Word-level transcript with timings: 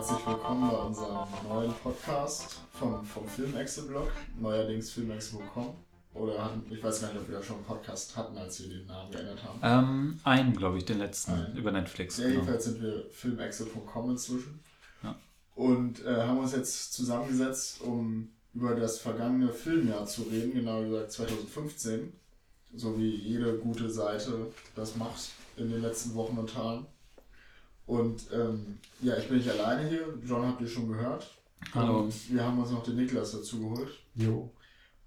herzlich 0.00 0.26
willkommen 0.26 0.70
bei 0.70 0.78
unserem 0.78 1.28
neuen 1.46 1.74
Podcast 1.74 2.60
vom, 2.72 3.04
vom 3.04 3.28
Filmexel-Blog, 3.28 4.10
neuerdings 4.40 4.92
filmexel.com. 4.92 5.74
Oder 6.14 6.42
hatten, 6.42 6.62
ich 6.72 6.82
weiß 6.82 7.02
gar 7.02 7.08
nicht, 7.08 7.20
ob 7.20 7.28
wir 7.28 7.36
da 7.36 7.42
schon 7.42 7.56
einen 7.56 7.66
Podcast 7.66 8.16
hatten, 8.16 8.38
als 8.38 8.62
wir 8.62 8.78
den 8.78 8.86
Namen 8.86 9.12
geändert 9.12 9.40
haben. 9.44 9.60
Ähm, 9.62 10.20
einen, 10.24 10.56
glaube 10.56 10.78
ich, 10.78 10.86
den 10.86 11.00
letzten 11.00 11.32
Einen. 11.32 11.54
über 11.54 11.70
Netflix. 11.70 12.16
Ja, 12.16 12.24
genau. 12.24 12.36
jedenfalls 12.36 12.64
sind 12.64 12.80
wir 12.80 13.10
filmexel.com 13.10 14.10
inzwischen. 14.12 14.60
Ja. 15.02 15.14
Und 15.54 16.02
äh, 16.06 16.22
haben 16.22 16.38
uns 16.38 16.52
jetzt 16.52 16.94
zusammengesetzt, 16.94 17.82
um 17.82 18.30
über 18.54 18.74
das 18.74 19.00
vergangene 19.00 19.52
Filmjahr 19.52 20.06
zu 20.06 20.22
reden, 20.22 20.54
genauer 20.54 20.84
gesagt 20.86 21.12
2015. 21.12 22.10
So 22.74 22.98
wie 22.98 23.16
jede 23.16 23.58
gute 23.58 23.90
Seite 23.90 24.46
das 24.74 24.96
macht 24.96 25.28
in 25.58 25.68
den 25.68 25.82
letzten 25.82 26.14
Wochen 26.14 26.38
und 26.38 26.48
Tagen. 26.48 26.86
Und 27.90 28.28
ähm, 28.32 28.78
ja, 29.00 29.16
ich 29.18 29.26
bin 29.26 29.38
nicht 29.38 29.50
alleine 29.50 29.88
hier. 29.88 30.16
John 30.24 30.46
habt 30.46 30.60
ihr 30.60 30.68
schon 30.68 30.86
gehört. 30.86 31.28
Hallo. 31.74 32.02
Und 32.02 32.32
wir 32.32 32.44
haben 32.44 32.60
uns 32.60 32.70
noch 32.70 32.84
den 32.84 32.94
Niklas 32.94 33.32
dazu 33.32 33.58
geholt. 33.58 33.90
Jo. 34.14 34.48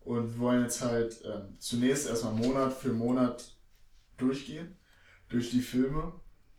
Und 0.02 0.38
wollen 0.38 0.64
jetzt 0.64 0.82
halt 0.82 1.18
ähm, 1.24 1.56
zunächst 1.60 2.10
erstmal 2.10 2.34
Monat 2.34 2.74
für 2.74 2.92
Monat 2.92 3.56
durchgehen. 4.18 4.76
Durch 5.30 5.50
die 5.52 5.62
Filme, 5.62 6.12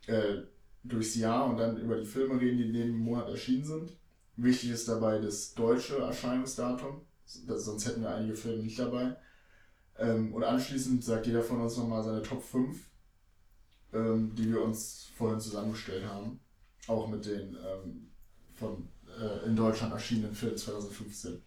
äh, 0.07 0.37
durchs 0.83 1.13
Jahr 1.13 1.45
und 1.45 1.57
dann 1.57 1.77
über 1.77 1.95
die 1.95 2.07
Filme 2.07 2.41
reden, 2.41 2.57
die 2.57 2.69
in 2.69 2.73
dem 2.73 2.97
Monat 2.97 3.29
erschienen 3.29 3.63
sind. 3.63 3.95
Wichtig 4.35 4.71
ist 4.71 4.87
dabei 4.87 5.19
das 5.19 5.53
deutsche 5.53 5.99
Erscheinungsdatum, 5.99 7.01
sonst 7.25 7.85
hätten 7.85 8.01
wir 8.01 8.15
einige 8.15 8.33
Filme 8.33 8.63
nicht 8.63 8.79
dabei. 8.79 9.15
Ähm, 9.99 10.33
und 10.33 10.43
anschließend 10.43 11.03
sagt 11.03 11.27
jeder 11.27 11.43
von 11.43 11.61
uns 11.61 11.77
nochmal 11.77 12.03
seine 12.03 12.23
Top 12.23 12.43
5, 12.43 12.79
ähm, 13.93 14.33
die 14.35 14.49
wir 14.51 14.61
uns 14.61 15.09
vorhin 15.15 15.39
zusammengestellt 15.39 16.05
haben. 16.05 16.39
Auch 16.87 17.07
mit 17.07 17.25
den 17.25 17.55
ähm, 17.55 18.11
von 18.53 18.87
äh, 19.19 19.45
in 19.45 19.55
Deutschland 19.55 19.93
erschienenen 19.93 20.35
Filmen 20.35 20.57
2015. 20.57 21.41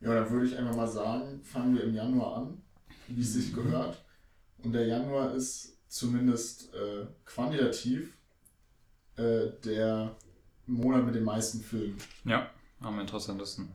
Ja, 0.00 0.14
dann 0.14 0.30
würde 0.30 0.46
ich 0.46 0.56
einfach 0.56 0.76
mal 0.76 0.88
sagen, 0.88 1.40
fangen 1.42 1.74
wir 1.74 1.84
im 1.84 1.94
Januar 1.94 2.36
an, 2.36 2.62
wie 3.08 3.20
es 3.20 3.32
sich 3.32 3.52
gehört. 3.54 4.04
Und 4.62 4.72
der 4.72 4.86
Januar 4.86 5.34
ist 5.34 5.78
zumindest 5.88 6.74
äh, 6.74 7.06
quantitativ 7.24 8.16
äh, 9.16 9.48
der 9.64 10.16
Monat 10.66 11.06
mit 11.06 11.14
den 11.14 11.24
meisten 11.24 11.60
Filmen. 11.60 11.96
Ja, 12.24 12.50
am 12.80 13.00
interessantesten. 13.00 13.68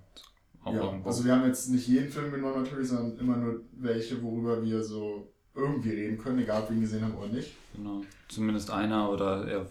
Auch 0.64 0.74
Ja, 0.74 0.84
irgendwo. 0.84 1.10
also 1.10 1.26
wir 1.26 1.36
haben 1.36 1.48
jetzt 1.48 1.70
nicht 1.70 1.88
jeden 1.88 2.12
Film 2.12 2.32
genommen 2.32 2.64
natürlich, 2.64 2.90
sondern 2.90 3.18
immer 3.18 3.38
nur 3.38 3.62
welche, 3.74 4.22
worüber 4.22 4.64
wir 4.64 4.84
so 4.84 5.34
irgendwie 5.54 5.92
reden 5.92 6.18
können, 6.18 6.40
egal 6.40 6.64
ob 6.64 6.70
wir 6.70 6.78
ihn 6.78 6.82
gesehen 6.82 7.04
haben 7.04 7.16
oder 7.16 7.28
nicht. 7.28 7.52
genau. 7.76 8.02
Zumindest 8.28 8.72
einer 8.72 9.10
oder 9.10 9.48
er 9.48 9.66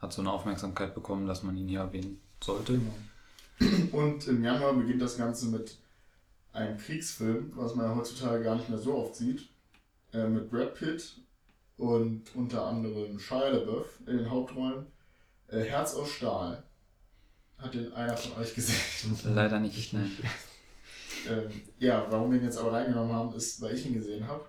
hat 0.00 0.12
so 0.12 0.22
eine 0.22 0.32
Aufmerksamkeit 0.32 0.94
bekommen, 0.94 1.26
dass 1.26 1.42
man 1.42 1.56
ihn 1.56 1.68
hier 1.68 1.80
erwähnen 1.80 2.20
sollte. 2.42 2.80
Und 3.92 4.26
im 4.26 4.42
Januar 4.42 4.74
beginnt 4.74 5.02
das 5.02 5.18
Ganze 5.18 5.46
mit 5.46 5.76
einem 6.52 6.78
Kriegsfilm, 6.78 7.52
was 7.54 7.74
man 7.74 7.86
ja 7.86 7.94
heutzutage 7.94 8.42
gar 8.42 8.56
nicht 8.56 8.68
mehr 8.68 8.78
so 8.78 8.96
oft 8.96 9.14
sieht, 9.14 9.48
äh, 10.12 10.26
mit 10.26 10.50
Brad 10.50 10.74
Pitt 10.74 11.16
und 11.76 12.34
unter 12.34 12.66
anderem 12.66 13.18
Shia 13.18 13.48
LaBeouf 13.48 14.00
in 14.06 14.18
den 14.18 14.30
Hauptrollen. 14.30 14.86
Äh, 15.48 15.62
Herz 15.62 15.94
aus 15.94 16.10
Stahl. 16.10 16.62
Hat 17.58 17.74
den 17.74 17.92
einer 17.92 18.16
von 18.16 18.40
euch 18.42 18.54
gesehen? 18.54 19.18
Leider 19.34 19.60
nicht, 19.60 19.92
nein. 19.92 20.10
Ähm, 21.28 21.50
ja, 21.78 22.06
warum 22.08 22.30
wir 22.30 22.38
ihn 22.38 22.44
jetzt 22.44 22.56
aber 22.56 22.72
reingenommen 22.72 23.12
haben, 23.12 23.34
ist, 23.34 23.60
weil 23.60 23.74
ich 23.74 23.84
ihn 23.84 23.94
gesehen 23.94 24.26
habe. 24.26 24.44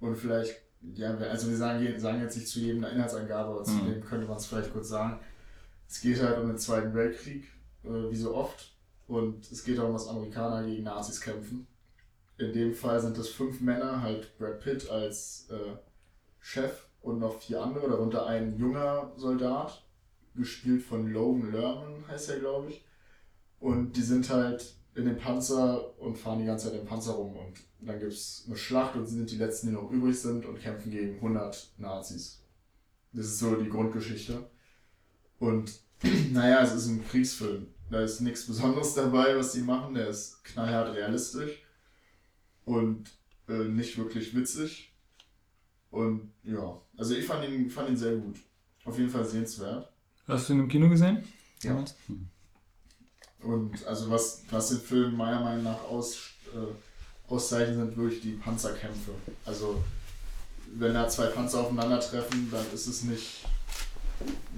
Und 0.00 0.16
vielleicht, 0.16 0.54
ja, 0.94 1.16
also 1.16 1.48
wir 1.48 1.56
sagen, 1.56 1.98
sagen 1.98 2.20
jetzt 2.20 2.36
nicht 2.36 2.48
zu 2.48 2.60
jedem 2.60 2.84
eine 2.84 2.94
Inhaltsangabe, 2.94 3.50
aber 3.50 3.64
zu 3.64 3.72
Mhm. 3.72 3.86
dem 3.94 4.04
könnte 4.04 4.26
man 4.26 4.36
es 4.36 4.46
vielleicht 4.46 4.72
kurz 4.72 4.88
sagen. 4.88 5.18
Es 5.88 6.00
geht 6.00 6.22
halt 6.22 6.38
um 6.38 6.48
den 6.48 6.58
Zweiten 6.58 6.94
Weltkrieg, 6.94 7.44
äh, 7.84 7.88
wie 8.10 8.16
so 8.16 8.34
oft. 8.34 8.72
Und 9.06 9.50
es 9.50 9.64
geht 9.64 9.78
darum, 9.78 9.94
dass 9.94 10.06
Amerikaner 10.08 10.66
gegen 10.66 10.82
Nazis 10.84 11.20
kämpfen. 11.20 11.66
In 12.36 12.52
dem 12.52 12.74
Fall 12.74 13.00
sind 13.00 13.16
es 13.18 13.28
fünf 13.30 13.60
Männer, 13.60 14.02
halt 14.02 14.36
Brad 14.38 14.60
Pitt 14.60 14.88
als 14.90 15.48
äh, 15.50 15.76
Chef 16.40 16.84
und 17.00 17.18
noch 17.18 17.40
vier 17.40 17.62
andere, 17.62 17.88
darunter 17.88 18.26
ein 18.26 18.56
junger 18.58 19.12
Soldat, 19.16 19.82
gespielt 20.36 20.82
von 20.82 21.10
Logan 21.12 21.50
Lerman, 21.52 22.06
heißt 22.06 22.30
er, 22.30 22.38
glaube 22.38 22.70
ich. 22.70 22.84
Und 23.58 23.96
die 23.96 24.02
sind 24.02 24.28
halt 24.30 24.74
in 24.98 25.04
den 25.04 25.16
Panzer 25.16 25.98
und 26.00 26.18
fahren 26.18 26.40
die 26.40 26.44
ganze 26.44 26.70
Zeit 26.70 26.80
im 26.80 26.86
Panzer 26.86 27.12
rum. 27.12 27.36
Und 27.36 27.60
dann 27.80 28.00
gibt 28.00 28.12
es 28.12 28.44
eine 28.46 28.56
Schlacht 28.56 28.96
und 28.96 29.06
sie 29.06 29.16
sind 29.16 29.30
die 29.30 29.36
Letzten, 29.36 29.68
die 29.68 29.72
noch 29.72 29.90
übrig 29.90 30.18
sind 30.18 30.44
und 30.44 30.60
kämpfen 30.60 30.90
gegen 30.90 31.14
100 31.16 31.74
Nazis. 31.78 32.42
Das 33.12 33.26
ist 33.26 33.38
so 33.38 33.54
die 33.54 33.68
Grundgeschichte. 33.68 34.50
Und 35.38 35.80
naja, 36.32 36.62
es 36.62 36.74
ist 36.74 36.88
ein 36.88 37.06
Kriegsfilm. 37.06 37.68
Da 37.90 38.00
ist 38.00 38.20
nichts 38.20 38.46
Besonderes 38.46 38.94
dabei, 38.94 39.36
was 39.36 39.52
die 39.52 39.60
machen. 39.60 39.94
Der 39.94 40.08
ist 40.08 40.44
knallhart 40.44 40.94
realistisch 40.94 41.62
und 42.64 43.10
äh, 43.48 43.68
nicht 43.68 43.96
wirklich 43.96 44.34
witzig. 44.34 44.92
Und 45.90 46.32
ja, 46.42 46.82
also 46.96 47.14
ich 47.14 47.24
fand 47.24 47.48
ihn, 47.48 47.70
fand 47.70 47.88
ihn 47.88 47.96
sehr 47.96 48.16
gut. 48.16 48.40
Auf 48.84 48.98
jeden 48.98 49.10
Fall 49.10 49.24
sehenswert. 49.24 49.90
Hast 50.26 50.48
du 50.48 50.54
ihn 50.54 50.60
im 50.60 50.68
Kino 50.68 50.88
gesehen? 50.88 51.24
Ja. 51.62 51.70
Damals? 51.70 51.94
Hm. 52.06 52.28
Und 53.42 53.86
also 53.86 54.10
was, 54.10 54.42
was 54.50 54.68
den 54.70 54.80
Film 54.80 55.16
meiner 55.16 55.40
Meinung 55.40 55.64
nach 55.64 55.84
aus, 55.84 56.18
äh, 56.52 57.32
auszeichnet, 57.32 57.76
sind 57.76 57.96
wirklich 57.96 58.20
die 58.20 58.32
Panzerkämpfe. 58.32 59.12
Also 59.44 59.82
wenn 60.74 60.94
da 60.94 61.08
zwei 61.08 61.26
Panzer 61.26 61.60
aufeinandertreffen, 61.60 62.50
dann 62.50 62.64
ist 62.74 62.86
es 62.86 63.04
nicht 63.04 63.44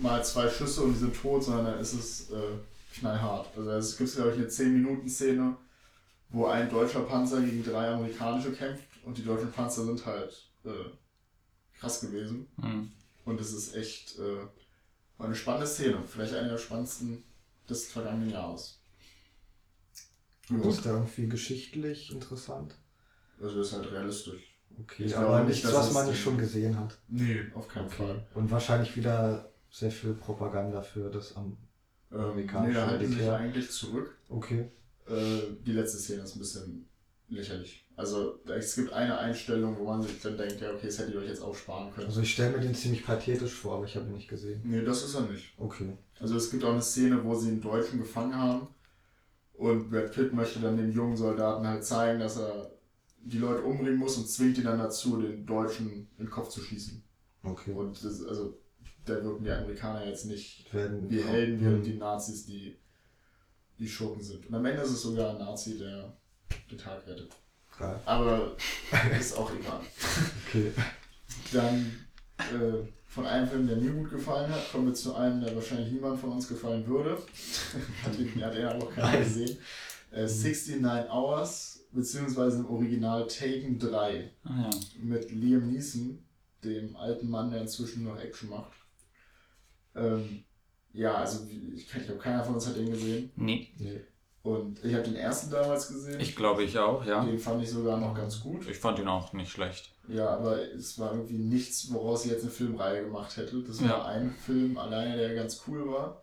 mal 0.01 0.25
zwei 0.25 0.49
Schüsse 0.49 0.83
und 0.83 0.95
die 0.95 1.01
sind 1.01 1.17
tot, 1.17 1.45
sondern 1.45 1.67
dann 1.67 1.81
ist 1.81 1.93
es 1.93 2.31
äh, 2.31 2.57
knallhart. 2.95 3.49
Also 3.57 3.71
es 3.71 3.97
gibt, 3.97 4.15
glaube 4.15 4.31
ich, 4.31 4.37
eine 4.37 4.47
10-Minuten-Szene, 4.47 5.57
wo 6.31 6.47
ein 6.47 6.71
deutscher 6.71 7.03
Panzer 7.03 7.41
gegen 7.43 7.63
drei 7.63 7.89
amerikanische 7.89 8.53
kämpft 8.53 8.85
und 9.05 9.19
die 9.19 9.25
deutschen 9.25 9.53
Panzer 9.53 9.85
sind 9.85 10.05
halt 10.07 10.51
äh, 10.65 10.91
krass 11.79 12.01
gewesen. 12.01 12.47
Hm. 12.61 12.91
Und 13.25 13.41
es 13.41 13.53
ist 13.53 13.75
echt 13.75 14.19
äh, 14.19 15.23
eine 15.23 15.35
spannende 15.35 15.67
Szene. 15.67 16.03
Vielleicht 16.09 16.35
eine 16.35 16.49
der 16.49 16.59
spannendsten 16.59 17.23
des 17.71 17.91
vergangenen 17.91 18.31
Jahres. 18.31 18.81
Und 20.51 20.65
ist 20.67 20.85
da 20.85 20.91
irgendwie 20.91 21.29
geschichtlich 21.29 22.11
interessant? 22.13 22.75
Also 23.41 23.59
das 23.59 23.69
ist 23.69 23.73
halt 23.75 23.93
realistisch. 23.93 24.59
Okay, 24.81 25.05
Ich 25.05 25.17
aber 25.17 25.45
nichts, 25.45 25.63
nicht, 25.63 25.65
dass 25.67 25.87
was 25.89 25.93
man 25.93 26.09
nicht 26.09 26.21
schon 26.21 26.39
gesehen 26.39 26.79
hat. 26.79 26.99
Nee, 27.09 27.43
auf 27.55 27.69
keinen 27.69 27.91
Fall. 27.91 28.27
Und 28.35 28.51
wahrscheinlich 28.51 28.97
wieder 28.97 29.53
sehr 29.71 29.91
viel 29.91 30.15
Propaganda 30.15 30.83
für 30.83 31.11
das 31.11 31.37
am. 31.37 31.57
Ähm, 32.13 32.21
Amerikanische 32.21 32.73
nee, 32.73 32.75
da 32.75 32.87
halten 32.87 33.13
sich 33.13 33.31
eigentlich 33.31 33.71
zurück. 33.71 34.19
Okay. 34.29 34.71
Äh, 35.07 35.41
die 35.65 35.73
letzte 35.73 35.99
Szene 35.99 36.23
ist 36.23 36.35
ein 36.35 36.41
bisschen 36.41 36.89
lächerlich. 37.29 37.87
Also 37.97 38.41
es 38.47 38.75
gibt 38.75 38.93
eine 38.93 39.17
Einstellung, 39.19 39.79
wo 39.79 39.85
man 39.85 40.03
sich 40.03 40.21
dann 40.21 40.37
denkt, 40.37 40.61
ja 40.61 40.73
okay, 40.73 40.87
das 40.87 40.99
hättet 40.99 41.15
ihr 41.15 41.21
euch 41.21 41.29
jetzt 41.29 41.43
auch 41.43 41.55
sparen 41.55 41.93
können. 41.93 42.07
Also 42.07 42.23
ich 42.23 42.33
stelle 42.33 42.57
mir 42.57 42.61
den 42.61 42.75
ziemlich 42.75 43.05
pathetisch 43.05 43.53
vor, 43.53 43.77
aber 43.77 43.85
ich 43.85 43.95
habe 43.95 44.07
ihn 44.07 44.15
nicht 44.15 44.29
gesehen. 44.29 44.61
nee, 44.65 44.83
das 44.83 45.05
ist 45.05 45.15
er 45.15 45.23
nicht. 45.23 45.53
Okay. 45.57 45.97
Also 46.21 46.37
es 46.37 46.51
gibt 46.51 46.63
auch 46.65 46.73
eine 46.73 46.83
Szene, 46.83 47.25
wo 47.25 47.35
sie 47.35 47.49
einen 47.49 47.61
Deutschen 47.61 47.99
gefangen 47.99 48.37
haben 48.37 48.69
und 49.55 49.91
Brad 49.91 50.13
Pitt 50.13 50.33
möchte 50.33 50.61
dann 50.61 50.77
dem 50.77 50.93
jungen 50.93 51.17
Soldaten 51.17 51.67
halt 51.67 51.85
zeigen, 51.85 52.21
dass 52.21 52.37
er 52.39 52.71
die 53.23 53.39
Leute 53.39 53.63
umbringen 53.63 53.99
muss 53.99 54.17
und 54.17 54.29
zwingt 54.29 54.57
ihn 54.59 54.65
dann 54.65 54.79
dazu, 54.79 55.21
den 55.21 55.45
Deutschen 55.45 55.91
in 55.91 56.25
den 56.27 56.31
Kopf 56.31 56.49
zu 56.49 56.61
schießen. 56.63 57.03
Okay. 57.43 57.73
Und 57.73 58.03
das, 58.05 58.25
also 58.25 58.59
da 59.05 59.23
wirken 59.23 59.45
die 59.45 59.51
Amerikaner 59.51 60.07
jetzt 60.07 60.27
nicht 60.27 60.73
Werden 60.73 61.09
wie 61.11 61.23
Helden, 61.23 61.61
während 61.61 61.85
Hm. 61.87 61.93
die 61.93 61.99
Nazis 61.99 62.47
die, 62.47 62.79
die 63.79 63.89
Schurken 63.89 64.23
sind. 64.23 64.47
Und 64.47 64.55
am 64.55 64.65
Ende 64.65 64.83
ist 64.83 64.91
es 64.91 65.03
sogar 65.03 65.31
ein 65.31 65.39
Nazi, 65.39 65.79
der 65.79 66.17
den 66.71 66.79
Tag 66.79 67.07
rettet. 67.07 67.31
Geil. 67.79 67.99
Aber 68.05 68.57
ist 69.19 69.37
auch 69.37 69.51
egal. 69.55 69.81
Okay. 70.49 70.73
Dann 71.53 72.07
äh, 72.39 72.87
von 73.11 73.27
einem 73.27 73.49
Film, 73.49 73.67
der 73.67 73.77
mir 73.77 73.91
gut 73.91 74.11
gefallen 74.11 74.49
hat, 74.51 74.71
kommen 74.71 74.87
wir 74.87 74.95
zu 74.95 75.15
einem, 75.17 75.41
der 75.41 75.55
wahrscheinlich 75.55 75.93
niemand 75.93 76.21
von 76.21 76.31
uns 76.31 76.47
gefallen 76.49 76.87
würde. 76.87 77.19
hat, 78.05 78.17
ihn, 78.19 78.43
hat 78.43 78.55
er 78.55 78.77
auch 78.77 78.89
keiner 78.89 79.19
gesehen. 79.19 79.59
Äh, 80.13 80.23
69 80.27 81.11
Hours, 81.13 81.85
beziehungsweise 81.91 82.61
im 82.61 82.71
Original 82.71 83.27
Taken 83.27 83.79
3 83.81 84.31
Ah 84.45 84.63
ja. 84.63 84.71
mit 85.03 85.31
Liam 85.33 85.73
Neeson, 85.73 86.25
dem 86.63 86.95
alten 86.95 87.29
Mann, 87.29 87.51
der 87.51 87.63
inzwischen 87.63 88.05
noch 88.05 88.19
Action 88.19 88.49
macht. 88.49 88.73
Ähm, 89.97 90.45
ja, 90.93 91.15
also 91.17 91.47
ich, 91.49 91.75
ich 91.75 91.89
glaube, 91.89 92.21
keiner 92.21 92.45
von 92.45 92.55
uns 92.55 92.67
hat 92.69 92.77
den 92.77 92.91
gesehen. 92.91 93.33
Nee, 93.35 93.73
Nee. 93.79 94.01
Und 94.43 94.83
ich 94.83 94.95
habe 94.95 95.03
den 95.05 95.17
ersten 95.17 95.51
damals 95.51 95.89
gesehen. 95.89 96.19
ich 96.19 96.35
glaube 96.35 96.63
ich 96.65 96.79
auch, 96.79 97.05
ja. 97.05 97.23
Den 97.25 97.39
fand 97.39 97.63
ich 97.63 97.71
sogar 97.71 97.99
noch 97.99 98.15
ganz 98.15 98.41
gut. 98.41 98.67
Ich 98.69 98.79
fand 98.79 98.99
ihn 98.99 99.09
auch 99.09 99.33
nicht 99.35 99.51
schlecht. 99.53 99.93
Ja, 100.09 100.31
aber 100.31 100.63
es 100.73 100.99
war 100.99 101.13
irgendwie 101.13 101.37
nichts, 101.39 101.93
woraus 101.93 102.25
ich 102.25 102.31
jetzt 102.33 102.43
eine 102.43 102.51
Filmreihe 102.51 103.05
gemacht 103.05 103.37
hätte. 103.37 103.63
Das 103.63 103.81
war 103.83 103.89
Ja. 103.89 104.05
ein 104.07 104.31
Film 104.31 104.79
alleine, 104.79 105.17
der 105.17 105.35
ganz 105.35 105.63
cool 105.67 105.87
war. 105.93 106.23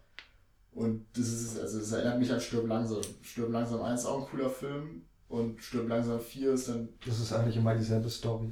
Und 0.74 1.06
das 1.16 1.28
ist, 1.28 1.60
also 1.60 1.80
das 1.80 1.92
erinnert 1.92 2.20
mich 2.20 2.32
an 2.32 2.42
Stirb 2.42 2.68
langsam. 2.68 3.02
Stirb 3.22 3.52
langsam 3.52 3.82
1 3.82 4.02
ist 4.02 4.06
auch 4.08 4.22
ein 4.22 4.30
cooler 4.30 4.50
Film. 4.50 5.04
Und 5.28 5.62
Stirb 5.62 5.88
langsam 5.88 6.20
4 6.20 6.54
ist 6.54 6.70
dann 6.70 6.90
Das 7.06 7.20
ist 7.20 7.34
eigentlich 7.34 7.58
immer 7.58 7.76
dieselbe 7.76 8.10
Story. 8.10 8.50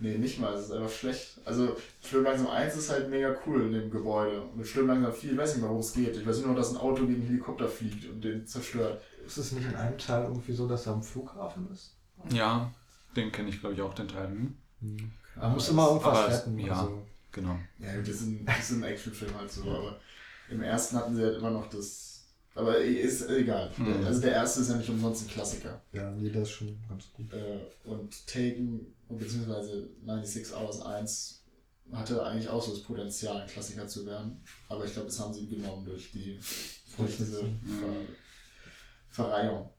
Nee, 0.00 0.16
nicht 0.18 0.38
mal, 0.38 0.54
es 0.54 0.66
ist 0.66 0.72
einfach 0.72 0.90
schlecht. 0.90 1.40
Also, 1.44 1.76
Stirb 2.04 2.24
langsam 2.24 2.46
1 2.48 2.76
ist 2.76 2.90
halt 2.90 3.10
mega 3.10 3.34
cool 3.46 3.62
in 3.62 3.72
dem 3.72 3.90
Gebäude. 3.90 4.42
Und 4.42 4.66
Stirb 4.66 4.86
langsam 4.86 5.12
4, 5.12 5.32
ich 5.32 5.38
weiß 5.38 5.54
nicht 5.54 5.62
mal, 5.62 5.68
worum 5.68 5.80
es 5.80 5.92
geht. 5.92 6.16
Ich 6.16 6.26
weiß 6.26 6.38
nur 6.40 6.48
noch, 6.48 6.56
dass 6.56 6.70
ein 6.70 6.76
Auto 6.76 7.04
gegen 7.06 7.14
einen 7.20 7.26
Helikopter 7.26 7.68
fliegt 7.68 8.08
und 8.08 8.22
den 8.22 8.46
zerstört. 8.46 9.02
Ist 9.26 9.38
es 9.38 9.52
nicht 9.52 9.66
in 9.66 9.74
einem 9.74 9.98
Teil 9.98 10.24
irgendwie 10.24 10.52
so, 10.52 10.68
dass 10.68 10.86
er 10.86 10.92
am 10.94 11.02
Flughafen 11.02 11.68
ist? 11.72 11.94
Ja, 12.32 12.72
den 13.16 13.32
kenne 13.32 13.48
ich, 13.48 13.60
glaube 13.60 13.74
ich, 13.74 13.82
auch, 13.82 13.94
den 13.94 14.08
Teil. 14.08 14.28
Hm? 14.28 14.54
Er 15.40 15.48
muss 15.48 15.68
immer 15.68 15.88
irgendwas 15.88 16.28
retten. 16.28 16.58
ja. 16.58 16.80
Also, 16.80 17.02
Genau. 17.32 17.58
Ja, 17.78 17.96
das 17.98 18.08
ist 18.08 18.22
ein, 18.22 18.44
das 18.46 18.70
ist 18.70 18.76
ein 18.76 18.82
Actionfilm 18.82 19.36
halt 19.36 19.50
so, 19.50 19.62
aber 19.70 20.00
im 20.48 20.62
ersten 20.62 20.96
hatten 20.96 21.14
sie 21.14 21.22
halt 21.22 21.36
immer 21.36 21.50
noch 21.50 21.68
das. 21.68 22.07
Aber 22.58 22.76
ist 22.78 23.30
egal. 23.30 23.70
Mhm. 23.76 24.04
Also 24.04 24.20
der 24.20 24.32
erste 24.32 24.62
ist 24.62 24.70
ja 24.70 24.76
nicht 24.76 24.90
umsonst 24.90 25.22
ein 25.22 25.28
Klassiker. 25.28 25.80
ja, 25.92 26.12
jeder 26.16 26.42
ist 26.42 26.50
schon 26.50 26.76
ganz 26.88 27.04
gut. 27.12 27.32
Äh, 27.32 27.60
und 27.84 28.26
Taken, 28.26 28.94
beziehungsweise 29.08 29.88
96 30.04 30.56
Hours 30.56 30.82
1, 30.82 31.44
hatte 31.92 32.20
eigentlich 32.24 32.48
auch 32.48 32.60
so 32.60 32.72
das 32.72 32.82
Potenzial, 32.82 33.42
ein 33.42 33.48
Klassiker 33.48 33.86
zu 33.86 34.04
werden. 34.06 34.42
Aber 34.68 34.84
ich 34.84 34.92
glaube, 34.92 35.06
das 35.06 35.20
haben 35.20 35.32
sie 35.32 35.48
genommen 35.48 35.84
durch 35.84 36.10
die 36.10 36.36
durch 36.96 37.16
diese 37.16 37.42
Ver 37.42 37.94
Verreihung. 39.08 39.70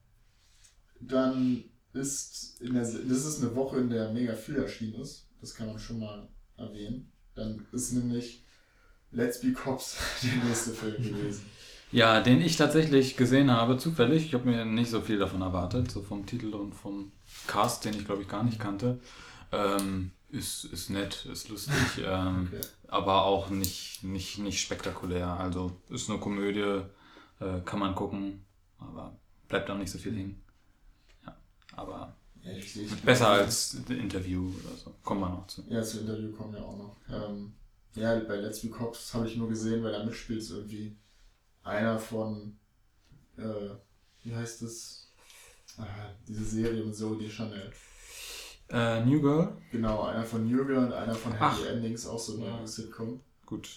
Dann 1.00 1.64
ist 1.92 2.62
in 2.62 2.72
der, 2.72 2.82
das 2.82 3.26
ist 3.26 3.42
eine 3.42 3.54
Woche, 3.54 3.78
in 3.78 3.90
der 3.90 4.10
mega 4.10 4.34
viel 4.34 4.56
erschienen 4.56 5.02
ist. 5.02 5.28
Das 5.42 5.54
kann 5.54 5.66
man 5.66 5.78
schon 5.78 5.98
mal 5.98 6.28
erwähnen. 6.56 7.12
Dann 7.34 7.66
ist 7.72 7.92
nämlich 7.92 8.42
Let's 9.12 9.40
Be 9.40 9.52
Cops 9.52 9.96
der 10.22 10.44
nächste 10.44 10.70
Film 10.70 10.96
gewesen. 10.96 11.44
Ja, 11.92 12.20
den 12.20 12.40
ich 12.40 12.56
tatsächlich 12.56 13.16
gesehen 13.16 13.50
habe, 13.50 13.76
zufällig. 13.76 14.26
Ich 14.26 14.34
habe 14.34 14.48
mir 14.48 14.64
nicht 14.64 14.90
so 14.90 15.00
viel 15.00 15.18
davon 15.18 15.42
erwartet, 15.42 15.90
so 15.90 16.02
vom 16.02 16.24
Titel 16.26 16.54
und 16.54 16.72
vom 16.74 17.10
Cast, 17.48 17.84
den 17.84 17.94
ich 17.94 18.04
glaube 18.04 18.22
ich 18.22 18.28
gar 18.28 18.44
nicht 18.44 18.60
kannte. 18.60 19.00
Ähm, 19.52 20.12
ist, 20.30 20.64
ist 20.64 20.90
nett, 20.90 21.26
ist 21.32 21.48
lustig, 21.48 21.74
ähm, 22.06 22.48
Okay. 22.52 22.60
aber 22.88 23.24
auch 23.24 23.50
nicht, 23.50 24.04
nicht, 24.04 24.38
nicht 24.38 24.60
spektakulär. 24.60 25.28
Also 25.28 25.72
ist 25.88 26.08
eine 26.08 26.20
Komödie, 26.20 26.82
äh, 27.40 27.60
kann 27.64 27.80
man 27.80 27.94
gucken, 27.96 28.44
aber 28.78 29.16
bleibt 29.48 29.68
auch 29.70 29.76
nicht 29.78 29.90
so 29.90 29.98
viel 29.98 30.14
hängen. 30.14 30.40
Ja, 31.26 31.36
aber 31.76 32.16
Ja, 32.44 32.52
besser 33.04 33.28
als 33.28 33.74
Interview 33.88 34.48
oder 34.64 34.76
so. 34.76 34.94
Kommen 35.02 35.20
wir 35.22 35.28
noch 35.30 35.46
zu. 35.48 35.64
Ja, 35.68 35.82
zu 35.82 36.00
Interview 36.00 36.30
kommen 36.32 36.54
wir 36.54 36.64
auch 36.64 36.76
noch. 36.76 36.96
Ähm, 37.08 37.52
ja, 37.96 38.16
bei 38.20 38.36
Let's 38.36 38.60
Be 38.62 38.68
Cops 38.68 39.12
habe 39.14 39.26
ich 39.26 39.36
nur 39.36 39.48
gesehen, 39.48 39.82
weil 39.82 39.92
da 39.92 40.04
mitspielt 40.04 40.48
irgendwie 40.48 40.96
einer 41.64 41.98
von, 41.98 42.56
äh, 43.36 43.70
wie 44.24 44.34
heißt 44.34 44.62
das? 44.62 45.08
Ah, 45.78 45.86
diese 46.26 46.44
Serie 46.44 46.84
mit 46.84 46.94
Zoe 46.94 47.16
Deschanel. 47.18 47.72
Äh, 48.68 49.04
New 49.04 49.20
Girl? 49.20 49.56
Genau, 49.72 50.02
einer 50.02 50.24
von 50.24 50.48
New 50.48 50.64
Girl 50.64 50.84
und 50.86 50.92
einer 50.92 51.14
von 51.14 51.32
Happy 51.32 51.44
Ach. 51.44 51.66
Endings, 51.66 52.06
auch 52.06 52.18
so 52.18 52.36
eine 52.36 52.46
Ja. 52.46 52.66
Sitcom. 52.66 53.20
Gut. 53.46 53.68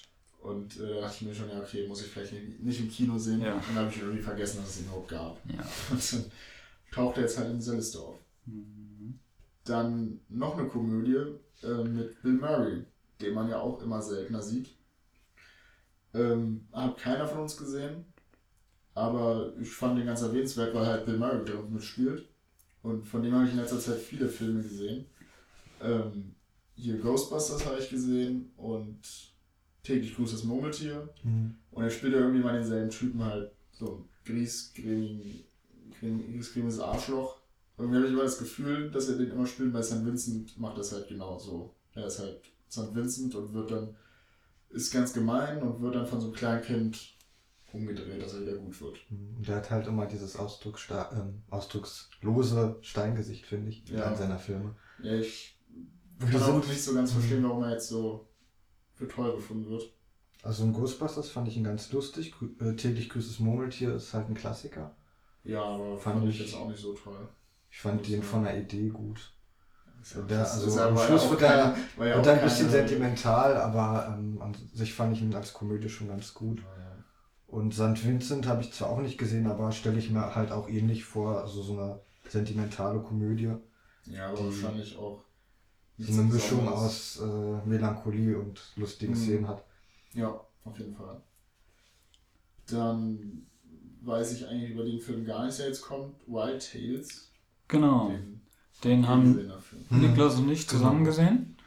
Und 0.42 0.78
äh, 0.80 0.88
da 0.96 1.02
dachte 1.02 1.16
ich 1.22 1.28
mir 1.28 1.34
schon, 1.36 1.50
ja, 1.50 1.60
okay, 1.60 1.88
muss 1.88 2.02
ich 2.02 2.08
vielleicht 2.08 2.34
nicht, 2.34 2.60
nicht 2.60 2.80
im 2.82 2.90
Kino 2.90 3.18
sehen. 3.18 3.42
Ja. 3.42 3.54
Und 3.56 3.64
dann 3.70 3.76
habe 3.78 3.90
ich 3.90 4.02
irgendwie 4.02 4.22
vergessen, 4.22 4.58
dass 4.62 4.72
es 4.72 4.82
ihn 4.82 4.86
überhaupt 4.86 5.10
gab. 5.10 5.38
Ja. 5.48 5.64
Und 5.92 6.14
dann 6.14 6.26
taucht 6.92 7.18
er 7.18 7.24
jetzt 7.24 7.38
halt 7.38 7.50
in 7.50 7.58
dieser 7.58 7.76
Liste 7.76 8.00
auf. 8.00 8.16
Mhm. 8.46 9.20
Dann 9.64 10.20
noch 10.30 10.58
eine 10.58 10.68
Komödie 10.68 11.16
äh, 11.64 11.84
mit 11.86 12.22
Bill 12.22 12.34
Murray, 12.34 12.84
den 13.22 13.34
man 13.34 13.50
ja 13.50 13.60
auch 13.60 13.82
immer 13.82 14.02
seltener 14.02 14.42
sieht. 14.42 14.76
Ähm, 16.14 16.68
hat 16.72 16.98
keiner 16.98 17.28
von 17.28 17.40
uns 17.40 17.58
gesehen, 17.58 18.06
aber 18.94 19.54
ich 19.60 19.72
fand 19.72 19.98
den 19.98 20.06
ganz 20.06 20.22
erwähnenswert, 20.22 20.76
weil 20.76 20.86
halt 20.86 21.06
Bill 21.06 21.18
Murray 21.18 21.44
da 21.46 21.54
mitspielt. 21.70 22.30
Und 22.84 23.08
von 23.08 23.24
dem 23.24 23.34
habe 23.34 23.46
ich 23.46 23.52
in 23.52 23.58
letzter 23.58 23.80
Zeit 23.80 23.98
viele 23.98 24.28
Filme 24.28 24.62
gesehen. 24.62 25.06
Ähm, 25.82 26.36
hier 26.76 26.98
Ghostbusters 26.98 27.66
habe 27.66 27.80
ich 27.80 27.90
gesehen 27.90 28.52
und 28.58 29.00
täglich 29.84 30.16
grüßt 30.16 30.34
das 30.34 30.44
Murmeltier. 30.44 31.08
Mhm. 31.24 31.56
Und 31.72 31.84
er 31.84 31.90
spielt 31.90 32.14
ja 32.14 32.20
irgendwie 32.20 32.42
mal 32.42 32.54
denselben 32.54 32.90
Typen 32.90 33.24
halt, 33.24 33.52
so 33.72 33.98
ein 33.98 34.10
griesgrämiges 34.26 36.80
Arschloch. 36.80 37.38
Irgendwie 37.78 37.98
habe 37.98 38.08
ich 38.08 38.14
immer 38.14 38.24
das 38.24 38.38
Gefühl, 38.38 38.92
dass 38.92 39.10
er 39.10 39.18
den 39.18 39.32
immer 39.32 39.48
spielt, 39.48 39.74
bei 39.74 39.82
St. 39.82 40.06
Vincent 40.06 40.60
macht 40.60 40.78
das 40.78 40.92
halt 40.92 41.08
genauso. 41.08 41.74
Er 41.94 42.08
ist 42.08 42.20
halt 42.20 42.42
St. 42.70 42.94
Vincent 42.94 43.34
und 43.36 43.54
wird 43.54 43.72
dann, 43.72 43.96
ist 44.74 44.92
ganz 44.92 45.14
gemein 45.14 45.62
und 45.62 45.82
wird 45.82 45.96
dann 45.96 46.06
von 46.06 46.20
so 46.20 46.28
einem 46.28 46.36
kleinen 46.36 46.62
Kind 46.62 47.16
umgedreht, 47.72 48.22
dass 48.22 48.34
er 48.34 48.42
wieder 48.42 48.58
gut 48.58 48.80
wird. 48.82 48.98
Mhm. 49.10 49.38
Und 49.38 49.48
der 49.48 49.56
hat 49.58 49.72
halt 49.72 49.88
immer 49.88 50.06
dieses 50.06 50.36
Ausdruckssta 50.36 51.12
ähm, 51.14 51.44
ausdruckslose 51.50 52.78
Steingesicht, 52.82 53.46
finde 53.46 53.70
ich, 53.70 53.90
in 53.90 53.98
Ja. 53.98 54.04
allen 54.06 54.18
seiner 54.18 54.38
Filme. 54.40 54.76
Ja, 55.02 55.14
ich 55.16 55.60
kann 56.20 56.42
auch 56.44 56.68
nicht 56.68 56.84
so 56.84 56.94
ganz 56.94 57.12
verstehen, 57.12 57.44
warum 57.44 57.64
er 57.64 57.72
jetzt 57.72 57.90
so 57.90 58.28
für 58.94 59.08
toll 59.08 59.36
befunden 59.36 59.70
wird. 59.70 59.92
Also 60.44 60.64
in 60.66 60.74
Ghostbusters 60.74 61.30
fand 61.30 61.48
ich 61.48 61.58
ihn 61.58 61.64
ganz 61.64 61.92
lustig. 61.92 62.34
Äh, 62.60 62.76
täglich 62.76 63.10
grüßt 63.10 63.30
das 63.30 63.40
Murmeltier 63.40 63.96
ist 63.96 64.14
halt 64.14 64.30
ein 64.30 64.36
Klassiker. 64.36 64.96
Ja, 65.44 65.64
aber 65.64 65.98
Fand 65.98 66.20
fand 66.20 66.30
ich 66.30 66.40
ich- 66.40 66.46
jetzt 66.48 66.56
auch 66.56 66.70
nicht 66.70 66.80
so 66.82 66.94
toll. 66.94 67.28
Ich 67.72 67.80
fand 67.80 68.08
den 68.08 68.22
von 68.22 68.44
der 68.44 68.60
Idee 68.62 68.90
gut. 68.90 69.33
Das 70.28 70.54
also 70.62 70.82
am 70.82 70.98
Schluss 70.98 71.30
wird 71.30 71.42
er- 71.42 71.76
keine- 71.98 72.16
auch 72.18 72.22
dann 72.22 72.40
ein 72.40 72.44
bisschen 72.44 72.70
sentimental, 72.70 73.56
aber 73.58 74.16
ähm, 74.18 74.42
an 74.42 74.54
sich 74.74 74.94
fand 74.94 75.16
ich 75.16 75.22
ihn 75.22 75.34
als 75.34 75.54
Komödie 75.54 75.90
schon 75.90 76.08
ganz 76.10 76.34
gut. 76.34 76.60
Ja, 76.60 76.66
ja. 76.84 77.04
Und 77.48 77.74
St. 77.74 78.06
Vincent 78.06 78.48
habe 78.48 78.62
ich 78.62 78.74
zwar 78.74 78.90
auch 78.90 79.00
nicht 79.00 79.18
gesehen, 79.18 79.48
aber 79.48 79.72
stelle 79.72 79.98
ich 80.00 80.10
mir 80.10 80.36
halt 80.36 80.52
auch 80.52 80.68
ähnlich 80.68 81.06
vor, 81.06 81.42
also 81.42 81.62
so 81.62 81.74
eine 81.80 82.00
sentimentale 82.28 83.00
Komödie. 83.02 83.54
Ja, 84.06 84.28
aber 84.30 84.38
Die- 84.38 84.46
wahrscheinlich 84.46 84.98
auch. 84.98 85.24
Nichts 85.98 86.18
eine 86.18 86.24
Mischung 86.34 86.68
aus 86.68 87.20
äh, 87.22 87.68
Melancholie 87.68 88.38
und 88.38 88.60
lustigen 88.76 89.14
Mhm. 89.14 89.18
Szenen 89.18 89.48
hat. 89.48 89.64
Ja, 90.14 90.40
auf 90.66 90.78
jeden 90.80 90.96
Fall. 90.96 91.22
Dann 92.68 93.46
weiß 94.02 94.34
ich 94.34 94.48
eigentlich 94.48 94.72
über 94.72 94.84
den 94.84 95.00
Film 95.00 95.26
gar 95.26 95.46
nicht, 95.46 95.58
der 95.60 95.68
jetzt 95.68 95.82
kommt. 95.82 96.16
Wild 96.28 96.72
Tales. 96.72 97.32
Genau. 97.68 98.10
Den, 98.10 98.42
Den 98.84 99.08
haben. 99.08 99.50
Mhm. 99.90 100.02
Niklas 100.02 100.36
und 100.40 100.50
ich 100.52 100.68
zusammen 100.68 101.00
Genau. 101.00 101.10
gesehen. 101.10 101.58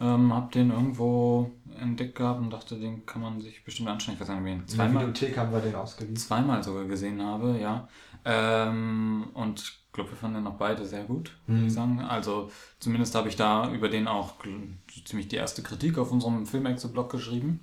Ähm, 0.00 0.32
hab 0.34 0.50
den 0.52 0.70
irgendwo 0.70 1.52
entdeckt 1.78 2.16
gehabt 2.16 2.40
und 2.40 2.50
dachte, 2.50 2.76
den 2.78 3.06
kann 3.06 3.22
man 3.22 3.40
sich 3.40 3.62
bestimmt 3.64 3.88
anschauen. 3.88 4.14
Ich 4.14 4.20
weiß 4.20 4.28
nicht, 4.30 4.44
wie 4.44 4.48
ich 4.48 4.54
ihn 4.54 4.60
In 4.60 4.66
der 4.66 4.74
zweimal, 4.76 5.02
Videothek 5.02 5.36
haben 5.38 5.52
wir 5.52 5.60
den 5.60 5.74
ausgeliehen. 5.76 6.16
zweimal 6.16 6.62
sogar 6.64 6.84
gesehen 6.86 7.22
habe, 7.22 7.56
ja. 7.60 7.88
Ähm, 8.24 9.26
und 9.34 9.60
ich 9.60 9.92
glaube, 9.92 10.10
wir 10.10 10.16
fanden 10.16 10.36
den 10.38 10.46
auch 10.46 10.56
beide 10.56 10.84
sehr 10.86 11.04
gut, 11.04 11.36
würde 11.46 11.60
Mhm. 11.60 11.66
ich 11.68 11.72
sagen. 11.72 12.00
Also 12.00 12.50
zumindest 12.80 13.14
habe 13.14 13.28
ich 13.28 13.36
da 13.36 13.70
über 13.72 13.88
den 13.88 14.08
auch 14.08 14.34
ziemlich 15.04 15.28
die 15.28 15.36
erste 15.36 15.62
Kritik 15.62 15.98
auf 15.98 16.10
unserem 16.10 16.46
Filmexe-Blog 16.46 17.10
geschrieben. 17.10 17.60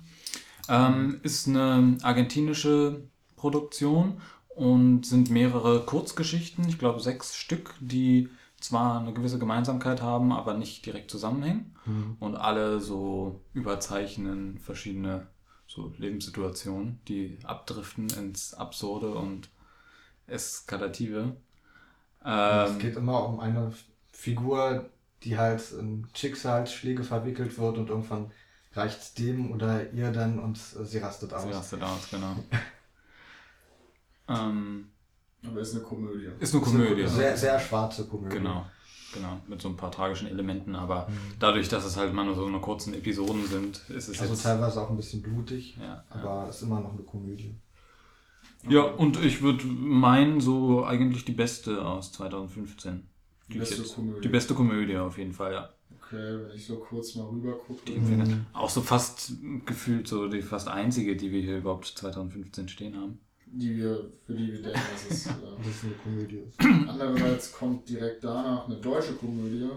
Ähm, 0.68 1.18
ist 1.22 1.48
eine 1.48 1.98
argentinische 2.02 3.02
Produktion 3.36 4.20
und 4.54 5.04
sind 5.04 5.30
mehrere 5.30 5.84
Kurzgeschichten, 5.84 6.68
ich 6.68 6.78
glaube 6.78 7.00
sechs 7.00 7.34
Stück, 7.34 7.74
die 7.80 8.28
zwar 8.60 9.00
eine 9.00 9.12
gewisse 9.12 9.38
Gemeinsamkeit 9.38 10.02
haben, 10.02 10.32
aber 10.32 10.54
nicht 10.54 10.84
direkt 10.86 11.10
zusammenhängen 11.10 11.74
Mhm. 11.86 12.16
und 12.20 12.36
alle 12.36 12.80
so 12.80 13.40
überzeichnen 13.54 14.58
verschiedene 14.58 15.26
so 15.66 15.92
Lebenssituationen, 15.98 17.00
die 17.08 17.38
abdriften 17.44 18.08
ins 18.10 18.54
Absurde 18.54 19.12
und 19.14 19.48
Eskalative. 20.26 21.36
es 22.22 22.26
Ähm, 22.26 22.78
geht 22.78 22.96
immer 22.96 23.24
um 23.26 23.40
eine 23.40 23.72
Figur, 24.12 24.90
die 25.22 25.38
halt 25.38 25.72
in 25.72 26.06
Schicksalsschläge 26.14 27.04
verwickelt 27.04 27.56
wird 27.58 27.78
und 27.78 27.88
irgendwann 27.88 28.30
reicht 28.74 29.00
es 29.00 29.14
dem 29.14 29.52
oder 29.52 29.90
ihr 29.92 30.12
dann 30.12 30.38
und 30.38 30.56
äh, 30.56 30.84
sie 30.84 30.98
rastet 30.98 31.32
aus. 31.32 31.42
sie 31.44 31.50
rastet 31.50 31.82
aus, 31.82 32.08
genau. 32.10 32.36
ähm, 34.28 34.90
Aber 35.46 35.60
ist 35.60 35.74
eine 35.74 35.82
Komödie. 35.82 36.24
ist 36.24 36.30
eine 36.30 36.38
Das 36.38 36.48
ist 36.50 36.54
eine 36.54 36.62
Komödie. 36.86 37.06
Sehr, 37.08 37.36
sehr 37.36 37.58
schwarze 37.60 38.04
Komödie. 38.06 38.36
Genau, 38.36 38.66
genau, 39.14 39.40
mit 39.48 39.60
so 39.62 39.68
ein 39.68 39.76
paar 39.76 39.90
tragischen 39.90 40.28
Elementen, 40.28 40.74
aber 40.74 41.08
Mhm. 41.08 41.14
dadurch, 41.38 41.68
dass 41.68 41.84
es 41.84 41.96
halt 41.96 42.12
mal 42.12 42.24
nur 42.24 42.34
so 42.34 42.44
eine 42.46 42.60
kurzen 42.60 42.92
Episoden 42.94 43.46
sind, 43.46 43.76
ist 43.88 44.08
es 44.08 44.20
Also 44.20 44.32
jetzt... 44.34 44.42
teilweise 44.42 44.80
auch 44.82 44.90
ein 44.90 44.96
bisschen 44.96 45.22
blutig, 45.22 45.76
Ja, 45.78 45.84
ja. 45.84 46.04
aber 46.10 46.48
ist 46.50 46.62
immer 46.62 46.80
noch 46.80 46.92
eine 46.92 47.02
Komödie. 47.02 47.54
ja, 48.68 48.82
und 48.82 49.22
ich 49.24 49.40
würde 49.42 49.64
meinen, 49.66 50.40
so 50.40 50.84
eigentlich 50.84 51.24
die 51.24 51.32
beste 51.32 51.84
aus 51.86 52.12
2015. 52.12 53.06
Die 53.48 53.54
ich 53.54 53.58
beste 53.60 53.76
jetzt- 53.82 53.94
Komödie. 53.94 54.20
Die 54.20 54.28
beste 54.28 54.54
Komödie 54.54 54.96
auf 54.98 55.16
jeden 55.18 55.32
Fall, 55.32 55.52
ja. 55.54 55.70
Okay, 56.02 56.38
wenn 56.48 56.54
ich 56.56 56.66
so 56.66 56.76
kurz 56.76 57.14
mal 57.14 57.24
rüber 57.26 57.52
gucke. 57.54 57.80
Die 57.86 57.98
Mhm. 57.98 58.46
Auch 58.52 58.68
so 58.68 58.80
fast 58.82 59.32
gefühlt 59.64 60.06
so 60.08 60.28
die 60.28 60.42
fast 60.42 60.68
einzige, 60.68 61.16
die 61.16 61.30
wir 61.32 61.40
hier 61.40 61.58
überhaupt 61.58 61.86
2015 61.86 62.68
stehen 62.68 62.96
haben. 62.96 63.20
Die 63.52 63.76
wir, 63.76 64.12
für 64.24 64.34
die 64.34 64.52
wir 64.52 64.62
denken, 64.62 64.78
dass 64.92 65.10
es. 65.10 65.26
Äh, 65.26 65.30
Das 65.58 65.66
ist 65.66 65.84
eine 65.84 65.94
Komödie. 65.94 66.38
ist. 66.48 66.60
andererseits 66.60 67.52
kommt 67.52 67.88
direkt 67.88 68.22
danach 68.22 68.66
eine 68.66 68.76
deutsche 68.76 69.14
Komödie, 69.14 69.68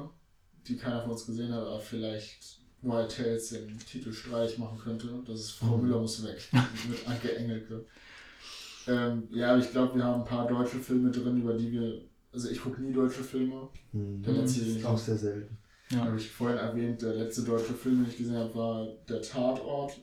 die 0.68 0.78
keiner 0.78 1.02
von 1.02 1.12
uns 1.12 1.26
gesehen 1.26 1.52
hat, 1.52 1.66
aber 1.66 1.80
vielleicht 1.80 2.60
Wild 2.84 3.10
Tales 3.16 3.50
den 3.50 3.80
Titel 3.80 4.12
streich 4.14 4.58
machen 4.60 4.78
könnte. 4.78 5.08
Das 5.26 5.40
ist 5.40 5.52
Frau 5.52 5.78
Mhm. 5.78 5.84
Müller 5.88 6.00
muss 6.02 6.24
weg. 6.24 6.38
mit 6.52 7.08
Anke 7.08 7.36
Engelke. 7.36 7.86
Ähm, 8.88 9.24
ja, 9.32 9.52
aber 9.54 9.60
ich 9.64 9.72
glaube, 9.72 9.96
wir 9.96 10.04
haben 10.04 10.22
ein 10.22 10.28
paar 10.28 10.48
deutsche 10.48 10.78
Filme 10.80 11.10
drin, 11.10 11.42
über 11.42 11.54
die 11.54 11.72
wir. 11.72 12.02
Also 12.32 12.50
ich 12.50 12.62
gucke 12.62 12.82
nie 12.82 12.92
deutsche 12.94 13.24
Filme. 13.24 13.70
Mhm. 13.92 14.22
Der 14.22 14.34
letzte, 14.34 14.60
Das 14.60 14.70
ist 14.70 14.86
auch 14.86 14.98
sehr 14.98 15.18
selten. 15.18 15.58
Ja. 15.90 16.06
Habe 16.06 16.18
ich 16.18 16.30
vorhin 16.30 16.58
erwähnt, 16.58 17.02
der 17.02 17.14
letzte 17.16 17.44
deutsche 17.44 17.74
Film, 17.74 18.04
den 18.04 18.10
ich 18.12 18.18
gesehen 18.18 18.36
habe, 18.38 18.54
war 18.56 18.88
Der 19.08 19.22
Tatort 19.22 20.00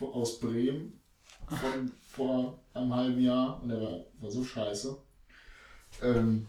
aus 0.00 0.40
Bremen 0.40 0.99
von 1.50 1.90
vor 2.10 2.58
einem 2.74 2.94
halben 2.94 3.20
Jahr 3.20 3.62
und 3.62 3.68
der 3.68 3.80
war, 3.80 4.04
war 4.20 4.30
so 4.30 4.44
scheiße. 4.44 4.96
Ähm, 6.02 6.46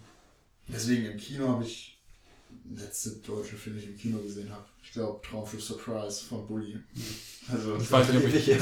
deswegen 0.67 1.05
im 1.05 1.17
Kino 1.17 1.47
habe 1.47 1.63
ich 1.63 1.99
letzte 2.75 3.11
deutsche 3.17 3.55
Film, 3.55 3.75
den 3.75 3.83
ich 3.83 3.89
im 3.89 3.97
Kino 3.97 4.19
gesehen 4.19 4.51
habe. 4.51 4.65
Ich 4.83 4.93
glaube 4.93 5.21
Traumschiff 5.25 5.63
Surprise 5.63 6.25
von 6.25 6.47
Bully. 6.47 6.77
Also 7.51 7.77
Ich 7.77 7.91
weiß 7.91 8.09
nicht, 8.09 8.25
ob 8.25 8.33
ich 8.33 8.47
ja. 8.47 8.57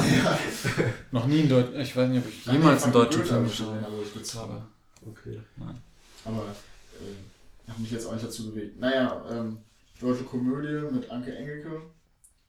noch 1.12 1.26
nie 1.26 1.40
einen 1.40 1.50
Deut 1.50 1.74
ich 1.76 1.96
weiß 1.96 2.10
nicht, 2.10 2.24
ob 2.24 2.30
ich 2.30 2.46
Nein, 2.46 2.56
jemals 2.56 2.84
einen 2.84 2.94
deutschen 2.94 3.24
Film 3.24 3.36
habe 3.36 3.50
gesehen, 3.50 3.84
aber 3.84 4.04
ich 4.04 4.36
habe. 4.36 4.68
Okay. 5.06 5.40
Aber 6.26 6.56
äh, 7.02 7.70
habe 7.70 7.82
mich 7.82 7.92
jetzt 7.92 8.06
auch 8.06 8.14
nicht 8.14 8.26
dazu 8.26 8.52
bewegt. 8.52 8.80
Naja, 8.80 9.26
ähm, 9.32 9.60
deutsche 10.00 10.24
Komödie 10.24 10.94
mit 10.94 11.10
Anke 11.10 11.36
Engelke. 11.36 11.82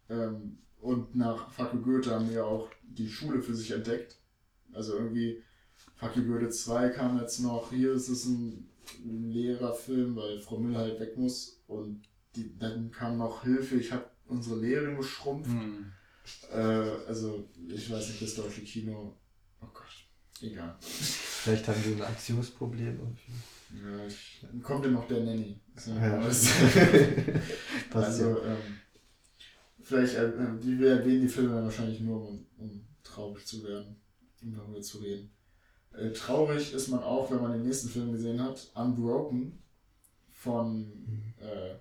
Ähm, 0.08 0.58
und 0.80 1.14
nach 1.14 1.50
Facke 1.50 1.78
Goethe 1.78 2.10
haben 2.10 2.30
wir 2.30 2.46
auch 2.46 2.68
die 2.82 3.08
Schule 3.08 3.42
für 3.42 3.54
sich 3.54 3.70
entdeckt. 3.70 4.18
Also 4.72 4.94
irgendwie 4.94 5.42
Facke 5.96 6.24
Goethe 6.24 6.50
2 6.50 6.90
kam 6.90 7.18
jetzt 7.20 7.40
noch. 7.40 7.70
Hier 7.70 7.92
ist 7.92 8.08
es 8.08 8.26
ein, 8.26 8.68
ein 9.04 9.30
Lehrerfilm, 9.30 10.16
weil 10.16 10.40
Frau 10.40 10.58
Müller 10.58 10.80
halt 10.80 11.00
weg 11.00 11.16
muss. 11.16 11.62
Und 11.66 12.02
die, 12.36 12.56
dann 12.58 12.90
kam 12.90 13.18
noch 13.18 13.42
Hilfe, 13.42 13.76
ich 13.76 13.92
habe 13.92 14.06
unsere 14.26 14.58
Lehrerin 14.60 14.96
geschrumpft. 14.96 15.50
Hm. 15.50 15.92
Äh, 16.52 16.56
also 16.56 17.48
ich 17.68 17.90
weiß 17.90 18.08
nicht, 18.08 18.22
das 18.22 18.34
deutsche 18.34 18.62
Kino. 18.62 19.16
Oh 19.60 19.66
Gott, 19.72 20.06
egal. 20.40 20.76
Vielleicht 20.80 21.68
haben 21.68 21.82
die 21.84 21.94
ein 21.94 22.00
Erziehungsproblem 22.00 22.98
irgendwie. 22.98 23.32
Ja, 23.82 24.06
ich, 24.06 24.40
dann 24.42 24.62
kommt 24.62 24.84
ja 24.84 24.90
noch 24.90 25.06
der 25.06 25.20
Nanny. 25.20 25.60
Ja 25.86 26.20
Ja. 26.20 26.20
also, 27.92 28.42
ähm, 28.42 28.56
vielleicht, 29.90 30.14
äh, 30.14 30.28
äh, 30.28 30.62
wie 30.64 30.78
wir 30.78 30.90
erwähnen, 30.92 31.22
die 31.22 31.28
Filme 31.28 31.54
dann 31.54 31.64
wahrscheinlich 31.64 32.00
nur, 32.00 32.28
um, 32.28 32.46
um 32.58 32.86
traurig 33.02 33.44
zu 33.44 33.64
werden, 33.64 33.96
um 34.40 34.54
darüber 34.54 34.80
zu 34.80 34.98
reden. 34.98 35.32
Äh, 35.92 36.12
traurig 36.12 36.72
ist 36.72 36.88
man 36.88 37.02
auch, 37.02 37.30
wenn 37.30 37.42
man 37.42 37.52
den 37.52 37.64
nächsten 37.64 37.88
Film 37.88 38.12
gesehen 38.12 38.40
hat, 38.40 38.70
Unbroken 38.74 39.60
von 40.30 40.92
äh, 41.40 41.74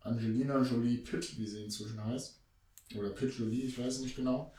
Angelina 0.00 0.62
Jolie 0.62 0.98
Pitt, 0.98 1.38
wie 1.38 1.46
sie 1.46 1.64
inzwischen 1.64 2.02
heißt. 2.02 2.40
Oder 2.96 3.10
Pitt 3.10 3.34
Jolie, 3.38 3.64
ich 3.64 3.78
weiß 3.78 4.00
nicht 4.00 4.16
genau. 4.16 4.54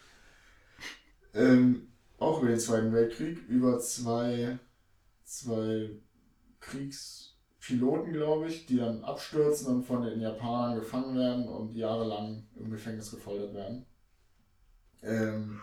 Ähm, 1.34 1.88
auch 2.20 2.40
über 2.40 2.50
den 2.50 2.60
Zweiten 2.60 2.94
Weltkrieg, 2.94 3.40
über 3.50 3.80
zwei, 3.80 4.60
zwei 5.24 5.90
Kriegspiloten, 7.62 8.12
glaube 8.14 8.48
ich, 8.48 8.66
die 8.66 8.78
dann 8.78 9.04
abstürzen 9.04 9.68
und 9.68 9.84
von 9.84 10.04
den 10.04 10.20
Japanern 10.20 10.80
gefangen 10.80 11.16
werden 11.18 11.48
und 11.48 11.76
jahrelang 11.76 12.44
im 12.56 12.72
Gefängnis 12.72 13.12
gefoltert 13.12 13.54
werden. 13.54 13.86
Ähm, 15.04 15.60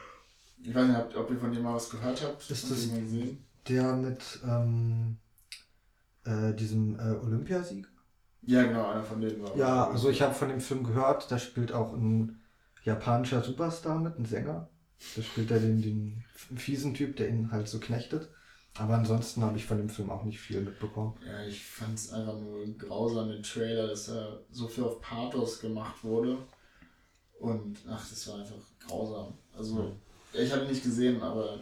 ich 0.62 0.74
weiß 0.74 0.86
nicht, 0.86 1.16
ob, 1.16 1.30
ihr 1.30 1.38
von 1.38 1.52
dem 1.52 1.62
mal 1.62 1.74
was 1.74 1.90
gehört 1.90 2.22
habt. 2.22 2.48
Ist 2.50 2.70
das- 2.70 2.86
mal 2.86 3.00
gesehen? 3.00 3.44
Der 3.68 3.94
mit 3.96 4.40
ähm, 4.44 5.18
äh, 6.24 6.54
diesem 6.54 6.98
äh, 6.98 7.14
Olympiasieg? 7.22 7.86
Ja, 8.42 8.62
genau, 8.62 8.88
einer 8.88 9.02
von 9.02 9.20
denen 9.20 9.42
war. 9.42 9.54
Ja, 9.56 9.88
also 9.90 10.08
ich 10.08 10.22
habe 10.22 10.32
von 10.34 10.48
dem 10.48 10.60
Film 10.60 10.84
gehört, 10.84 11.30
da 11.30 11.38
spielt 11.38 11.72
auch 11.72 11.92
ein 11.92 12.40
japanischer 12.84 13.42
Superstar 13.42 13.98
mit, 13.98 14.18
ein 14.18 14.24
Sänger. 14.24 14.70
Da 15.16 15.22
spielt 15.22 15.50
er 15.50 15.60
den, 15.60 15.82
den 15.82 16.24
fiesen 16.56 16.94
Typ, 16.94 17.16
der 17.16 17.28
ihn 17.28 17.50
halt 17.50 17.68
so 17.68 17.78
knechtet. 17.78 18.30
Aber 18.78 18.94
ansonsten 18.94 19.42
habe 19.42 19.56
ich 19.56 19.64
von 19.64 19.78
dem 19.78 19.88
Film 19.88 20.08
auch 20.08 20.24
nicht 20.24 20.38
viel 20.38 20.60
mitbekommen. 20.60 21.14
Ja, 21.26 21.44
ich 21.44 21.64
fand 21.64 21.94
es 21.94 22.12
einfach 22.12 22.38
nur 22.38 22.64
grausam, 22.78 23.28
den 23.28 23.42
Trailer, 23.42 23.88
dass 23.88 24.08
er 24.08 24.40
so 24.52 24.68
viel 24.68 24.84
auf 24.84 25.00
Pathos 25.00 25.60
gemacht 25.60 26.04
wurde. 26.04 26.38
Und 27.40 27.78
ach, 27.88 28.08
das 28.08 28.28
war 28.28 28.38
einfach 28.38 28.56
grausam. 28.86 29.34
Also, 29.56 29.96
ich 30.32 30.52
habe 30.52 30.62
ihn 30.62 30.70
nicht 30.70 30.84
gesehen, 30.84 31.20
aber 31.20 31.58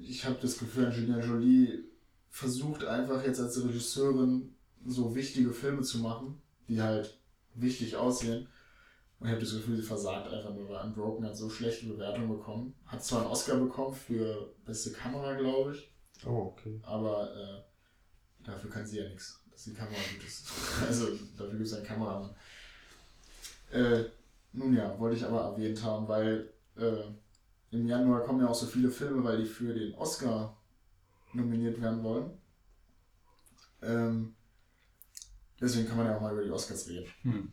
ich 0.00 0.24
habe 0.24 0.36
das 0.40 0.58
Gefühl, 0.58 0.86
Angelina 0.86 1.20
Jolie 1.20 1.84
versucht 2.30 2.84
einfach 2.84 3.22
jetzt 3.24 3.40
als 3.40 3.62
Regisseurin 3.62 4.54
so 4.86 5.14
wichtige 5.14 5.52
Filme 5.52 5.82
zu 5.82 5.98
machen, 5.98 6.40
die 6.68 6.80
halt 6.80 7.18
wichtig 7.54 7.96
aussehen. 7.96 8.46
Und 9.18 9.26
ich 9.26 9.32
habe 9.32 9.40
das 9.40 9.54
Gefühl, 9.54 9.76
sie 9.76 9.82
versagt 9.82 10.32
einfach 10.32 10.54
nur, 10.54 10.68
weil 10.68 10.86
Unbroken 10.86 11.26
hat 11.26 11.36
so 11.36 11.48
schlechte 11.50 11.86
Bewertungen 11.86 12.28
bekommen. 12.28 12.74
Hat 12.86 13.04
zwar 13.04 13.22
einen 13.22 13.30
Oscar 13.30 13.56
bekommen 13.56 13.94
für 13.94 14.54
beste 14.64 14.92
Kamera, 14.92 15.34
glaube 15.34 15.74
ich. 15.74 15.90
Oh, 16.24 16.52
okay. 16.52 16.80
Aber 16.82 17.34
äh, 17.34 17.62
dafür 18.44 18.70
kann 18.70 18.86
sie 18.86 18.98
ja 18.98 19.08
nichts, 19.08 19.40
dass 19.50 19.64
die 19.64 19.74
Kamera 19.74 19.96
gut 20.14 20.24
ist. 20.26 20.48
Also 20.86 21.08
dafür 21.36 21.54
gibt 21.54 21.66
es 21.66 21.74
einen 21.74 21.86
Kameramann. 21.86 22.34
Äh, 23.70 24.04
nun 24.52 24.74
ja, 24.74 24.98
wollte 24.98 25.16
ich 25.16 25.24
aber 25.24 25.42
erwähnt 25.42 25.82
haben, 25.82 26.08
weil 26.08 26.50
äh, 26.76 27.02
im 27.70 27.86
Januar 27.86 28.22
kommen 28.22 28.40
ja 28.40 28.48
auch 28.48 28.54
so 28.54 28.66
viele 28.66 28.90
Filme, 28.90 29.22
weil 29.22 29.38
die 29.38 29.48
für 29.48 29.74
den 29.74 29.94
Oscar 29.94 30.56
nominiert 31.32 31.80
werden 31.80 32.02
wollen. 32.02 32.30
Ähm, 33.82 34.34
deswegen 35.60 35.86
kann 35.86 35.98
man 35.98 36.06
ja 36.06 36.16
auch 36.16 36.20
mal 36.20 36.32
über 36.32 36.44
die 36.44 36.50
Oscars 36.50 36.88
reden. 36.88 37.12
Hm. 37.22 37.52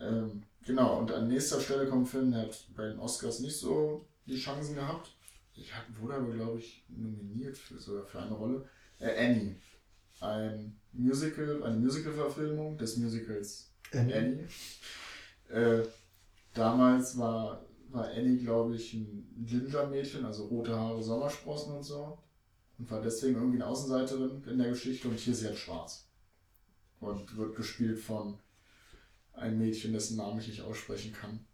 Ähm, 0.00 0.42
genau, 0.64 0.98
und 0.98 1.10
an 1.12 1.28
nächster 1.28 1.60
Stelle 1.60 1.88
kommt 1.88 2.02
ein 2.02 2.06
Film, 2.06 2.30
der 2.32 2.42
hat 2.42 2.66
bei 2.76 2.88
den 2.88 2.98
Oscars 2.98 3.40
nicht 3.40 3.56
so 3.56 4.06
die 4.26 4.38
Chancen 4.38 4.74
gehabt. 4.74 5.16
Ich 5.60 5.74
hab, 5.74 5.84
wurde 6.00 6.14
aber, 6.14 6.32
glaube 6.32 6.58
ich, 6.58 6.84
nominiert 6.88 7.56
für, 7.58 7.78
sogar 7.78 8.06
für 8.06 8.20
eine 8.20 8.34
Rolle. 8.34 8.68
Äh, 8.98 9.26
Annie. 9.26 9.56
Ein 10.20 10.78
Musical, 10.92 11.62
eine 11.62 11.76
Musical-Verfilmung 11.76 12.76
des 12.78 12.96
Musicals 12.96 13.72
Annie? 13.92 14.14
Annie. 14.14 14.48
Äh, 15.48 15.86
damals 16.54 17.16
war, 17.18 17.64
war 17.90 18.08
Annie, 18.08 18.38
glaube 18.38 18.76
ich, 18.76 18.94
ein 18.94 19.28
Ginger-Mädchen, 19.46 20.24
also 20.24 20.46
rote 20.46 20.76
Haare, 20.76 21.02
Sommersprossen 21.02 21.74
und 21.74 21.82
so. 21.82 22.18
Und 22.78 22.90
war 22.90 23.02
deswegen 23.02 23.36
irgendwie 23.36 23.56
eine 23.56 23.66
Außenseiterin 23.66 24.44
in 24.44 24.58
der 24.58 24.70
Geschichte 24.70 25.08
und 25.08 25.18
hier 25.18 25.32
ist 25.32 25.40
sie 25.40 25.46
halt 25.46 25.58
schwarz. 25.58 26.08
Und 27.00 27.36
wird 27.36 27.56
gespielt 27.56 27.98
von 27.98 28.38
einem 29.32 29.58
Mädchen, 29.58 29.92
dessen 29.92 30.16
Namen 30.16 30.38
ich 30.40 30.48
nicht 30.48 30.62
aussprechen 30.62 31.12
kann. 31.12 31.46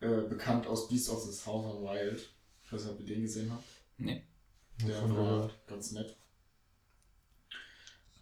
Äh, 0.00 0.22
bekannt 0.28 0.66
aus 0.66 0.88
Beast 0.88 1.10
of 1.10 1.22
the 1.22 1.32
Southern 1.32 1.82
Wild. 1.82 2.32
Ich 2.72 2.78
weiß 2.78 2.84
nicht, 2.86 2.94
ob 2.94 3.00
ihr 3.00 3.06
den 3.14 3.20
gesehen 3.22 3.52
habt. 3.52 3.64
Nee. 3.98 4.22
Der 4.86 4.96
Von 4.96 5.14
war 5.14 5.24
gehört. 5.24 5.66
ganz 5.66 5.92
nett. 5.92 6.16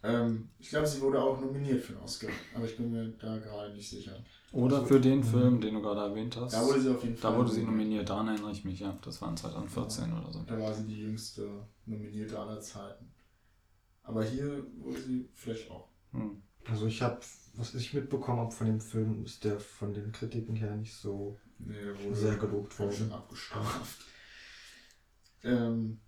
Ähm, 0.03 0.51
ich 0.59 0.71
glaube, 0.71 0.89
sie 0.89 1.01
wurde 1.01 1.23
auch 1.23 1.41
nominiert 1.41 1.85
für 1.85 1.93
den 1.93 2.03
Oscar, 2.03 2.31
aber 2.57 2.65
ich 2.65 2.77
bin 2.77 2.91
mir 2.91 3.11
da 3.11 3.39
gerade 3.39 3.73
nicht 3.73 3.89
sicher. 3.89 4.25
Oder 4.51 4.79
Also, 4.79 4.89
für 4.89 5.01
den 5.01 5.19
mhm. 5.19 5.25
Film, 5.25 5.61
den 5.61 5.75
du 5.75 5.83
gerade 5.83 6.01
erwähnt 6.01 6.37
hast. 6.37 6.53
Da 6.53 6.67
wurde 6.67 6.81
sie 6.81 6.91
auf 6.91 7.05
jeden 7.05 7.17
Fall 7.17 7.31
Da 7.31 7.39
wurde 7.39 7.53
sie 7.53 7.63
nominiert, 7.63 8.09
daran 8.09 8.27
erinnere 8.27 8.51
ich 8.51 8.65
mich, 8.65 8.81
ja. 8.81 8.99
Das 9.03 9.23
war 9.23 9.31
in 9.31 9.37
2014 9.37 10.13
oder 10.13 10.33
so. 10.33 10.43
Da 10.43 10.59
war 10.59 10.75
sie 10.75 10.85
die 10.89 10.99
jüngste 10.99 11.65
Nominierte 11.87 12.37
aller 12.37 12.61
Zeiten. 12.61 13.13
Aber 14.03 14.25
hier 14.25 14.67
wurde 14.79 15.01
sie 15.01 15.29
vielleicht 15.33 15.71
auch. 15.71 15.91
Hm. 16.11 16.43
Also 16.65 16.87
ich 16.87 17.03
habe, 17.03 17.21
was 17.55 17.73
ich 17.77 17.95
mitbekommen 17.95 18.41
habe 18.41 18.51
von 18.51 18.67
dem 18.67 18.81
Film, 18.81 19.25
ist 19.25 19.45
der 19.45 19.61
von 19.61 19.95
den 19.95 20.11
Kritiken 20.11 20.57
her 20.57 20.75
nicht 20.75 20.95
so 20.97 21.39
Nee, 21.59 21.77
sehr 22.13 22.37
gelobt 22.37 22.77
worden. 22.81 23.13
abgestraft. 23.13 24.01
Ähm, 25.43 26.01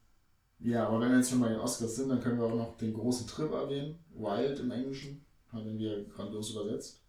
ja, 0.60 0.86
aber 0.86 1.00
wenn 1.00 1.10
wir 1.10 1.18
jetzt 1.18 1.30
schon 1.30 1.40
bei 1.40 1.48
den 1.48 1.58
Oscars 1.60 1.96
sind, 1.96 2.08
dann 2.08 2.20
können 2.20 2.38
wir 2.38 2.46
auch 2.46 2.54
noch 2.54 2.76
den 2.76 2.92
großen 2.94 3.26
Trip 3.26 3.50
erwähnen. 3.50 3.98
Wild 4.14 4.60
im 4.60 4.70
Englischen, 4.70 5.24
haben 5.50 5.78
wir 5.78 6.04
grandios 6.04 6.50
übersetzt. 6.50 7.02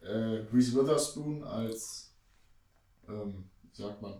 Äh, 0.00 0.44
Reese 0.52 0.74
Witherspoon 0.76 1.44
als, 1.44 2.12
ähm, 3.08 3.44
wie 3.62 3.82
sagt 3.82 4.02
man, 4.02 4.14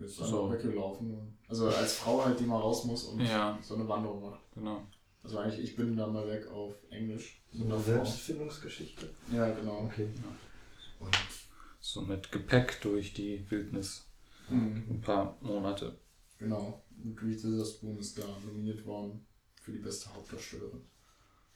ist 0.00 0.16
So. 0.16 0.24
einfach 0.44 0.58
weggelaufen. 0.58 1.38
Also 1.48 1.68
als 1.68 1.94
Frau 1.96 2.24
halt, 2.24 2.38
die 2.38 2.44
mal 2.44 2.58
raus 2.60 2.84
muss 2.84 3.04
und 3.04 3.20
Ja. 3.20 3.58
so 3.62 3.74
eine 3.74 3.88
Wanderung 3.88 4.22
macht. 4.22 4.40
Genau. 4.54 4.82
Also 5.22 5.38
eigentlich, 5.38 5.60
ich 5.60 5.76
bin 5.76 5.96
da 5.96 6.06
mal 6.06 6.26
weg 6.28 6.46
auf 6.48 6.74
Englisch. 6.90 7.42
So 7.52 7.64
eine. 7.64 7.78
Selbstfindungsgeschichte. 7.80 9.08
Ja, 9.32 9.50
genau. 9.50 9.84
Okay. 9.84 10.08
Und, 11.00 11.16
So 11.80 12.02
mit 12.02 12.30
Gepäck 12.30 12.80
durch 12.82 13.14
die 13.14 13.50
Wildnis. 13.50 14.06
Mhm. 14.50 14.84
Ein 14.90 15.00
paar 15.00 15.36
Monate. 15.40 15.96
Genau. 16.38 16.84
Und 17.02 17.20
Reese 17.22 17.50
Witherspoon 17.52 17.98
ist 17.98 18.18
da 18.18 18.24
nominiert 18.44 18.84
worden 18.84 19.24
für 19.60 19.72
die 19.72 19.78
beste 19.78 20.12
Hauptdarstellerin. 20.14 20.82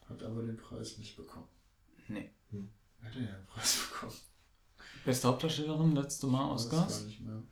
Hat 0.08 0.22
aber 0.22 0.42
den 0.42 0.56
Preis 0.56 0.98
nicht 0.98 1.16
bekommen. 1.16 1.48
Nee. 2.08 2.30
Wer 2.50 3.08
hat 3.08 3.14
denn 3.14 3.26
den 3.26 3.46
Preis 3.46 3.88
bekommen? 3.90 4.12
Beste 5.04 5.28
Hauptdarstellerin, 5.28 5.94
letzte 5.94 6.26
Mal 6.26 6.52
Weiß 6.54 6.66
Oscars? 6.66 6.98
gar 7.00 7.06
nicht 7.06 7.20
mehr. 7.20 7.42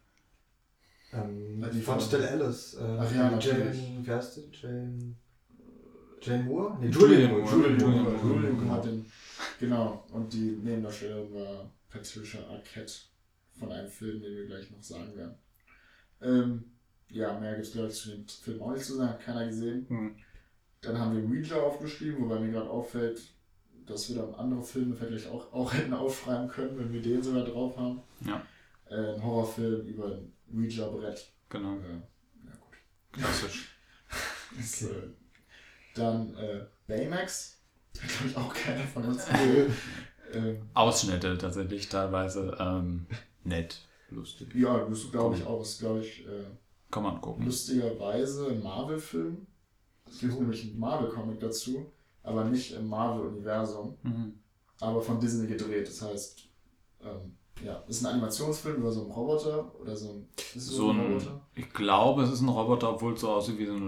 Ähm, 1.13 1.61
Ja, 1.63 1.69
die 1.69 1.81
von 1.81 2.01
Stella 2.01 2.29
Alice. 2.29 2.75
Äh, 2.75 2.97
Ach 3.01 3.15
ja, 3.15 3.39
Jane, 3.39 3.75
wie 4.05 4.11
heißt 4.11 4.37
die? 4.37 4.51
Jane. 4.53 5.17
Jane 6.23 6.45
Moore? 6.45 6.77
Nee, 6.81 6.89
Julian 6.91 7.31
Julian 7.31 7.31
Moore. 7.33 7.51
Julian. 7.51 8.03
Moore. 8.05 8.17
Julian 8.23 8.53
Moore 8.57 8.71
hat 8.71 8.85
den. 8.85 9.07
Genau. 9.59 10.07
Und 10.13 10.33
die 10.33 10.59
Nebendarstellerin 10.63 11.35
war 11.35 11.71
Patricia 11.89 12.41
Arquette 12.47 12.93
von 13.59 13.73
einem 13.73 13.89
Film, 13.89 14.21
den 14.21 14.37
wir 14.37 14.47
gleich 14.47 14.71
noch 14.71 14.83
sagen 14.83 15.17
werden. 15.17 15.35
Ähm, 16.21 16.65
ja, 17.11 17.39
mehr 17.39 17.55
gibt 17.55 17.67
es, 17.67 17.73
glaube 17.73 17.89
ich, 17.89 17.95
zu 17.95 18.11
dem 18.11 18.27
Film 18.27 18.63
auch 18.63 18.73
nicht 18.73 18.85
zu 18.85 18.97
sagen. 18.97 19.11
Hat 19.11 19.21
keiner 19.21 19.47
gesehen. 19.47 19.87
Hm. 19.89 20.17
Dann 20.81 20.99
haben 20.99 21.17
wir 21.17 21.25
Ouija 21.25 21.57
aufgeschrieben, 21.57 22.25
wobei 22.25 22.39
mir 22.39 22.53
gerade 22.53 22.71
auffällt, 22.71 23.21
dass 23.87 24.09
wir 24.09 24.17
dann 24.17 24.35
andere 24.35 24.63
Filme 24.63 24.95
vielleicht 24.95 25.29
auch, 25.29 25.53
auch 25.53 25.73
hätten 25.73 25.93
aufschreiben 25.93 26.49
können, 26.49 26.79
wenn 26.79 26.93
wir 26.93 27.03
den 27.03 27.23
sogar 27.23 27.45
drauf 27.45 27.77
haben. 27.77 28.03
Ja. 28.25 28.43
Äh, 28.89 29.15
ein 29.15 29.23
Horrorfilm 29.23 29.87
über 29.87 30.07
ein 30.07 30.33
Ouija-Brett. 30.53 31.33
Genau. 31.49 31.75
Äh, 31.75 32.47
ja, 32.47 32.53
gut. 32.61 32.79
Klassisch. 33.13 33.77
Ist, 34.59 34.83
äh, 34.83 35.09
dann 35.95 36.35
Baymax. 36.87 37.61
Hat, 38.01 38.09
glaube 38.09 38.29
ich, 38.29 38.37
auch 38.37 38.55
keiner 38.55 38.85
von 38.85 39.05
uns 39.05 39.27
ähm, 40.33 40.63
Ausschnitte 40.75 41.37
tatsächlich 41.39 41.89
teilweise 41.89 42.57
ähm, 42.59 43.07
nett, 43.45 43.81
lustig. 44.11 44.55
Ja, 44.55 44.87
das 44.89 45.11
glaube 45.11 45.37
ich 45.37 45.45
auch. 45.45 45.63
Ist, 45.63 45.81
glaube 45.81 46.01
ich, 46.01 46.27
äh, 46.27 46.45
Kann 46.91 47.03
man 47.05 47.21
gucken. 47.21 47.45
lustigerweise 47.47 48.49
ein 48.49 48.63
Marvel-Film. 48.63 49.47
Es 50.09 50.19
gibt 50.19 50.39
nämlich 50.41 50.63
einen 50.71 50.79
Marvel-Comic 50.81 51.39
dazu, 51.41 51.93
aber 52.23 52.45
nicht 52.45 52.73
im 52.73 52.89
Marvel-Universum, 52.89 53.97
Mhm. 54.03 54.35
aber 54.81 55.01
von 55.01 55.21
Disney 55.21 55.47
gedreht. 55.47 55.87
Das 55.89 56.03
heißt, 56.03 56.49
ähm, 57.03 57.37
ja, 57.65 57.83
ist 57.89 58.03
ein 58.03 58.07
Animationsfilm 58.15 58.77
über 58.77 58.91
so 58.91 59.03
einen 59.03 59.11
Roboter 59.13 59.71
oder 59.81 59.95
so 59.95 60.09
ein, 60.11 60.29
es 60.37 60.67
So 60.67 60.91
ein, 60.93 61.21
ich 61.55 61.71
glaube, 61.73 62.23
es 62.23 62.33
ist 62.33 62.41
ein 62.41 62.49
Roboter, 62.49 62.95
obwohl 62.95 63.13
es 63.15 63.21
so 63.21 63.29
aussieht 63.31 63.59
wie 63.59 63.67
so 63.67 63.75
eine 63.75 63.87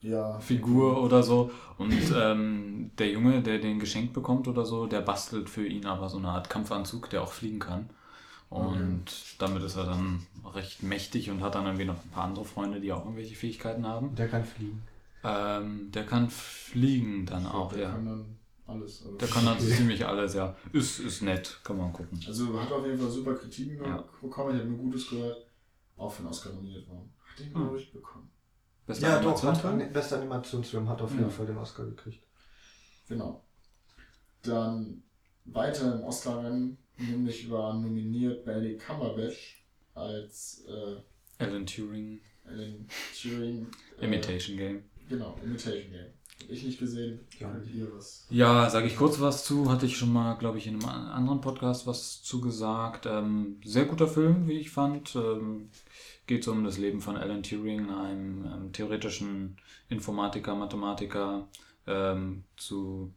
ja, 0.00 0.34
Luftfigur 0.36 1.02
oder 1.02 1.22
so. 1.22 1.50
Und 1.78 1.92
ähm, 2.16 2.92
der 2.98 3.10
Junge, 3.10 3.42
der 3.42 3.58
den 3.58 3.78
geschenkt 3.78 4.12
bekommt 4.12 4.46
oder 4.48 4.64
so, 4.64 4.86
der 4.86 5.00
bastelt 5.00 5.50
für 5.50 5.66
ihn 5.66 5.84
aber 5.86 6.08
so 6.08 6.18
eine 6.18 6.28
Art 6.28 6.48
Kampfanzug, 6.48 7.10
der 7.10 7.22
auch 7.22 7.32
fliegen 7.32 7.58
kann. 7.58 7.90
Und 8.52 9.04
damit 9.38 9.62
ist 9.62 9.76
er 9.76 9.84
dann 9.86 10.26
recht 10.44 10.82
mächtig 10.82 11.30
und 11.30 11.40
hat 11.42 11.54
dann 11.54 11.64
irgendwie 11.66 11.84
noch 11.86 12.02
ein 12.04 12.10
paar 12.10 12.24
andere 12.24 12.44
Freunde, 12.44 12.80
die 12.80 12.92
auch 12.92 13.04
irgendwelche 13.04 13.34
Fähigkeiten 13.34 13.86
haben. 13.86 14.14
Der 14.14 14.28
kann 14.28 14.44
fliegen. 14.44 14.82
Ähm, 15.24 15.90
der 15.92 16.04
kann 16.04 16.28
fliegen 16.30 17.26
dann 17.26 17.46
auch, 17.46 17.72
der 17.72 17.82
ja. 17.82 17.90
kann 17.92 18.04
dann 18.04 18.36
alles. 18.66 19.02
Also, 19.04 19.16
Der 19.16 19.28
kann 19.28 19.44
dann 19.44 19.58
ziemlich 19.60 20.04
alles, 20.06 20.34
ja. 20.34 20.54
Ist, 20.72 20.98
ist 21.00 21.22
nett, 21.22 21.60
kann 21.64 21.76
man 21.78 21.92
gucken. 21.92 22.20
also 22.26 22.60
hat 22.60 22.70
auf 22.72 22.84
jeden 22.84 22.98
Fall 22.98 23.10
super 23.10 23.34
Kritiken 23.34 23.84
Ja. 23.84 24.04
bekommen. 24.20 24.54
Ich 24.54 24.60
habe 24.60 24.70
nur 24.70 24.78
Gutes 24.78 25.08
gehört. 25.08 25.46
Auch 25.96 26.12
für 26.12 26.22
den 26.22 26.28
Oscar 26.28 26.50
nominiert 26.52 26.88
worden. 26.88 27.12
Hat 27.30 27.38
den, 27.38 27.46
Hm. 27.54 27.62
glaube 27.62 27.78
ich, 27.78 27.92
bekommen. 27.92 28.28
Bester 28.86 29.08
Ja, 29.08 29.20
doch, 29.20 29.40
hat, 29.44 29.92
bester 29.92 30.16
Animationsfilm 30.16 30.88
hat 30.88 31.00
auf 31.00 31.10
jeden 31.12 31.22
Ja. 31.24 31.28
Fall 31.30 31.46
den 31.46 31.56
Oscar 31.58 31.84
gekriegt. 31.84 32.24
Genau. 33.08 33.44
Dann 34.42 35.02
weiter 35.44 35.94
im 35.94 36.04
Oscar-Rennen, 36.04 36.78
nämlich 36.98 37.50
war 37.50 37.74
nominiert 37.74 38.44
Benedict 38.44 38.84
Cumberbatch 38.86 39.64
als 39.94 40.64
äh, 40.68 41.42
Alan 41.42 41.66
Turing, 41.66 42.20
Alan 42.44 42.86
Turing. 43.20 43.66
Äh, 44.00 44.04
Imitation 44.06 44.56
Game. 44.56 44.82
Genau, 45.08 45.36
Imitation 45.44 45.90
Game. 45.90 46.06
Hab 46.42 46.50
ich 46.50 46.64
nicht 46.64 46.78
gesehen. 46.78 47.20
Ja. 47.38 47.54
Ja, 48.30 48.70
sage 48.70 48.86
ich 48.86 48.96
kurz 48.96 49.20
was 49.20 49.44
zu. 49.44 49.70
Hatte 49.70 49.86
ich 49.86 49.96
schon 49.96 50.12
mal, 50.12 50.34
glaube 50.34 50.58
ich, 50.58 50.66
in 50.66 50.74
einem 50.80 50.88
an- 50.88 51.06
anderen 51.08 51.40
Podcast 51.40 51.86
was 51.86 52.22
zugesagt. 52.22 53.06
Ähm, 53.06 53.60
sehr 53.64 53.84
guter 53.84 54.08
Film, 54.08 54.48
wie 54.48 54.58
ich 54.58 54.70
fand. 54.70 55.14
Ähm, 55.14 55.68
geht 56.26 56.42
so 56.42 56.50
um 56.52 56.64
das 56.64 56.78
Leben 56.78 57.00
von 57.00 57.16
Alan 57.16 57.42
Turing, 57.44 57.90
einem 57.90 58.44
ähm, 58.44 58.72
theoretischen 58.72 59.56
Informatiker, 59.88 60.54
Mathematiker 60.56 61.46
ähm, 61.86 62.42
zu, 62.56 63.12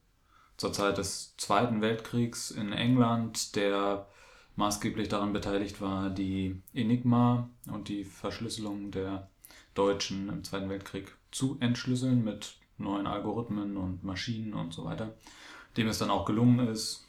zur 0.58 0.74
Zeit 0.74 0.98
des 0.98 1.36
Zweiten 1.38 1.82
Weltkriegs 1.82 2.52
in 2.52 2.72
England, 2.74 3.56
der 3.56 4.08
maßgeblich 4.56 5.10
daran 5.10 5.34
beteiligt 5.34 5.82
war, 5.82 6.10
die 6.10 6.62
Enigma 6.74 7.50
und 7.70 7.90
die 7.90 8.04
Verschlüsselung 8.04 8.92
der 8.92 9.30
Deutschen 9.74 10.30
im 10.30 10.44
Zweiten 10.44 10.70
Weltkrieg 10.70 11.14
zu 11.32 11.58
entschlüsseln 11.60 12.24
mit 12.24 12.56
neuen 12.78 13.08
Algorithmen 13.08 13.78
und 13.78 14.04
Maschinen 14.04 14.54
und 14.54 14.74
so 14.74 14.86
weiter. 14.86 15.14
Dem 15.76 15.88
es 15.88 15.98
dann 15.98 16.10
auch 16.10 16.24
gelungen 16.24 16.70
ist, 16.70 17.06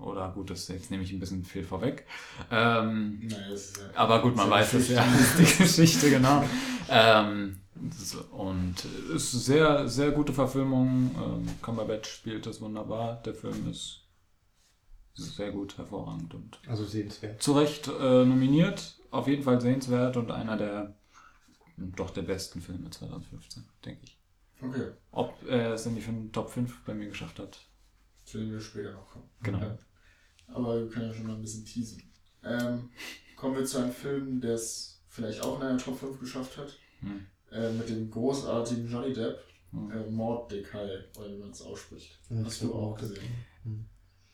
oder 0.00 0.30
gut, 0.30 0.50
das 0.50 0.66
jetzt 0.66 0.90
nehme 0.90 1.04
ich 1.04 1.12
ein 1.12 1.20
bisschen 1.20 1.44
viel 1.44 1.62
vorweg. 1.62 2.04
Ähm, 2.50 3.20
Naja, 3.28 3.56
aber 3.94 4.20
gut, 4.20 4.34
man 4.34 4.50
weiß 4.50 4.74
es 4.74 4.88
ja, 4.88 5.04
die 5.38 5.62
Geschichte, 5.62 6.10
genau. 6.10 6.44
Ähm, 6.88 7.60
und 8.32 8.84
ist 9.14 9.32
sehr, 9.32 9.88
sehr 9.88 10.10
gute 10.12 10.32
Verfilmung. 10.32 11.10
Ähm, 11.16 11.48
Cumberbatch 11.62 12.08
spielt 12.10 12.46
das 12.46 12.60
wunderbar. 12.60 13.22
Der 13.22 13.34
Film 13.34 13.68
ist 13.70 14.04
sehr 15.14 15.50
gut, 15.50 15.76
hervorragend 15.78 16.34
und 16.34 16.60
Also 16.68 16.84
sehenswert. 16.84 17.42
zu 17.42 17.52
Recht 17.52 17.88
äh, 17.88 18.24
nominiert. 18.24 18.98
Auf 19.10 19.26
jeden 19.26 19.42
Fall 19.42 19.60
sehenswert 19.60 20.16
und 20.16 20.30
einer 20.30 20.56
der 20.56 20.94
doch 21.76 22.10
der 22.10 22.22
besten 22.22 22.60
Filme 22.60 22.90
2015, 22.90 23.64
denke 23.84 24.00
ich. 24.04 24.18
Okay, 24.60 24.90
Ob 25.12 25.34
er 25.46 25.74
es 25.74 25.86
in 25.86 25.94
die 25.94 26.30
Top 26.32 26.50
5 26.50 26.84
bei 26.84 26.94
mir 26.94 27.08
geschafft 27.08 27.38
hat. 27.38 27.58
zu 28.24 28.38
dem 28.38 28.50
wir 28.50 28.60
später 28.60 28.92
noch 28.92 29.08
kommen. 29.08 29.30
Genau. 29.42 29.58
Ja. 29.60 29.78
Aber 30.48 30.80
wir 30.80 30.88
können 30.88 31.08
ja 31.10 31.14
schon 31.14 31.26
mal 31.28 31.34
ein 31.36 31.40
bisschen 31.42 31.64
teasen. 31.64 32.02
Ähm, 32.42 32.90
kommen 33.36 33.56
wir 33.56 33.64
zu 33.64 33.78
einem 33.78 33.92
Film, 33.92 34.40
der 34.40 34.54
es 34.54 35.00
vielleicht 35.08 35.42
auch 35.42 35.60
in 35.60 35.66
einer 35.66 35.78
Top 35.78 35.98
5 35.98 36.18
geschafft 36.18 36.58
hat. 36.58 36.76
Hm. 37.00 37.26
Äh, 37.50 37.72
mit 37.72 37.88
dem 37.88 38.10
großartigen 38.10 38.90
Johnny 38.90 39.12
Depp. 39.12 39.38
Hm. 39.72 39.90
Äh, 39.90 40.10
Mord 40.10 40.50
Decay, 40.50 40.98
oder 41.18 41.28
wie 41.30 41.38
man 41.38 41.50
es 41.50 41.62
ausspricht. 41.62 42.18
Ja, 42.30 42.44
Hast 42.44 42.62
du 42.62 42.74
auch 42.74 42.96
gesehen? 42.96 43.20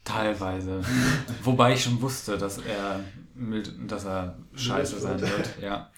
Teilweise. 0.05 0.83
Wobei 1.43 1.75
ich 1.75 1.83
schon 1.83 2.01
wusste, 2.03 2.37
dass 2.37 2.59
er, 2.59 3.01
mild, 3.35 3.73
dass 3.91 4.05
er 4.05 4.39
scheiße 4.55 5.01
sein 5.01 5.21
wird. 5.21 5.59
Ja. 5.61 5.91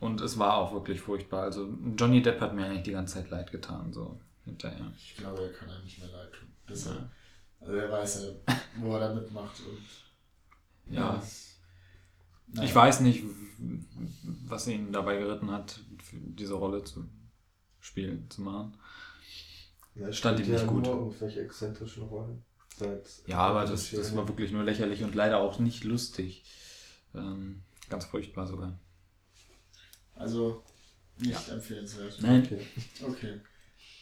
Und 0.00 0.20
es 0.20 0.38
war 0.38 0.56
auch 0.58 0.72
wirklich 0.72 1.00
furchtbar. 1.00 1.42
Also 1.42 1.68
Johnny 1.96 2.22
Depp 2.22 2.40
hat 2.40 2.54
mir 2.54 2.66
eigentlich 2.66 2.84
die 2.84 2.92
ganze 2.92 3.14
Zeit 3.14 3.30
leid 3.30 3.50
getan, 3.50 3.92
so 3.92 4.20
hinterher. 4.44 4.92
Ich 4.96 5.16
glaube, 5.16 5.42
er 5.42 5.52
kann 5.52 5.68
einem 5.70 5.84
nicht 5.84 5.98
mehr 5.98 6.08
leid 6.10 6.32
tun. 6.32 6.48
Deshalb, 6.68 7.10
also 7.60 7.72
er 7.74 7.90
weiß 7.90 8.22
ja, 8.46 8.54
wo 8.80 8.92
er 8.94 9.00
da 9.08 9.14
mitmacht. 9.14 9.56
Und, 9.60 10.94
Ja. 10.94 11.16
das- 11.16 11.57
naja. 12.52 12.68
Ich 12.68 12.74
weiß 12.74 13.00
nicht, 13.00 13.24
was 14.46 14.66
ihn 14.66 14.92
dabei 14.92 15.18
geritten 15.18 15.50
hat, 15.50 15.80
diese 16.12 16.54
Rolle 16.54 16.84
zu 16.84 17.04
spielen, 17.80 18.28
zu 18.30 18.42
machen. 18.42 18.76
Ja, 19.94 20.12
Stand 20.12 20.40
ihm 20.40 20.50
nicht 20.50 20.60
ja 20.60 20.66
gut. 20.66 20.84
Nur 20.84 20.94
irgendwelche 20.94 21.40
exzentrischen 21.40 22.04
Rollen. 22.04 22.44
Seit 22.76 23.06
Ja, 23.26 23.38
aber 23.38 23.64
das, 23.64 23.90
das 23.90 24.14
war 24.14 24.28
wirklich 24.28 24.52
nur 24.52 24.62
lächerlich 24.62 25.02
und 25.02 25.14
leider 25.14 25.38
auch 25.38 25.58
nicht 25.58 25.84
lustig. 25.84 26.44
Ähm, 27.14 27.62
ganz 27.88 28.04
furchtbar 28.04 28.46
sogar. 28.46 28.78
Also 30.14 30.62
nicht 31.18 31.48
empfehlenswert. 31.48 32.18
Nein. 32.20 32.44
Okay. 32.44 32.66
Okay. 33.02 33.40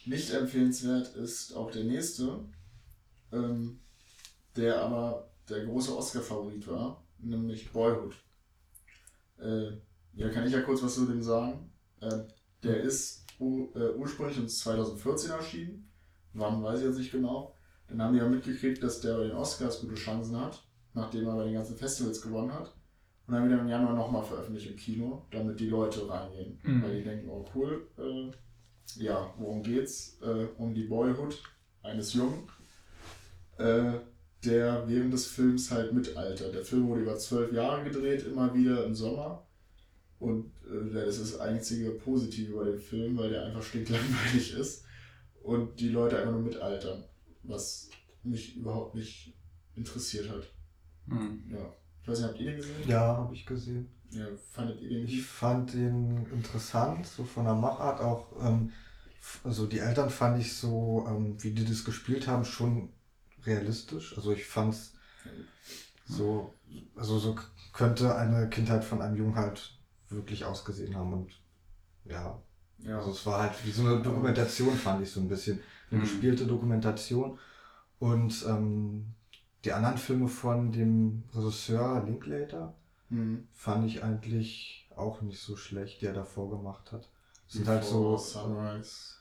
Nicht 0.05 0.31
empfehlenswert 0.31 1.15
ist 1.15 1.53
auch 1.53 1.71
der 1.71 1.83
nächste, 1.83 2.45
ähm, 3.31 3.79
der 4.55 4.81
aber 4.81 5.31
der 5.49 5.65
große 5.65 5.95
Oscar-Favorit 5.95 6.67
war, 6.67 7.03
nämlich 7.19 7.71
Boyhood. 7.71 8.15
Äh, 9.39 9.71
ja, 10.13 10.29
kann 10.29 10.45
ich 10.45 10.53
ja 10.53 10.61
kurz 10.61 10.81
was 10.83 10.95
zu 10.95 11.05
dem 11.05 11.21
sagen. 11.21 11.71
Äh, 12.01 12.23
der 12.63 12.81
ist 12.81 13.25
äh, 13.39 13.43
ursprünglich 13.43 14.39
uns 14.39 14.59
2014 14.59 15.31
erschienen. 15.31 15.91
Wann 16.33 16.63
weiß 16.63 16.79
ich 16.79 16.85
jetzt 16.85 16.97
nicht 16.97 17.11
genau. 17.11 17.55
Dann 17.87 18.01
haben 18.01 18.13
die 18.13 18.19
ja 18.19 18.27
mitgekriegt, 18.27 18.83
dass 18.83 18.99
der 19.01 19.15
bei 19.17 19.27
den 19.27 19.35
Oscars 19.35 19.81
gute 19.81 19.95
Chancen 19.95 20.39
hat, 20.39 20.63
nachdem 20.93 21.27
er 21.27 21.35
bei 21.35 21.45
den 21.45 21.53
ganzen 21.53 21.77
Festivals 21.77 22.21
gewonnen 22.21 22.53
hat. 22.53 22.75
Und 23.25 23.33
dann 23.33 23.45
wieder 23.45 23.59
im 23.59 23.67
Januar 23.67 23.93
nochmal 23.93 24.23
veröffentlicht 24.23 24.71
im 24.71 24.77
Kino, 24.77 25.25
damit 25.31 25.59
die 25.59 25.69
Leute 25.69 26.07
reingehen. 26.09 26.59
Mhm. 26.63 26.83
Weil 26.83 26.97
die 26.97 27.03
denken, 27.03 27.29
oh 27.29 27.45
cool, 27.55 27.87
äh, 27.97 28.31
ja, 29.03 29.33
worum 29.37 29.61
geht's? 29.63 30.17
Äh, 30.21 30.47
um 30.57 30.73
die 30.73 30.85
Boyhood 30.85 31.41
eines 31.83 32.13
Jungen, 32.13 32.47
äh, 33.57 33.93
der 34.45 34.87
während 34.87 35.13
des 35.13 35.27
Films 35.27 35.71
halt 35.71 35.93
mitaltert. 35.93 36.53
Der 36.53 36.63
Film 36.63 36.87
wurde 36.87 37.01
über 37.01 37.17
zwölf 37.17 37.51
Jahre 37.51 37.83
gedreht, 37.83 38.25
immer 38.25 38.53
wieder 38.53 38.85
im 38.85 38.93
Sommer. 38.93 39.45
Und 40.19 40.51
äh, 40.65 40.93
das 40.93 41.17
ist 41.17 41.33
das 41.33 41.39
einzige 41.39 41.91
Positive 41.91 42.55
bei 42.55 42.65
dem 42.65 42.79
Film, 42.79 43.17
weil 43.17 43.29
der 43.29 43.45
einfach 43.45 43.63
stinklangweilig 43.63 44.53
ist 44.57 44.85
und 45.43 45.79
die 45.79 45.89
Leute 45.89 46.17
einfach 46.17 46.33
nur 46.33 46.41
mitaltern, 46.41 47.03
was 47.43 47.89
mich 48.23 48.57
überhaupt 48.57 48.95
nicht 48.95 49.33
interessiert 49.75 50.29
hat. 50.29 50.43
Hm. 51.07 51.43
Ja. 51.51 51.73
Ich 52.01 52.07
weiß 52.07 52.19
nicht, 52.19 52.27
habt 52.29 52.39
ihr 52.39 52.51
den 52.51 52.57
gesehen? 52.57 52.75
Ja, 52.87 53.17
habe 53.17 53.33
ich 53.33 53.45
gesehen. 53.45 53.89
Ja, 54.11 54.25
fandet 54.51 54.81
ihr 54.81 54.89
den 54.89 55.05
Ich 55.05 55.23
fand 55.23 55.73
den 55.73 56.25
interessant, 56.31 57.05
so 57.05 57.23
von 57.23 57.45
der 57.45 57.55
Machart 57.55 57.99
auch. 57.99 58.31
Ähm, 58.41 58.71
also 59.43 59.65
die 59.65 59.79
Eltern 59.79 60.09
fand 60.09 60.39
ich 60.39 60.53
so, 60.53 61.05
ähm, 61.07 61.35
wie 61.43 61.51
die 61.51 61.65
das 61.65 61.83
gespielt 61.83 62.27
haben, 62.27 62.45
schon 62.45 62.89
realistisch. 63.47 64.15
Also 64.15 64.31
ich 64.33 64.45
fand's 64.45 64.93
so, 66.05 66.53
also 66.95 67.17
so 67.19 67.35
könnte 67.73 68.15
eine 68.15 68.49
Kindheit 68.49 68.83
von 68.83 69.01
einem 69.01 69.15
Jungen 69.17 69.35
halt 69.35 69.77
wirklich 70.09 70.45
ausgesehen 70.45 70.95
haben 70.95 71.13
und 71.13 71.31
ja, 72.05 72.41
Ja. 72.79 72.99
also 72.99 73.11
es 73.11 73.25
war 73.25 73.41
halt 73.41 73.65
wie 73.65 73.71
so 73.71 73.81
eine 73.81 74.01
Dokumentation, 74.01 74.73
fand 74.75 75.01
ich 75.03 75.11
so 75.11 75.19
ein 75.19 75.27
bisschen. 75.27 75.59
Eine 75.89 75.99
Mhm. 75.99 76.03
gespielte 76.03 76.45
Dokumentation. 76.45 77.39
Und 77.99 78.45
ähm, 78.47 79.13
die 79.65 79.73
anderen 79.73 79.97
Filme 79.97 80.27
von 80.27 80.71
dem 80.71 81.23
Regisseur 81.33 82.03
Linklater 82.05 82.75
Hm. 83.09 83.47
fand 83.53 83.87
ich 83.87 84.03
eigentlich 84.03 84.89
auch 84.95 85.21
nicht 85.21 85.39
so 85.41 85.55
schlecht, 85.57 86.01
die 86.01 86.05
er 86.05 86.13
davor 86.13 86.49
gemacht 86.49 86.91
hat. 86.91 87.09
Sind 87.47 87.65
Before 87.65 87.75
halt 87.77 87.85
so, 87.85 88.17
Sunrise. 88.17 89.15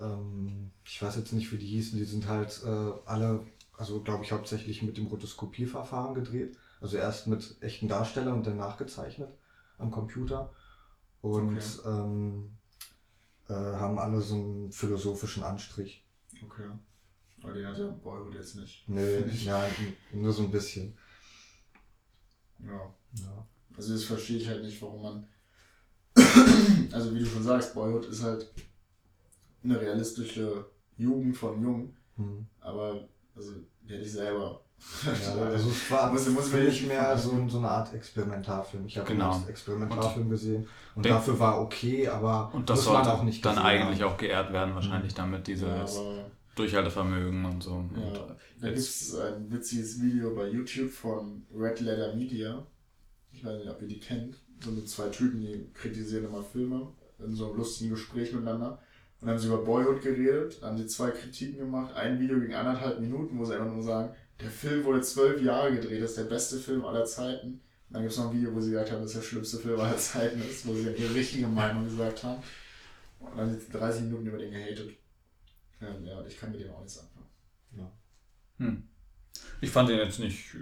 Ähm, 0.00 0.70
ich 0.84 1.02
weiß 1.02 1.16
jetzt 1.16 1.32
nicht, 1.32 1.50
wie 1.52 1.58
die 1.58 1.66
hießen, 1.66 1.98
die 1.98 2.04
sind 2.04 2.28
halt 2.28 2.62
äh, 2.64 2.92
alle 3.06 3.44
also 3.78 4.00
glaube 4.00 4.24
ich, 4.24 4.32
hauptsächlich 4.32 4.82
mit 4.82 4.96
dem 4.96 5.06
Rotoskopierverfahren 5.06 6.14
gedreht. 6.14 6.58
Also 6.80 6.96
erst 6.96 7.28
mit 7.28 7.56
echten 7.60 7.88
Darstellern 7.88 8.34
und 8.34 8.46
dann 8.46 8.56
nachgezeichnet 8.56 9.30
am 9.78 9.90
Computer. 9.92 10.52
Und 11.22 11.56
Okay. 11.58 11.88
ähm, 11.88 12.56
äh, 13.48 13.54
haben 13.54 13.98
alle 13.98 14.20
so 14.20 14.34
einen 14.34 14.72
philosophischen 14.72 15.44
Anstrich. 15.44 16.04
Okay. 16.44 16.68
Aber 17.40 17.52
den 17.52 17.66
hat 17.66 17.78
ja 17.78 17.86
Boyhood 17.86 18.34
jetzt 18.34 18.56
nicht. 18.56 18.88
Nee, 18.88 19.20
ja, 19.44 19.64
nur 20.12 20.32
so 20.32 20.42
ein 20.42 20.50
bisschen. 20.50 20.98
Ja. 22.58 22.92
Ja. 23.14 23.46
Also 23.76 23.92
das 23.92 24.04
verstehe 24.04 24.38
ich 24.38 24.48
halt 24.48 24.64
nicht, 24.64 24.82
warum 24.82 25.02
man. 25.02 25.28
also 26.92 27.14
wie 27.14 27.20
du 27.20 27.26
schon 27.26 27.44
sagst, 27.44 27.74
Boyhood 27.74 28.06
ist 28.06 28.24
halt 28.24 28.52
eine 29.64 29.80
realistische 29.80 30.66
Jugend 30.96 31.36
von 31.36 31.62
Jungen, 31.62 31.96
Hm. 32.16 32.46
aber 32.60 33.08
also 33.36 33.52
die 33.82 33.92
hätte 33.94 34.02
ich 34.04 34.12
selber. 34.12 34.60
Ja, 35.04 35.42
also 35.46 35.70
es 35.70 35.90
war 35.90 36.12
Muss- 36.12 36.28
muss 36.28 36.48
für 36.48 36.58
mich 36.58 36.80
nicht- 36.82 36.88
mehr 36.88 37.16
so, 37.18 37.48
so 37.48 37.58
eine 37.58 37.68
Art 37.68 37.92
Experimentalfilm. 37.94 38.86
Ich 38.86 38.96
habe 38.98 39.08
Genau. 39.08 39.30
ihn 39.32 39.40
als 39.40 39.48
Experimentalfilm 39.48 40.30
gesehen 40.30 40.66
und 40.94 41.04
Der- 41.04 41.14
dafür 41.14 41.38
war 41.38 41.60
okay, 41.60 42.06
aber 42.08 42.50
Und 42.54 42.68
das 42.70 42.78
muss 42.78 42.86
man 42.92 43.04
sollte 43.04 43.18
auch 43.18 43.22
nicht 43.24 43.44
dann 43.44 43.58
eigentlich 43.58 44.02
haben. 44.02 44.12
auch 44.12 44.16
geehrt 44.16 44.52
werden, 44.52 44.74
wahrscheinlich 44.74 45.14
damit 45.14 45.48
ja, 45.48 45.54
dieses 45.54 45.96
aber 45.98 46.30
Durchhaltevermögen 46.54 47.44
und 47.44 47.62
so. 47.62 47.72
Und, 47.74 47.90
Ja, 47.96 48.02
äh, 48.08 48.12
da 48.60 48.66
gibt 48.66 48.76
jetzt, 48.78 49.02
es 49.02 49.14
ein 49.16 49.50
witziges 49.50 50.00
Video 50.02 50.34
bei 50.34 50.48
YouTube 50.48 50.90
von 50.90 51.44
Red 51.54 51.80
Letter 51.80 52.14
Media. 52.14 52.66
Ich 53.32 53.44
weiß 53.44 53.58
nicht, 53.58 53.68
ob 53.70 53.80
ihr 53.82 53.88
die 53.88 54.00
kennt. 54.00 54.36
So 54.64 54.70
mit 54.72 54.88
zwei 54.88 55.08
Typen, 55.08 55.40
die 55.40 55.70
kritisieren 55.72 56.24
immer 56.24 56.42
Filme 56.42 56.88
in 57.20 57.32
so 57.34 57.46
einem 57.48 57.56
lustigen 57.58 57.90
Gespräch 57.90 58.32
miteinander. 58.32 58.80
Und 59.20 59.26
dann 59.26 59.30
haben 59.30 59.38
sie 59.38 59.48
über 59.48 59.64
Boyhood 59.64 60.00
geredet, 60.02 60.60
haben 60.62 60.78
sie 60.78 60.86
zwei 60.86 61.10
Kritiken 61.10 61.58
gemacht. 61.58 61.94
Ein 61.94 62.20
Video 62.20 62.38
ging 62.38 62.54
anderthalb 62.54 63.00
Minuten, 63.00 63.38
wo 63.38 63.44
sie 63.44 63.54
einfach 63.54 63.72
nur 63.72 63.82
sagen, 63.82 64.14
der 64.40 64.50
Film 64.50 64.84
wurde 64.84 65.00
zwölf 65.00 65.42
Jahre 65.42 65.72
gedreht, 65.74 66.02
das 66.02 66.10
ist 66.10 66.18
der 66.18 66.24
beste 66.24 66.56
Film 66.58 66.84
aller 66.84 67.04
Zeiten. 67.04 67.48
Und 67.48 67.60
dann 67.94 68.02
gibt 68.02 68.12
es 68.12 68.18
noch 68.18 68.30
ein 68.30 68.36
Video, 68.36 68.54
wo 68.54 68.60
sie 68.60 68.70
gesagt 68.70 68.92
haben, 68.92 69.02
dass 69.02 69.12
der 69.14 69.22
schlimmste 69.22 69.58
Film 69.58 69.80
aller 69.80 69.96
Zeiten 69.96 70.40
ist, 70.40 70.66
wo 70.66 70.74
sie 70.74 70.84
dann 70.84 70.96
ihre 70.96 71.14
richtige 71.14 71.48
Meinung 71.48 71.84
gesagt 71.84 72.22
haben. 72.22 72.42
Und 73.18 73.36
dann 73.36 73.50
haben 73.50 73.58
sie 73.58 73.72
30 73.72 74.02
Minuten 74.02 74.26
über 74.26 74.38
den 74.38 74.52
gehatet. 74.52 74.90
Ähm, 75.80 76.04
ja, 76.04 76.24
ich 76.26 76.38
kann 76.38 76.52
mit 76.52 76.60
dem 76.60 76.70
auch 76.70 76.80
nichts 76.80 76.98
anfangen. 76.98 77.26
hm. 78.58 78.88
Ich 79.60 79.70
fand 79.70 79.88
den 79.88 79.98
jetzt 79.98 80.18
nicht 80.20 80.54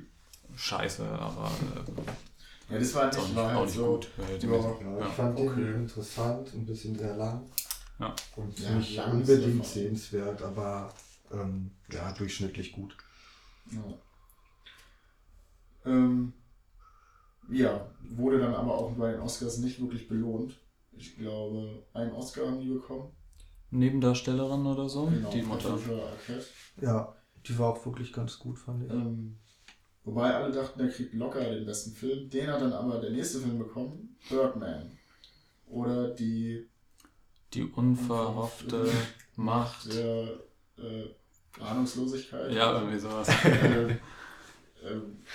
scheiße, 0.54 1.04
aber 1.06 1.50
äh, 1.76 2.72
Ja, 2.72 2.78
das 2.78 2.94
war 2.94 3.06
nicht, 3.06 3.34
war 3.36 3.44
auch 3.46 3.50
halt 3.54 3.66
nicht 3.66 3.74
so. 3.76 3.86
gut. 3.86 4.08
Ja, 4.18 4.36
Ja. 4.80 5.06
ich 5.06 5.12
fand 5.14 5.38
okay. 5.38 5.60
den 5.60 5.74
interessant, 5.74 6.54
ein 6.54 6.66
bisschen 6.66 6.96
sehr 6.98 7.16
lang. 7.16 7.44
Ja. 7.98 8.14
Und 8.36 8.58
Ja, 8.58 8.70
nicht 8.76 8.98
unbedingt 8.98 9.64
sehenswert, 9.64 10.42
aber 10.42 10.92
ähm, 11.32 11.70
ja, 11.90 12.12
durchschnittlich 12.12 12.72
gut. 12.72 12.96
Ja. 13.70 13.94
Ähm, 15.86 16.32
ja, 17.50 17.90
wurde 18.10 18.38
dann 18.40 18.54
aber 18.54 18.74
auch 18.74 18.92
bei 18.92 19.12
den 19.12 19.20
Oscars 19.20 19.58
nicht 19.58 19.80
wirklich 19.80 20.08
belohnt. 20.08 20.58
Ich 20.92 21.16
glaube, 21.16 21.84
einen 21.92 22.12
Oscar 22.12 22.46
haben 22.46 22.60
die 22.60 22.68
bekommen. 22.68 23.12
Nebendarstellerin 23.70 24.66
oder 24.66 24.88
so, 24.88 25.06
Genau, 25.06 25.30
die 25.30 25.42
Mutter. 25.42 25.78
Ja, 26.80 27.14
die 27.46 27.58
war 27.58 27.70
auch 27.70 27.86
wirklich 27.86 28.12
ganz 28.12 28.38
gut, 28.38 28.58
fand 28.58 28.84
ich. 28.84 28.90
Ähm, 28.90 29.38
wobei 30.04 30.34
alle 30.34 30.52
dachten, 30.52 30.78
der 30.78 30.88
kriegt 30.88 31.14
locker 31.14 31.50
den 31.50 31.66
besten 31.66 31.92
Film. 31.92 32.30
Den 32.30 32.48
hat 32.48 32.60
dann 32.60 32.72
aber 32.72 33.00
der 33.00 33.10
nächste 33.10 33.40
Film 33.40 33.58
bekommen, 33.58 34.16
Birdman. 34.28 34.90
Oder 35.66 36.14
die 36.14 36.68
Die 37.54 37.62
unverhoffte 37.64 38.90
Macht. 39.36 39.92
der 39.92 40.28
äh, 40.78 41.08
Ahnungslosigkeit. 41.60 42.52
Ja, 42.52 42.74
irgendwie 42.78 42.98
sowas. 42.98 43.28
äh, 43.44 43.90
äh, 43.92 43.96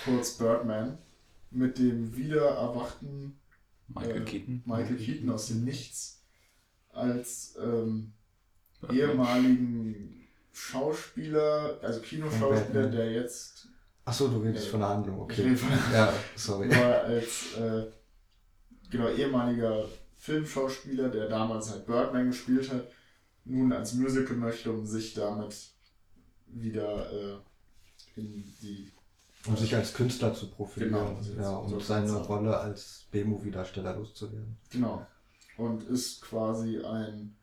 kurz 0.06 0.38
Birdman. 0.38 0.97
Mit 1.54 1.78
dem 1.78 2.15
wiedererwachten 2.15 3.38
Michael 3.88 4.21
Äh, 4.21 4.26
Keaton. 4.26 4.62
Michael 4.65 4.95
Keaton 4.97 5.30
aus 5.32 5.47
dem 5.47 5.63
Nichts 5.65 6.21
als 6.93 7.56
ähm, 7.62 8.13
ehemaligen 8.89 10.28
Schauspieler, 10.54 11.78
also 11.82 12.00
Kinoschauspieler, 12.02 12.88
der 12.88 13.12
jetzt 13.12 13.67
Achso, 14.06 14.28
du 14.28 14.38
redest 14.39 14.67
Äh, 14.67 14.69
von 14.71 14.80
der 14.80 14.89
Handlung, 14.89 15.15
ich 15.17 15.21
okay. 15.24 15.41
rede 15.43 15.58
von- 15.58 15.69
Ja, 15.93 16.13
sorry. 16.36 16.69
war 16.71 17.02
als 17.04 17.56
äh, 17.58 17.86
genau 18.89 19.10
ehemaliger 19.10 19.86
Filmschauspieler, 20.21 21.10
der 21.10 21.27
damals 21.27 21.71
halt 21.71 21.88
Birdman 21.88 22.27
gespielt 22.27 22.71
hat, 22.71 22.88
nun 23.43 23.73
ans 23.73 23.93
Musical 23.95 24.36
möchte, 24.38 24.71
um 24.71 24.86
sich 24.86 25.15
damit 25.15 25.55
wieder 26.45 27.12
äh, 27.12 27.38
in 28.15 28.43
die 28.62 28.91
Um 29.47 29.57
sich 29.57 29.75
als 29.75 29.93
Künstler 29.95 30.31
zu 30.34 30.51
profilieren. 30.51 30.93
Genau, 30.93 31.15
also 31.15 31.34
ja, 31.34 31.43
so 31.43 31.57
und 31.60 31.69
kann's 31.71 31.88
seine 31.88 32.07
sein. 32.07 32.21
Rolle 32.21 32.55
als 32.57 33.07
B-Movie-Darsteller 33.12 33.95
loszuwerden. 33.95 34.57
Genau. 34.69 35.05
Und 35.57 35.84
ist 35.86 36.21
quasi 36.21 36.79
ein. 36.84 37.36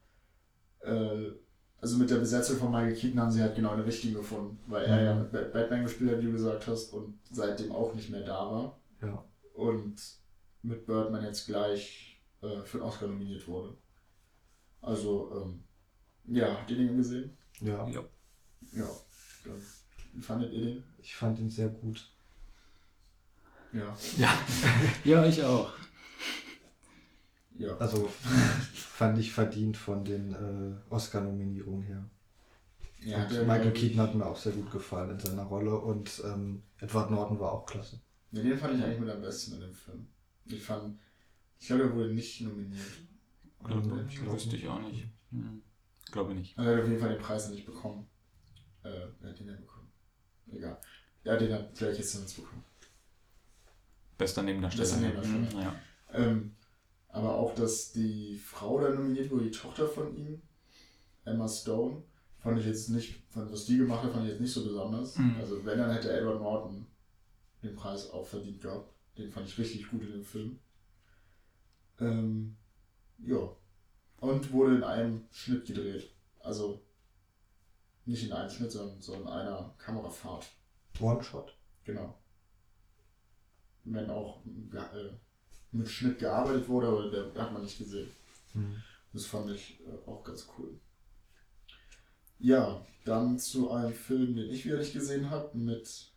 Äh, 0.80 1.32
also 1.80 1.96
mit 1.96 2.10
der 2.10 2.16
Besetzung 2.18 2.58
von 2.58 2.70
Michael 2.70 2.94
Keaton 2.94 3.20
haben 3.20 3.30
sie 3.32 3.42
halt 3.42 3.54
genau 3.56 3.70
eine 3.70 3.84
richtige 3.84 4.14
gefunden, 4.18 4.58
weil 4.68 4.84
er 4.84 4.96
Mhm. 5.00 5.04
ja 5.04 5.14
mit 5.16 5.32
Bat- 5.32 5.52
Batman 5.52 5.82
gespielt 5.82 6.12
hat, 6.12 6.20
wie 6.20 6.26
du 6.26 6.32
gesagt 6.32 6.66
hast, 6.68 6.92
und 6.92 7.18
seitdem 7.30 7.72
auch 7.72 7.92
nicht 7.94 8.10
mehr 8.10 8.22
da 8.24 8.50
war. 8.50 8.80
Ja. 9.02 9.24
Und 9.54 9.96
mit 10.62 10.86
Birdman 10.86 11.24
jetzt 11.24 11.46
gleich 11.46 12.07
äh, 12.42 12.62
für 12.64 12.78
den 12.78 12.82
Oscar 12.82 13.06
nominiert 13.06 13.46
wurde. 13.46 13.76
Also, 14.80 15.32
ähm, 15.34 15.64
ja, 16.26 16.52
habt 16.52 16.70
ihr 16.70 16.76
den 16.76 16.96
gesehen? 16.96 17.36
Ja, 17.60 17.86
Ja. 17.88 18.04
Ja. 18.72 18.88
Dann, 19.44 19.62
wie 20.12 20.20
fandet 20.20 20.52
ihr 20.52 20.60
den? 20.60 20.84
ich 21.00 21.14
fand 21.14 21.38
ihn 21.38 21.48
sehr 21.50 21.68
gut. 21.68 22.10
Ja. 23.72 23.96
Ja. 24.16 24.38
ja, 25.04 25.26
ich 25.26 25.42
auch. 25.42 25.72
Ja. 27.58 27.76
Also 27.78 28.08
fand 28.08 29.18
ich 29.18 29.32
verdient 29.32 29.76
von 29.76 30.04
den 30.04 30.32
äh, 30.32 30.92
Oscar-Nominierungen 30.92 31.82
her. 31.82 32.08
ja 33.00 33.24
und 33.24 33.46
Michael 33.46 33.72
Keaton 33.72 34.00
hat 34.00 34.14
mir 34.14 34.26
auch 34.26 34.36
sehr 34.36 34.52
gut 34.52 34.70
gefallen 34.70 35.10
in 35.10 35.18
seiner 35.18 35.44
Rolle 35.44 35.76
und 35.76 36.22
ähm, 36.24 36.62
Edward 36.78 37.10
Norton 37.10 37.40
war 37.40 37.52
auch 37.52 37.66
klasse. 37.66 38.00
Ja, 38.30 38.42
den 38.42 38.56
fand 38.58 38.78
ich 38.78 38.84
eigentlich 38.84 39.00
mit 39.00 39.10
am 39.10 39.20
besten 39.20 39.54
in 39.54 39.60
dem 39.60 39.74
Film. 39.74 40.06
Ich 40.46 40.62
fand, 40.62 40.98
ich 41.58 41.66
glaube, 41.66 41.82
er 41.84 41.94
wurde 41.94 42.12
nicht 42.14 42.40
nominiert. 42.40 42.80
Glaube 43.64 43.88
Mhm, 43.88 44.08
ich, 44.08 44.24
wüsste 44.24 44.56
ich 44.56 44.68
auch 44.68 44.80
nicht. 44.80 45.06
Hm. 45.30 45.62
Glaube 46.12 46.34
nicht. 46.34 46.56
Also 46.58 46.70
er 46.70 46.76
hat 46.76 46.82
auf 46.84 46.88
jeden 46.88 47.00
Fall 47.00 47.10
den 47.10 47.20
Preis 47.22 47.50
nicht 47.50 47.66
bekommen. 47.66 48.06
Äh, 48.82 49.06
wer 49.20 49.30
hat 49.30 49.38
den 49.38 49.46
denn 49.48 49.60
bekommen? 49.60 49.88
Egal. 50.50 50.80
Ja, 51.24 51.36
den 51.36 51.52
hat 51.52 51.74
gleich 51.74 51.98
jetzt 51.98 52.12
sonst 52.12 52.34
bekommen. 52.34 52.64
Bester 54.16 54.42
Nebendarsteller. 54.42 54.84
Bester 54.88 55.00
Nebendarsteller. 55.00 55.50
Hm, 55.52 55.60
Ja. 55.60 55.74
Ähm, 56.14 56.54
aber 57.08 57.34
auch, 57.34 57.54
dass 57.54 57.92
die 57.92 58.36
Frau 58.38 58.80
da 58.80 58.90
nominiert 58.90 59.30
wurde, 59.30 59.44
die 59.44 59.50
Tochter 59.50 59.86
von 59.88 60.16
ihm, 60.16 60.40
Emma 61.24 61.48
Stone, 61.48 62.02
fand 62.38 62.58
ich 62.60 62.66
jetzt 62.66 62.88
nicht, 62.90 63.22
fand, 63.30 63.50
was 63.52 63.64
die 63.66 63.76
gemacht 63.78 64.04
hat, 64.04 64.12
fand 64.12 64.24
ich 64.24 64.32
jetzt 64.32 64.40
nicht 64.40 64.52
so 64.52 64.64
besonders. 64.64 65.16
Mhm. 65.18 65.36
Also 65.38 65.64
wenn, 65.64 65.78
dann 65.78 65.90
hätte 65.90 66.12
Edward 66.12 66.40
Norton 66.40 66.86
den 67.62 67.74
Preis 67.74 68.10
auch 68.10 68.26
verdient 68.26 68.60
gehabt. 68.60 68.92
Den 69.18 69.30
fand 69.30 69.46
ich 69.48 69.58
richtig 69.58 69.90
gut 69.90 70.02
in 70.02 70.12
dem 70.12 70.24
Film. 70.24 70.58
Ähm, 72.00 72.56
ja. 73.18 73.56
Und 74.20 74.52
wurde 74.52 74.76
in 74.76 74.84
einem 74.84 75.24
Schnitt 75.30 75.66
gedreht. 75.66 76.10
Also 76.40 76.80
nicht 78.04 78.24
in 78.24 78.32
einem 78.32 78.50
Schnitt, 78.50 78.72
sondern 78.72 79.00
so 79.00 79.14
in 79.14 79.26
einer 79.26 79.74
Kamerafahrt. 79.78 80.46
One-Shot. 81.00 81.56
Genau. 81.84 82.18
Wenn 83.84 84.10
auch 84.10 84.44
äh, 84.44 85.10
mit 85.72 85.88
Schnitt 85.88 86.18
gearbeitet 86.18 86.68
wurde, 86.68 86.88
aber 86.88 87.10
der 87.10 87.42
hat 87.42 87.52
man 87.52 87.62
nicht 87.62 87.78
gesehen. 87.78 88.10
Mhm. 88.54 88.82
Das 89.12 89.26
fand 89.26 89.50
ich 89.50 89.80
äh, 89.80 90.08
auch 90.08 90.22
ganz 90.24 90.48
cool. 90.58 90.78
Ja, 92.38 92.84
dann 93.04 93.38
zu 93.38 93.70
einem 93.70 93.92
Film, 93.92 94.36
den 94.36 94.50
ich 94.50 94.64
wieder 94.64 94.78
nicht 94.78 94.92
gesehen 94.92 95.30
habe, 95.30 95.56
mit 95.56 96.12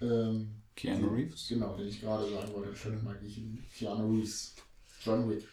ähm, 0.00 0.62
Keanu 0.74 1.08
Reeves. 1.08 1.48
Genau, 1.48 1.76
den 1.76 1.88
ich 1.88 2.00
gerade 2.00 2.30
sagen 2.30 2.52
wollte. 2.52 2.76
Schön 2.76 3.02
mag 3.02 3.22
ich 3.22 3.38
ihn. 3.38 3.64
Keanu 3.74 4.12
Reeves. 4.12 4.54
John 5.04 5.28
Wick. 5.28 5.46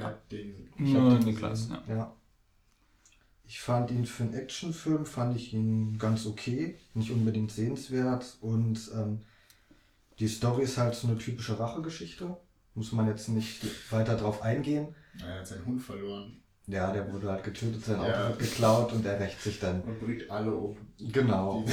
Hat 0.00 0.30
den? 0.30 0.68
Ich 0.78 0.94
hab 0.94 1.02
Nur 1.02 1.18
den 1.18 1.24
Niklas, 1.24 1.68
ja. 1.68 1.82
ja. 1.88 2.16
Ich 3.48 3.60
fand 3.60 3.90
ihn 3.90 4.04
für 4.06 4.24
einen 4.24 4.34
Actionfilm, 4.34 5.06
fand 5.06 5.36
ich 5.36 5.52
ihn 5.54 5.98
ganz 5.98 6.26
okay, 6.26 6.76
nicht 6.94 7.10
unbedingt 7.10 7.52
sehenswert 7.52 8.36
und 8.40 8.90
ähm, 8.94 9.20
die 10.18 10.28
Story 10.28 10.64
ist 10.64 10.78
halt 10.78 10.94
so 10.94 11.06
eine 11.08 11.18
typische 11.18 11.58
Rachegeschichte, 11.58 12.36
muss 12.74 12.92
man 12.92 13.06
jetzt 13.06 13.28
nicht 13.28 13.64
weiter 13.92 14.16
drauf 14.16 14.42
eingehen. 14.42 14.94
Er 15.20 15.38
hat 15.40 15.46
seinen 15.46 15.64
Hund 15.64 15.80
verloren 15.82 16.42
Ja, 16.66 16.92
der 16.92 17.10
wurde 17.12 17.30
halt 17.30 17.44
getötet, 17.44 17.84
sein 17.84 18.00
Auto 18.00 18.10
Ja. 18.10 18.28
wird 18.28 18.38
geklaut 18.40 18.92
und 18.92 19.06
er 19.06 19.18
rächt 19.20 19.40
sich 19.40 19.60
dann. 19.60 19.80
und 19.82 20.00
bringt 20.00 20.28
alle 20.28 20.52
um. 20.52 20.76
Genau. 20.98 21.58
Und 21.60 21.68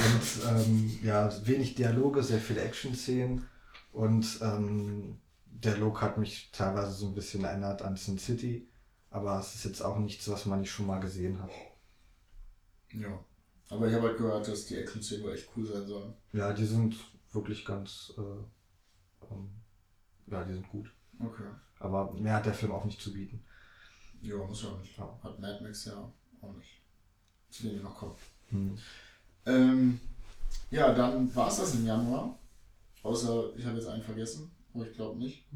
ähm, 0.48 0.98
ja, 1.02 1.30
wenig 1.46 1.74
Dialoge, 1.74 2.22
sehr 2.22 2.38
viele 2.40 2.60
Action-Szenen 2.62 3.44
und 3.92 4.38
ähm, 4.42 5.18
der 5.62 5.78
Look 5.78 6.02
hat 6.02 6.18
mich 6.18 6.50
teilweise 6.52 6.92
so 6.92 7.06
ein 7.06 7.14
bisschen 7.14 7.44
erinnert 7.44 7.82
an 7.82 7.96
Sin 7.96 8.18
City, 8.18 8.68
aber 9.10 9.38
es 9.38 9.54
ist 9.54 9.64
jetzt 9.64 9.82
auch 9.82 9.98
nichts, 9.98 10.28
was 10.28 10.46
man 10.46 10.60
nicht 10.60 10.70
schon 10.70 10.86
mal 10.86 11.00
gesehen 11.00 11.40
hat. 11.40 11.50
Ja. 12.92 13.24
Aber 13.70 13.88
ich 13.88 13.94
habe 13.94 14.08
halt 14.08 14.18
gehört, 14.18 14.46
dass 14.46 14.66
die 14.66 14.76
Action-Szenen 14.76 15.32
echt 15.32 15.48
cool 15.56 15.66
sein 15.66 15.86
sollen. 15.86 16.14
Ja, 16.32 16.52
die 16.52 16.66
sind 16.66 16.96
wirklich 17.32 17.64
ganz. 17.64 18.12
Äh, 18.18 19.30
ähm, 19.32 19.50
ja, 20.26 20.44
die 20.44 20.52
sind 20.52 20.68
gut. 20.68 20.92
Okay. 21.18 21.48
Aber 21.78 22.12
mehr 22.12 22.34
hat 22.34 22.46
der 22.46 22.54
Film 22.54 22.72
auch 22.72 22.84
nicht 22.84 23.00
zu 23.00 23.12
bieten. 23.12 23.44
Ja, 24.20 24.36
muss 24.36 24.62
ja 24.62 24.76
nicht. 24.78 24.96
Ja. 24.98 25.18
Hat 25.22 25.38
Mad 25.38 25.62
Max 25.62 25.84
ja 25.86 26.12
auch 26.40 26.52
nicht. 26.52 26.82
Zu 27.50 27.62
denen 27.64 27.76
wir 27.76 27.82
noch 27.84 27.96
kommen. 27.96 28.16
Hm. 28.48 28.78
Ähm, 29.46 30.00
ja, 30.70 30.92
dann 30.92 31.34
war 31.34 31.48
es 31.48 31.56
das 31.56 31.74
im 31.74 31.86
Januar. 31.86 32.38
Außer 33.02 33.54
ich 33.56 33.64
habe 33.64 33.76
jetzt 33.76 33.88
einen 33.88 34.02
vergessen, 34.02 34.50
aber 34.74 34.86
ich 34.86 34.94
glaube 34.94 35.18
nicht. 35.18 35.46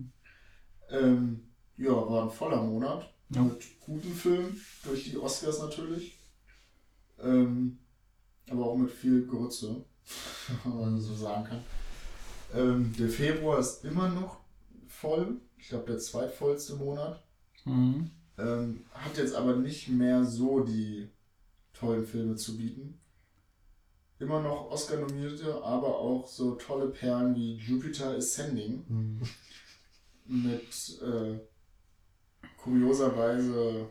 Ähm, 0.90 1.48
ja, 1.76 1.90
war 1.90 2.24
ein 2.24 2.30
voller 2.30 2.62
Monat. 2.62 3.12
Ja. 3.30 3.42
Mit 3.42 3.62
guten 3.80 4.14
Filmen, 4.14 4.58
durch 4.84 5.04
die 5.04 5.18
Oscars 5.18 5.60
natürlich. 5.60 6.18
Ähm, 7.20 7.78
aber 8.48 8.66
auch 8.66 8.76
mit 8.76 8.90
viel 8.90 9.26
Grütze, 9.26 9.84
wenn 10.64 10.76
man 10.78 11.00
so 11.00 11.14
sagen 11.14 11.44
kann. 11.44 11.62
Ähm, 12.54 12.94
der 12.98 13.10
Februar 13.10 13.58
ist 13.58 13.84
immer 13.84 14.08
noch 14.08 14.40
voll. 14.86 15.40
Ich 15.58 15.68
glaube, 15.68 15.86
der 15.86 15.98
zweitvollste 15.98 16.76
Monat. 16.76 17.22
Mhm. 17.64 18.10
Ähm, 18.38 18.84
hat 18.92 19.18
jetzt 19.18 19.34
aber 19.34 19.56
nicht 19.56 19.88
mehr 19.88 20.24
so 20.24 20.60
die 20.60 21.10
tollen 21.74 22.06
Filme 22.06 22.36
zu 22.36 22.56
bieten. 22.56 23.00
Immer 24.20 24.40
noch 24.42 24.70
Oscar-Nominierte, 24.70 25.62
aber 25.62 25.96
auch 25.98 26.26
so 26.26 26.54
tolle 26.56 26.88
Perlen 26.88 27.34
wie 27.36 27.54
Jupiter 27.56 28.10
Ascending 28.16 28.84
Hm. 28.88 29.20
mit 30.26 31.00
äh, 31.02 31.38
kurioserweise 32.56 33.86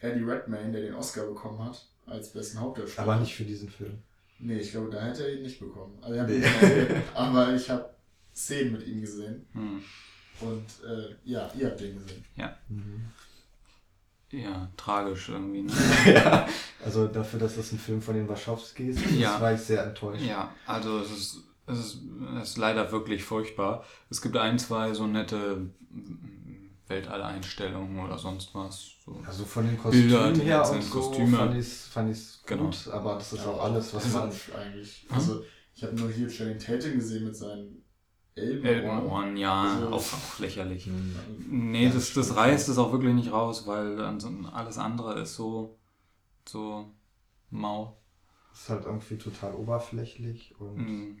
Eddie 0.00 0.24
Redmayne, 0.24 0.72
der 0.72 0.82
den 0.82 0.94
Oscar 0.94 1.26
bekommen 1.26 1.62
hat, 1.64 1.86
als 2.06 2.32
besten 2.32 2.60
Hauptdarsteller. 2.60 3.06
Aber 3.08 3.20
nicht 3.20 3.34
für 3.34 3.44
diesen 3.44 3.68
Film. 3.68 3.98
Nee, 4.38 4.58
ich 4.58 4.72
glaube, 4.72 4.90
da 4.90 5.00
hätte 5.04 5.24
er 5.24 5.34
ihn 5.36 5.42
nicht 5.42 5.60
bekommen. 5.60 5.96
Also, 6.02 6.14
ich 6.14 6.20
hab 6.20 6.28
Nee. 6.28 6.40
gesehen, 6.40 7.02
aber 7.14 7.54
ich 7.54 7.70
habe 7.70 7.90
Szenen 8.34 8.72
mit 8.72 8.86
ihm 8.86 9.00
gesehen. 9.00 9.46
Mhm. 9.52 9.82
Und 10.40 10.66
äh, 10.84 11.14
ja, 11.24 11.48
ihr 11.56 11.66
habt 11.68 11.80
den 11.80 11.94
gesehen. 11.94 12.24
Mhm. 12.68 13.04
Ja, 14.32 14.68
tragisch 14.76 15.28
irgendwie. 15.28 15.62
Ne? 15.62 15.72
ja. 16.14 16.48
Also 16.84 17.06
dafür, 17.06 17.38
dass 17.38 17.56
das 17.56 17.70
ein 17.72 17.78
Film 17.78 18.00
von 18.02 18.14
den 18.14 18.28
Wachowskis 18.28 18.96
ist, 19.00 19.12
Ja. 19.12 19.40
war 19.40 19.52
ich 19.52 19.60
sehr 19.60 19.84
enttäuscht. 19.84 20.22
Ja, 20.24 20.52
also 20.66 20.98
es 21.00 21.10
ist, 21.10 21.38
es 21.66 21.78
ist, 21.78 21.98
es 22.40 22.48
ist 22.50 22.56
leider 22.58 22.90
wirklich 22.90 23.22
furchtbar. 23.22 23.84
Es 24.10 24.20
gibt 24.22 24.36
ein, 24.36 24.58
zwei 24.58 24.94
so 24.94 25.06
nette 25.06 25.66
Weltalleinstellungen 26.88 27.98
oder 28.04 28.18
sonst 28.18 28.54
was. 28.54 28.92
So. 29.04 29.20
Also 29.26 29.44
von 29.44 29.66
den 29.66 29.76
Bilder, 29.76 30.18
Kostümen 30.18 30.34
die 30.34 30.40
her 30.42 30.58
einzelnen 30.60 30.82
und 30.82 30.88
so 30.90 31.00
Kostüme. 31.00 31.36
fand 31.36 31.52
ich 31.54 31.60
es 31.60 31.86
fand 31.86 32.10
ich's 32.10 32.42
Genau. 32.46 32.64
gut, 32.64 32.88
aber 32.92 33.14
das 33.14 33.32
ist 33.32 33.44
Ja, 33.44 33.50
auch 33.50 33.64
alles, 33.64 33.94
was 33.94 34.02
das 34.04 34.12
man... 34.14 34.30
eigentlich. 34.60 35.06
Also, 35.10 35.44
ich 35.74 35.82
habe 35.82 35.94
nur 35.94 36.10
hier 36.10 36.28
Channing 36.28 36.58
Tatum 36.58 36.94
gesehen 36.94 37.24
mit 37.24 37.36
seinen 37.36 37.81
Elben. 38.34 38.64
Elbenohren, 38.64 39.36
ja, 39.36 39.62
Also- 39.62 39.88
auch, 39.88 40.00
auch 40.14 40.38
lächerlich. 40.38 40.86
Hm. 40.86 41.14
Nee, 41.48 41.84
Ja, 41.86 41.90
das, 41.90 42.14
das 42.14 42.34
reißt 42.36 42.68
es 42.68 42.78
auch 42.78 42.90
wirklich 42.92 43.14
nicht 43.14 43.30
raus, 43.32 43.66
weil 43.66 44.00
alles 44.00 44.78
andere 44.78 45.20
ist 45.20 45.34
so, 45.36 45.78
so 46.48 46.86
mau. 47.50 47.96
ist 48.54 48.68
halt 48.68 48.84
irgendwie 48.86 49.16
total 49.18 49.54
oberflächlich 49.54 50.54
und, 50.58 50.76
Mm. 50.76 51.18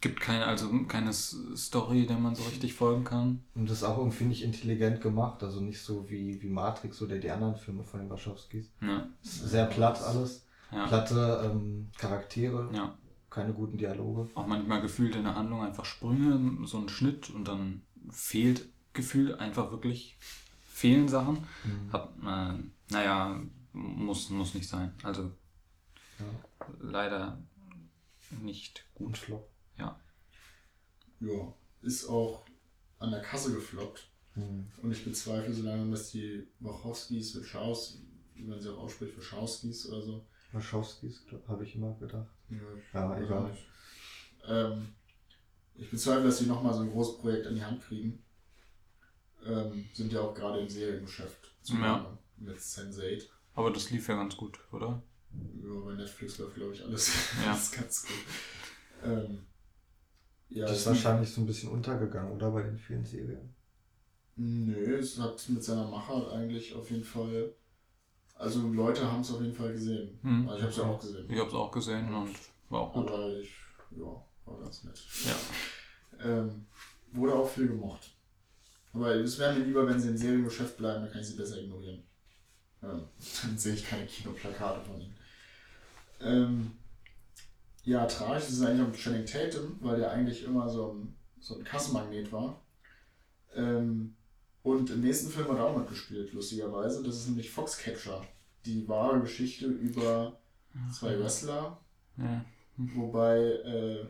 Gibt 0.00 0.20
keine, 0.20 0.44
also 0.44 0.68
keine 0.86 1.14
Story, 1.14 2.06
der 2.06 2.18
man 2.18 2.34
so 2.34 2.42
richtig 2.42 2.74
folgen 2.74 3.04
kann. 3.04 3.42
und 3.54 3.70
das 3.70 3.78
ist 3.78 3.84
auch 3.84 3.96
irgendwie 3.96 4.24
nicht 4.24 4.42
intelligent 4.42 5.00
gemacht, 5.00 5.42
also 5.42 5.60
nicht 5.60 5.80
so 5.80 6.10
wie, 6.10 6.42
wie 6.42 6.48
Matrix 6.50 7.00
oder 7.00 7.16
die 7.18 7.30
anderen 7.30 7.56
Filme 7.56 7.84
von 7.84 8.00
den 8.00 8.10
Wachowskis. 8.10 8.70
Ja, 8.82 9.06
Ist 9.22 9.48
sehr 9.48 9.64
platt 9.64 10.02
alles, 10.02 10.44
ja, 10.70 10.86
platte 10.88 11.50
ähm, 11.50 11.88
Charaktere, 11.96 12.68
ja. 12.74 12.94
Keine 13.34 13.52
guten 13.52 13.76
Dialoge. 13.76 14.30
Auch 14.34 14.46
manchmal 14.46 14.80
gefühlt 14.80 15.16
in 15.16 15.24
der 15.24 15.34
Handlung 15.34 15.62
einfach 15.62 15.84
Sprünge, 15.84 16.66
so 16.66 16.78
ein 16.78 16.88
Schnitt 16.88 17.30
und 17.30 17.48
dann 17.48 17.82
fehlt 18.10 18.68
gefühlt 18.92 19.38
einfach 19.40 19.72
wirklich, 19.72 20.16
fehlen 20.66 21.08
Sachen. 21.08 21.38
Mhm. 21.64 21.92
Hat, 21.92 22.14
äh, 22.22 22.92
naja, 22.92 23.42
muss, 23.72 24.30
muss 24.30 24.54
nicht 24.54 24.68
sein. 24.68 24.94
Also 25.02 25.32
Ja. 26.20 26.68
leider 26.80 27.42
nicht 28.40 28.84
Gut. 28.94 29.18
Flop. 29.18 29.50
Ja, 31.20 31.54
ist 31.82 32.06
auch 32.06 32.44
an 32.98 33.10
der 33.10 33.22
Kasse 33.22 33.54
gefloppt. 33.54 34.08
Mhm. 34.34 34.66
Und 34.82 34.92
ich 34.92 35.04
bezweifle 35.04 35.52
so 35.52 35.62
lange, 35.62 35.90
dass 35.90 36.10
die 36.10 36.46
Wachowskis, 36.60 37.36
Wachowskis, 37.36 38.02
wie 38.34 38.44
man 38.44 38.60
sie 38.60 38.70
auch 38.72 38.78
ausspricht, 38.78 39.16
Wachowskis 39.16 39.86
oder 39.88 40.02
so. 40.02 40.26
Wachowskis, 40.54 41.22
habe 41.48 41.64
ich 41.64 41.74
immer 41.74 41.94
gedacht. 41.94 42.28
Ja, 42.50 42.58
Ja, 42.92 43.20
egal. 43.20 43.56
Ähm, 44.46 44.94
ich 45.74 45.90
bezweifle, 45.90 46.24
dass 46.24 46.38
sie 46.38 46.46
nochmal 46.46 46.74
so 46.74 46.80
ein 46.80 46.90
großes 46.90 47.18
Projekt 47.18 47.46
in 47.46 47.56
die 47.56 47.64
Hand 47.64 47.82
kriegen. 47.82 48.22
Ähm, 49.44 49.84
sind 49.92 50.12
ja 50.12 50.20
auch 50.20 50.34
gerade 50.34 50.60
im 50.60 50.68
Seriengeschäft. 50.68 51.50
Ja. 51.64 52.18
Mit 52.36 52.58
Sense8. 52.58 53.28
Aber 53.54 53.70
das 53.70 53.90
lief 53.90 54.08
ja 54.08 54.16
ganz 54.16 54.36
gut, 54.36 54.58
oder? 54.72 55.02
Ja, 55.32 55.80
bei 55.84 55.94
Netflix 55.94 56.38
läuft, 56.38 56.54
glaube 56.54 56.74
ich, 56.74 56.82
alles 56.82 57.12
Ja. 57.44 57.46
das 57.52 57.64
ist 57.64 57.72
ganz 57.72 58.06
gut. 58.06 58.16
Ähm, 59.04 59.46
ja, 60.48 60.66
das 60.66 60.78
ist 60.78 60.86
wahrscheinlich 60.86 61.30
so 61.30 61.40
ein 61.40 61.46
bisschen 61.46 61.70
untergegangen, 61.70 62.32
oder? 62.32 62.50
Bei 62.50 62.62
den 62.62 62.78
vielen 62.78 63.04
Serien. 63.04 63.54
Nö, 64.36 64.96
es 64.98 65.18
hat 65.18 65.48
mit 65.48 65.62
seiner 65.62 65.88
Machart 65.88 66.32
eigentlich 66.32 66.74
auf 66.74 66.90
jeden 66.90 67.04
Fall. 67.04 67.52
Also 68.34 68.68
Leute 68.68 69.10
haben 69.10 69.20
es 69.20 69.32
auf 69.32 69.40
jeden 69.40 69.54
Fall 69.54 69.72
gesehen. 69.72 70.18
Hm. 70.22 70.48
Also 70.48 70.56
ich 70.56 70.62
habe 70.62 70.72
es 70.72 70.76
ja 70.76 70.84
auch 70.84 71.00
gesehen. 71.00 71.26
Ich 71.28 71.38
habe 71.38 71.48
es 71.48 71.54
auch 71.54 71.70
gesehen 71.70 72.12
und 72.12 72.34
war 72.68 72.80
auch 72.80 72.92
gut. 72.92 73.08
Aber 73.08 73.36
ich, 73.38 73.50
ja, 73.90 74.24
war 74.44 74.60
ganz 74.60 74.84
nett. 74.84 75.00
Ja. 75.24 76.26
Ähm, 76.26 76.66
wurde 77.12 77.34
auch 77.34 77.48
viel 77.48 77.68
gemocht. 77.68 78.10
Aber 78.92 79.14
es 79.14 79.38
wäre 79.38 79.54
mir 79.54 79.64
lieber, 79.64 79.86
wenn 79.86 80.00
sie 80.00 80.08
im 80.08 80.16
Seriengeschäft 80.16 80.76
bleiben, 80.76 81.02
dann 81.02 81.12
kann 81.12 81.20
ich 81.20 81.28
sie 81.28 81.36
besser 81.36 81.60
ignorieren. 81.60 82.02
Ähm, 82.82 83.02
dann 83.42 83.58
sehe 83.58 83.74
ich 83.74 83.86
keine 83.86 84.06
Kinoplakate 84.06 84.84
von 84.84 85.00
ihnen. 85.00 85.16
Ähm, 86.20 86.72
ja, 87.84 88.06
tragisch 88.06 88.44
ist 88.44 88.60
es 88.60 88.62
eigentlich 88.62 88.88
auch 88.88 88.96
Channing 88.96 89.26
Tatum, 89.26 89.76
weil 89.80 89.98
der 89.98 90.10
eigentlich 90.10 90.44
immer 90.44 90.68
so 90.68 90.94
ein, 90.94 91.16
so 91.38 91.56
ein 91.56 91.64
Kassenmagnet 91.64 92.32
war. 92.32 92.60
Ähm, 93.54 94.16
und 94.64 94.90
im 94.90 95.00
nächsten 95.02 95.30
Film 95.30 95.46
hat 95.48 95.58
er 95.58 95.66
auch 95.66 95.76
mitgespielt, 95.78 96.32
lustigerweise. 96.32 97.02
Das 97.04 97.14
ist 97.18 97.28
nämlich 97.28 97.50
Foxcatcher. 97.50 98.26
Die 98.64 98.88
wahre 98.88 99.20
Geschichte 99.20 99.66
über 99.66 100.40
zwei 100.92 101.16
Wrestler, 101.20 101.80
Ja. 102.16 102.44
wobei 102.76 103.36
äh, 103.38 104.06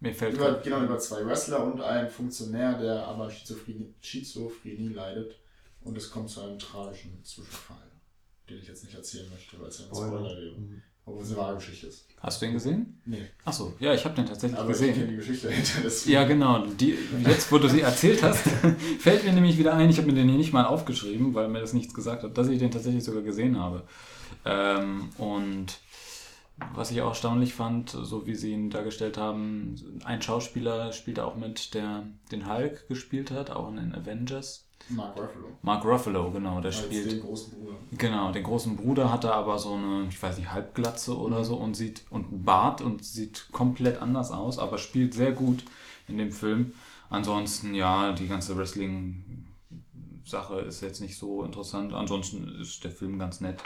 Mir 0.00 0.14
fällt 0.14 0.34
über, 0.36 0.52
grad- 0.52 0.64
genau, 0.64 0.82
über 0.84 0.98
zwei 0.98 1.26
Wrestler 1.26 1.64
und 1.64 1.80
einen 1.82 2.08
Funktionär, 2.08 2.78
der 2.78 3.06
aber 3.06 3.30
Schizophrenie, 3.30 3.92
Schizophrenie 4.00 4.88
leidet. 4.88 5.38
Und 5.82 5.96
es 5.98 6.10
kommt 6.10 6.30
zu 6.30 6.40
einem 6.40 6.58
tragischen 6.58 7.22
Zwischenfall, 7.24 7.90
den 8.48 8.58
ich 8.58 8.66
jetzt 8.68 8.82
nicht 8.84 8.96
erzählen 8.96 9.28
möchte, 9.30 9.60
weil 9.60 9.68
es 9.68 9.78
ja 9.78 9.84
ein 9.86 9.94
Spoiler 9.94 10.22
wäre. 10.36 10.56
Mhm. 10.58 10.82
Obwohl 11.08 11.22
es 11.22 11.28
eine 11.30 11.38
wahre 11.38 11.54
Geschichte 11.54 11.86
ist. 11.86 12.04
Hast 12.20 12.42
du 12.42 12.46
ihn 12.46 12.52
gesehen? 12.54 13.00
Nee, 13.06 13.22
Achso, 13.44 13.72
ja, 13.78 13.94
ich 13.94 14.04
habe 14.04 14.16
den 14.16 14.26
tatsächlich 14.26 14.58
aber 14.58 14.70
ich 14.70 14.78
kenne 14.78 14.92
gesehen. 14.92 15.08
die 15.10 15.16
Geschichte 15.16 15.46
dahinter. 15.48 15.72
deswegen- 15.84 16.12
Ja, 16.14 16.24
genau. 16.24 16.66
Die, 16.66 16.98
jetzt, 17.24 17.52
wo 17.52 17.58
du 17.58 17.68
sie 17.68 17.80
erzählt 17.82 18.22
hast, 18.24 18.42
fällt 18.98 19.24
mir 19.24 19.32
nämlich 19.32 19.56
wieder 19.56 19.74
ein, 19.74 19.88
ich 19.88 19.98
habe 19.98 20.08
mir 20.08 20.14
den 20.14 20.28
hier 20.28 20.38
nicht 20.38 20.52
mal 20.52 20.64
aufgeschrieben, 20.66 21.32
weil 21.34 21.48
mir 21.48 21.60
das 21.60 21.72
nichts 21.74 21.94
gesagt 21.94 22.24
hat, 22.24 22.36
dass 22.36 22.48
ich 22.48 22.58
den 22.58 22.70
tatsächlich 22.72 23.04
sogar 23.04 23.22
gesehen 23.22 23.58
habe. 23.58 23.84
Ähm, 24.44 25.10
und 25.18 25.78
was 26.74 26.90
ich 26.90 27.00
auch 27.02 27.10
erstaunlich 27.10 27.54
fand, 27.54 27.90
so 27.90 28.26
wie 28.26 28.34
sie 28.34 28.52
ihn 28.52 28.70
dargestellt 28.70 29.18
haben, 29.18 30.00
ein 30.04 30.22
Schauspieler 30.22 30.92
spielte 30.92 31.24
auch 31.24 31.36
mit, 31.36 31.74
der 31.74 32.04
den 32.32 32.50
Hulk 32.52 32.88
gespielt 32.88 33.30
hat, 33.30 33.50
auch 33.50 33.68
in 33.68 33.76
den 33.76 33.94
Avengers. 33.94 34.65
Mark 34.88 35.16
Ruffalo. 35.16 35.48
Mark 35.62 35.84
Ruffalo, 35.84 36.30
genau, 36.30 36.60
der 36.60 36.70
Als 36.70 36.78
spielt. 36.78 37.10
den 37.10 37.20
großen 37.20 37.52
Bruder. 37.52 37.76
Genau, 37.98 38.30
den 38.32 38.42
großen 38.44 38.76
Bruder 38.76 39.12
hat 39.12 39.24
er 39.24 39.34
aber 39.34 39.58
so 39.58 39.74
eine, 39.74 40.06
ich 40.08 40.22
weiß 40.22 40.38
nicht, 40.38 40.52
Halbglatze 40.52 41.16
oder 41.18 41.44
so 41.44 41.56
und 41.56 41.74
sieht 41.74 42.02
und 42.10 42.28
einen 42.28 42.44
Bart 42.44 42.80
und 42.82 43.04
sieht 43.04 43.48
komplett 43.52 44.00
anders 44.00 44.30
aus, 44.30 44.58
aber 44.58 44.78
spielt 44.78 45.14
sehr 45.14 45.32
gut 45.32 45.64
in 46.08 46.18
dem 46.18 46.30
Film. 46.30 46.72
Ansonsten, 47.10 47.74
ja, 47.74 48.12
die 48.12 48.28
ganze 48.28 48.56
Wrestling-Sache 48.56 50.60
ist 50.60 50.80
jetzt 50.82 51.00
nicht 51.00 51.16
so 51.16 51.42
interessant. 51.42 51.92
Ansonsten 51.92 52.48
ist 52.60 52.82
der 52.84 52.90
Film 52.90 53.18
ganz 53.18 53.40
nett. 53.40 53.62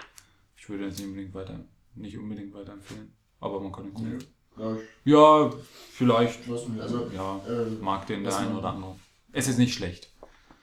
Ich 0.57 0.69
würde 0.69 0.87
jetzt 0.87 0.99
nicht 0.99 1.09
unbedingt 1.09 1.35
weiter, 1.35 1.61
nicht 1.95 2.19
unbedingt 2.19 2.55
weiterempfehlen. 2.55 3.13
Aber 3.41 3.61
man 3.61 3.73
kann 3.73 3.87
ihn 3.87 3.95
gucken. 3.95 4.19
Ja, 4.59 4.77
Ja, 5.05 5.51
vielleicht. 5.93 6.41
Also, 6.51 7.11
Ja, 7.15 7.41
äh, 7.49 7.71
mag 7.83 8.07
den 8.07 8.25
der 8.25 8.37
eine 8.37 8.59
oder 8.59 8.71
andere. 8.71 8.97
Es 9.33 9.49
ist 9.49 9.59
nicht 9.59 9.75
schlecht. 9.75 10.10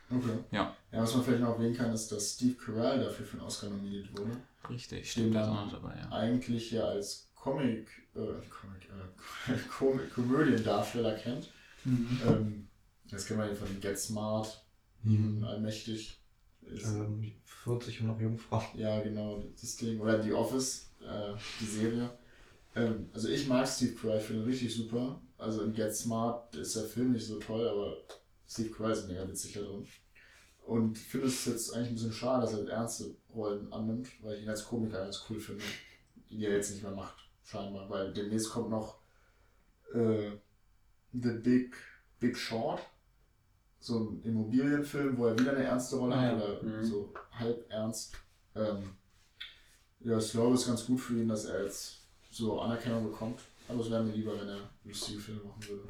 Okay. 0.09 0.39
Ja. 0.51 0.75
Ja, 0.91 1.01
was 1.01 1.13
man 1.15 1.23
vielleicht 1.23 1.41
noch 1.41 1.55
erwähnen 1.57 1.75
kann, 1.75 1.91
ist, 1.93 2.11
dass 2.11 2.33
Steve 2.33 2.55
Carell 2.55 3.03
dafür 3.03 3.25
für 3.25 3.37
einen 3.37 3.45
Oscar 3.45 3.69
nominiert 3.69 4.11
wurde. 4.17 4.37
Richtig, 4.69 5.11
stimmt. 5.11 5.35
Dann 5.35 5.49
auch 5.49 5.71
dabei, 5.71 5.95
ja. 5.97 6.11
eigentlich 6.11 6.71
ja 6.71 6.85
als 6.85 7.29
Comic, 7.35 7.87
äh, 8.15 8.19
Comic, 8.49 8.89
äh, 9.47 9.53
Comic 9.69 10.13
Komödiendarsteller 10.13 11.15
kennt. 11.15 11.49
Ähm, 11.85 12.67
das 13.09 13.25
kennen 13.25 13.39
wir 13.39 13.47
ja 13.47 13.55
von 13.55 13.79
Get 13.79 13.97
Smart, 13.97 14.63
Mhm. 15.03 15.43
Allmächtig. 15.43 16.19
Ist, 16.61 16.85
Ähm, 16.87 17.31
40 17.45 18.01
und 18.01 18.07
noch 18.07 18.19
Jungfrau. 18.19 18.61
Ja, 18.75 19.01
genau, 19.01 19.41
das 19.59 19.77
Ding. 19.77 19.99
Oder 20.01 20.21
The 20.21 20.33
Office, 20.33 20.91
äh, 21.01 21.33
die 21.61 21.65
Serie. 21.65 22.09
Ähm, 22.75 23.09
also 23.13 23.29
ich 23.29 23.47
mag 23.47 23.67
Steve 23.67 23.91
ich 24.17 24.23
finde 24.23 24.41
ihn 24.43 24.47
richtig 24.49 24.75
super. 24.75 25.21
Also 25.37 25.63
in 25.63 25.73
Get 25.73 25.95
Smart 25.95 26.53
ist 26.55 26.75
der 26.75 26.83
Film 26.83 27.13
nicht 27.13 27.25
so 27.25 27.39
toll, 27.39 27.67
aber 27.67 27.97
Steve 28.47 29.05
mega 29.07 29.27
witzig 29.27 29.53
da 29.53 29.61
drin. 29.61 29.87
Und 30.65 30.97
ich 30.97 31.03
finde 31.03 31.27
es 31.27 31.45
jetzt 31.45 31.73
eigentlich 31.73 31.89
ein 31.89 31.95
bisschen 31.95 32.13
schade, 32.13 32.41
dass 32.41 32.53
er 32.53 32.67
ernste 32.69 33.15
Rollen 33.33 33.71
annimmt, 33.71 34.09
weil 34.21 34.37
ich 34.37 34.43
ihn 34.43 34.49
als 34.49 34.65
Komiker 34.65 34.99
ganz 35.03 35.23
cool 35.29 35.39
finde, 35.39 35.63
die 36.29 36.43
er 36.45 36.53
jetzt 36.55 36.71
nicht 36.71 36.83
mehr 36.83 36.91
macht, 36.91 37.17
scheinbar. 37.43 37.89
Weil 37.89 38.11
demnächst 38.13 38.49
kommt 38.49 38.69
noch 38.69 38.99
äh, 39.93 40.31
The 41.13 41.31
Big, 41.41 41.75
Big 42.19 42.37
Short, 42.37 42.81
so 43.79 43.99
ein 44.09 44.21
Immobilienfilm, 44.23 45.17
wo 45.17 45.27
er 45.27 45.39
wieder 45.39 45.51
eine 45.55 45.63
ernste 45.63 45.95
Rolle 45.97 46.15
Ah, 46.15 46.21
hat, 46.21 46.35
oder 46.35 46.63
Mhm. 46.63 46.83
so 46.83 47.13
halb 47.31 47.65
ernst. 47.69 48.15
Ähm, 48.55 48.97
ja, 50.01 50.17
ich 50.17 50.31
glaube, 50.31 50.55
es 50.55 50.61
ist 50.61 50.67
ganz 50.67 50.85
gut 50.85 50.99
für 50.99 51.13
ihn, 51.19 51.27
dass 51.29 51.45
er 51.45 51.63
jetzt 51.63 52.01
so 52.29 52.59
Anerkennung 52.59 53.03
bekommt. 53.09 53.39
Aber 53.69 53.79
es 53.81 53.89
wäre 53.89 54.03
mir 54.03 54.13
lieber, 54.13 54.37
wenn 54.39 54.47
er 54.49 54.69
lustige 54.83 55.19
Filme 55.19 55.43
machen 55.43 55.67
würde. 55.67 55.87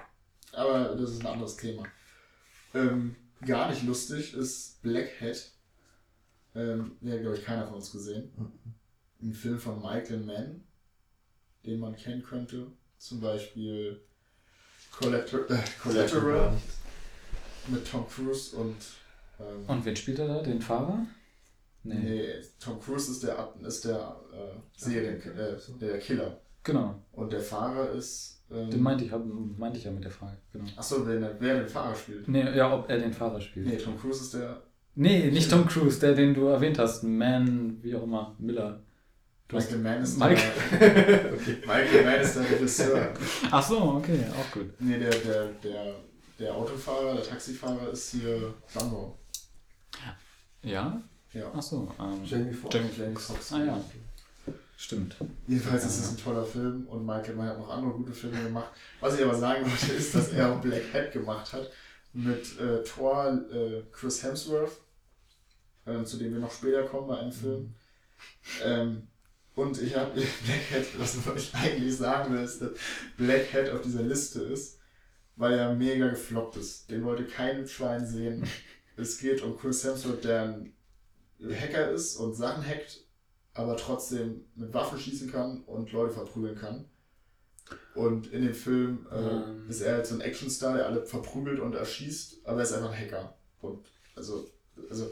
Aber 0.53 0.95
das 0.95 1.11
ist 1.11 1.21
ein 1.21 1.27
anderes 1.27 1.55
Thema. 1.55 1.83
Ähm, 2.77 3.15
gar 3.45 3.69
nicht 3.69 3.83
lustig 3.83 4.33
ist 4.33 4.81
Black 4.81 5.19
Hat. 5.21 5.51
Ähm, 6.55 6.97
den 7.01 7.13
hat, 7.13 7.21
glaube 7.21 7.37
ich, 7.37 7.43
keiner 7.45 7.65
von 7.65 7.75
uns 7.75 7.91
gesehen. 7.91 8.31
Ein 9.21 9.33
Film 9.33 9.59
von 9.59 9.81
Michael 9.81 10.19
Mann, 10.19 10.63
den 11.65 11.79
man 11.79 11.95
kennen 11.95 12.23
könnte. 12.23 12.67
Zum 12.97 13.19
Beispiel 13.21 14.01
Collateral, 14.91 15.45
äh, 15.49 15.63
Collateral 15.81 16.57
mit 17.67 17.87
Tom 17.89 18.07
Cruise 18.07 18.55
und. 18.55 18.75
Ähm, 19.39 19.65
Und 19.67 19.85
wen 19.85 19.95
spielt 19.95 20.19
er 20.19 20.27
da? 20.27 20.41
Den 20.41 20.61
Fahrer? 20.61 21.05
Nee. 21.83 21.95
Nee, 21.95 22.33
Tom 22.59 22.81
Cruise 22.81 23.11
ist 23.11 23.23
der, 23.23 23.53
ist 23.61 23.85
der 23.85 24.19
äh, 24.33 24.59
Serien, 24.77 25.21
äh, 25.37 25.57
der 25.79 25.99
Killer. 25.99 26.41
Genau. 26.63 27.01
Und 27.13 27.31
der 27.31 27.41
Fahrer 27.41 27.91
ist. 27.91 28.36
Ähm, 28.49 28.69
Den 28.69 28.81
meinte 28.81 29.03
ich, 29.03 29.11
hab, 29.11 29.23
meinte 29.57 29.77
ich 29.77 29.83
ja 29.85 29.91
mit 29.91 30.03
der 30.03 30.11
Frage. 30.11 30.37
Genau. 30.53 30.65
Achso, 30.75 31.05
wer, 31.05 31.35
wer 31.39 31.59
den 31.59 31.67
Fahrer 31.67 31.93
spielt. 31.95 32.27
Nee, 32.27 32.55
ja, 32.55 32.73
ob 32.73 32.89
er 32.89 32.97
den 32.99 33.11
Fahrer 33.13 33.41
spielt. 33.41 33.67
Nee, 33.67 33.77
Tom 33.77 33.99
Cruise 33.99 34.21
ist 34.21 34.33
der. 34.33 34.61
Nee, 34.95 35.29
nicht 35.31 35.51
Tom 35.51 35.67
Cruise, 35.67 35.99
der, 35.99 36.13
den 36.15 36.33
du 36.33 36.47
erwähnt 36.47 36.79
hast. 36.79 37.03
Man, 37.03 37.77
wie 37.83 37.93
auch 37.95 38.03
immer, 38.03 38.35
Miller. 38.39 38.81
Du 39.47 39.57
hast- 39.57 39.71
Michael 39.71 39.83
Mann 39.83 40.03
ist 40.03 40.17
Mike. 40.17 40.41
der. 40.79 41.31
Michael 41.67 42.05
Mann 42.05 42.19
ist 42.21 42.35
der 42.35 42.49
Regisseur. 42.49 43.13
Ach 43.51 43.63
so, 43.67 43.79
okay, 43.95 44.19
auch 44.37 44.51
gut. 44.53 44.69
Nee, 44.79 44.97
der, 44.99 45.09
der, 45.11 45.45
der, 45.63 45.95
der 46.39 46.55
Autofahrer, 46.55 47.15
der 47.15 47.23
Taxifahrer 47.23 47.89
ist 47.91 48.11
hier 48.11 48.53
Django. 48.73 49.17
Ja? 50.63 51.01
Ja. 51.33 51.51
Ach 51.55 51.61
so. 51.61 51.91
Ähm, 51.99 52.23
Jamie 52.25 52.53
Foxx. 52.53 52.75
Jamie 52.75 52.89
Foxx. 53.15 53.25
Foxx. 53.27 53.53
Ah 53.53 53.63
ja, 53.63 53.81
stimmt. 54.77 55.15
Jedenfalls 55.47 55.83
ist 55.83 55.99
es 55.99 56.09
ein 56.11 56.17
toller 56.17 56.45
Film 56.45 56.87
und 56.87 57.05
Michael 57.05 57.35
Mann 57.35 57.49
hat 57.49 57.57
noch 57.59 57.69
andere 57.69 57.91
gute 57.93 58.13
Filme 58.13 58.41
gemacht. 58.43 58.71
Was 59.01 59.17
ich 59.17 59.25
aber 59.25 59.35
sagen 59.35 59.65
wollte, 59.65 59.93
ist, 59.93 60.15
dass 60.15 60.29
er 60.29 60.53
auch 60.53 60.61
Black 60.61 60.93
Hat 60.93 61.11
gemacht 61.11 61.51
hat 61.51 61.69
mit 62.13 62.59
äh, 62.59 62.83
Thor 62.83 63.41
äh, 63.51 63.81
Chris 63.91 64.23
Hemsworth, 64.23 64.77
äh, 65.85 66.03
zu 66.03 66.17
dem 66.17 66.33
wir 66.33 66.39
noch 66.39 66.51
später 66.51 66.83
kommen 66.83 67.07
bei 67.07 67.17
einem 67.17 67.31
Film. 67.31 67.73
Ähm, 68.63 69.07
und 69.55 69.81
ich 69.81 69.95
habe 69.95 70.11
Black 70.45 70.71
Hat, 70.71 70.99
was 70.99 71.17
ich 71.35 71.53
eigentlich 71.55 71.97
sagen 71.97 72.33
will, 72.33 72.43
ist, 72.43 72.61
dass 72.61 72.71
Black 73.17 73.51
Hat 73.53 73.69
auf 73.71 73.81
dieser 73.81 74.03
Liste 74.03 74.41
ist, 74.43 74.79
weil 75.35 75.57
er 75.57 75.73
mega 75.73 76.07
gefloppt 76.07 76.57
ist. 76.57 76.89
Den 76.89 77.03
wollte 77.03 77.25
kein 77.25 77.67
Schwein 77.67 78.05
sehen. 78.05 78.47
Es 78.95 79.17
geht 79.17 79.41
um 79.41 79.57
Chris 79.57 79.83
Hemsworth, 79.83 80.23
der 80.23 80.43
ein 80.43 80.73
Hacker 81.39 81.91
ist 81.91 82.15
und 82.15 82.35
Sachen 82.35 82.65
hackt, 82.65 83.06
aber 83.57 83.75
trotzdem 83.75 84.45
mit 84.55 84.73
Waffen 84.73 84.99
schießen 84.99 85.31
kann 85.31 85.61
und 85.63 85.91
Leute 85.91 86.13
verprügeln 86.13 86.55
kann. 86.57 86.85
Und 87.95 88.27
in 88.31 88.43
dem 88.43 88.53
Film 88.53 89.07
äh, 89.11 89.15
Ähm. 89.17 89.69
ist 89.69 89.81
er 89.81 89.95
halt 89.95 90.05
so 90.05 90.15
ein 90.15 90.21
Actionstar, 90.21 90.75
der 90.75 90.85
alle 90.85 91.05
verprügelt 91.05 91.59
und 91.59 91.73
erschießt, 91.73 92.45
aber 92.45 92.57
er 92.59 92.63
ist 92.63 92.73
einfach 92.73 92.91
ein 92.91 92.99
Hacker. 92.99 93.35
Und 93.61 93.85
also, 94.15 94.47
also 94.89 95.11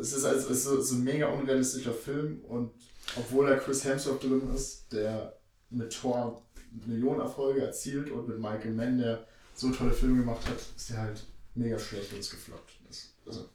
es 0.00 0.12
ist, 0.12 0.24
also, 0.24 0.50
es 0.50 0.66
ist 0.66 0.88
so- 0.88 0.94
ein 0.96 1.04
mega 1.04 1.28
unrealistischer 1.28 1.92
Film 1.92 2.40
und 2.48 2.72
obwohl 3.16 3.46
da 3.46 3.56
Chris 3.56 3.84
Hemsworth 3.84 4.22
drin 4.24 4.42
ist, 4.54 4.92
der 4.92 5.38
mit 5.70 5.92
Thor 5.92 6.42
Millionen 6.86 7.20
Erfolge 7.20 7.60
erzielt 7.62 8.10
und 8.10 8.26
mit 8.28 8.38
Michael 8.38 8.72
Mann, 8.72 8.98
der 8.98 9.26
so 9.54 9.70
tolle 9.70 9.92
Filme 9.92 10.18
gemacht 10.20 10.44
hat, 10.48 10.56
ist 10.76 10.90
der 10.90 10.98
halt 10.98 11.24
mega 11.54 11.78
schlecht 11.78 12.12
und 12.12 12.18
ist 12.18 12.30
gefloppt. 12.30 12.72
Das, 12.88 13.14
also, 13.26 13.48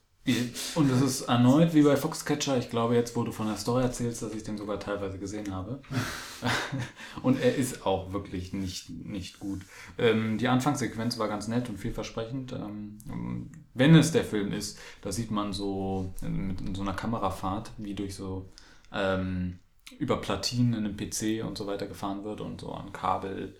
Und 0.74 0.90
es 0.90 1.00
ist 1.00 1.22
erneut 1.22 1.74
wie 1.74 1.82
bei 1.82 1.96
Foxcatcher, 1.96 2.58
ich 2.58 2.70
glaube 2.70 2.94
jetzt, 2.94 3.16
wo 3.16 3.22
du 3.22 3.32
von 3.32 3.46
der 3.46 3.56
Story 3.56 3.82
erzählst, 3.82 4.22
dass 4.22 4.34
ich 4.34 4.42
den 4.42 4.58
sogar 4.58 4.80
teilweise 4.80 5.18
gesehen 5.18 5.54
habe. 5.54 5.80
und 7.22 7.40
er 7.40 7.54
ist 7.54 7.86
auch 7.86 8.12
wirklich 8.12 8.52
nicht, 8.52 8.90
nicht 8.90 9.40
gut. 9.40 9.60
Ähm, 9.98 10.38
die 10.38 10.48
Anfangssequenz 10.48 11.18
war 11.18 11.28
ganz 11.28 11.48
nett 11.48 11.68
und 11.68 11.78
vielversprechend. 11.78 12.52
Ähm, 12.52 13.50
wenn 13.74 13.94
es 13.94 14.12
der 14.12 14.24
Film 14.24 14.52
ist, 14.52 14.78
da 15.02 15.12
sieht 15.12 15.30
man 15.30 15.52
so 15.52 16.14
mit 16.22 16.60
in 16.60 16.74
so 16.74 16.82
einer 16.82 16.94
Kamerafahrt, 16.94 17.72
wie 17.78 17.94
durch 17.94 18.14
so 18.14 18.50
ähm, 18.92 19.58
über 19.98 20.20
Platinen 20.20 20.74
in 20.74 20.84
einem 20.84 20.96
PC 20.96 21.44
und 21.44 21.58
so 21.58 21.66
weiter 21.66 21.86
gefahren 21.86 22.24
wird 22.24 22.40
und 22.40 22.60
so 22.60 22.72
an 22.72 22.92
Kabel. 22.92 23.56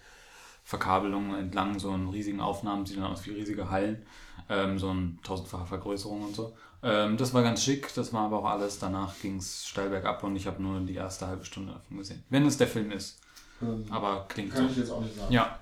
Verkabelungen 0.62 1.34
entlang 1.34 1.78
so 1.78 1.90
einen 1.90 2.08
riesigen 2.08 2.40
Aufnahmen, 2.40 2.86
sieht 2.86 2.98
dann 2.98 3.06
aus 3.06 3.26
wie 3.26 3.32
riesige 3.32 3.70
Hallen, 3.70 4.04
ähm, 4.50 4.78
so 4.78 4.90
eine 4.90 5.16
tausendfache 5.22 5.66
Vergrößerung 5.66 6.24
und 6.24 6.34
so. 6.36 6.54
Ähm, 6.82 7.16
das 7.16 7.32
war 7.32 7.42
ganz 7.42 7.62
schick, 7.62 7.92
das 7.94 8.12
war 8.12 8.26
aber 8.26 8.40
auch 8.40 8.44
alles. 8.50 8.78
Danach 8.78 9.14
ging 9.22 9.36
es 9.36 9.66
steil 9.66 9.88
bergab 9.90 10.22
und 10.24 10.36
ich 10.36 10.46
habe 10.46 10.62
nur 10.62 10.80
die 10.80 10.94
erste 10.94 11.26
halbe 11.26 11.44
Stunde 11.44 11.72
davon 11.72 11.96
gesehen. 11.98 12.22
Wenn 12.28 12.44
es 12.46 12.56
der 12.58 12.66
Film 12.68 12.90
ist, 12.90 13.20
ähm, 13.62 13.84
aber 13.90 14.26
klingt 14.28 14.52
kann 14.52 14.66
ich 14.66 14.74
so. 14.74 14.80
jetzt 14.80 14.90
auch 14.90 15.00
nicht 15.02 15.16
sagen. 15.16 15.32
Ja, 15.32 15.60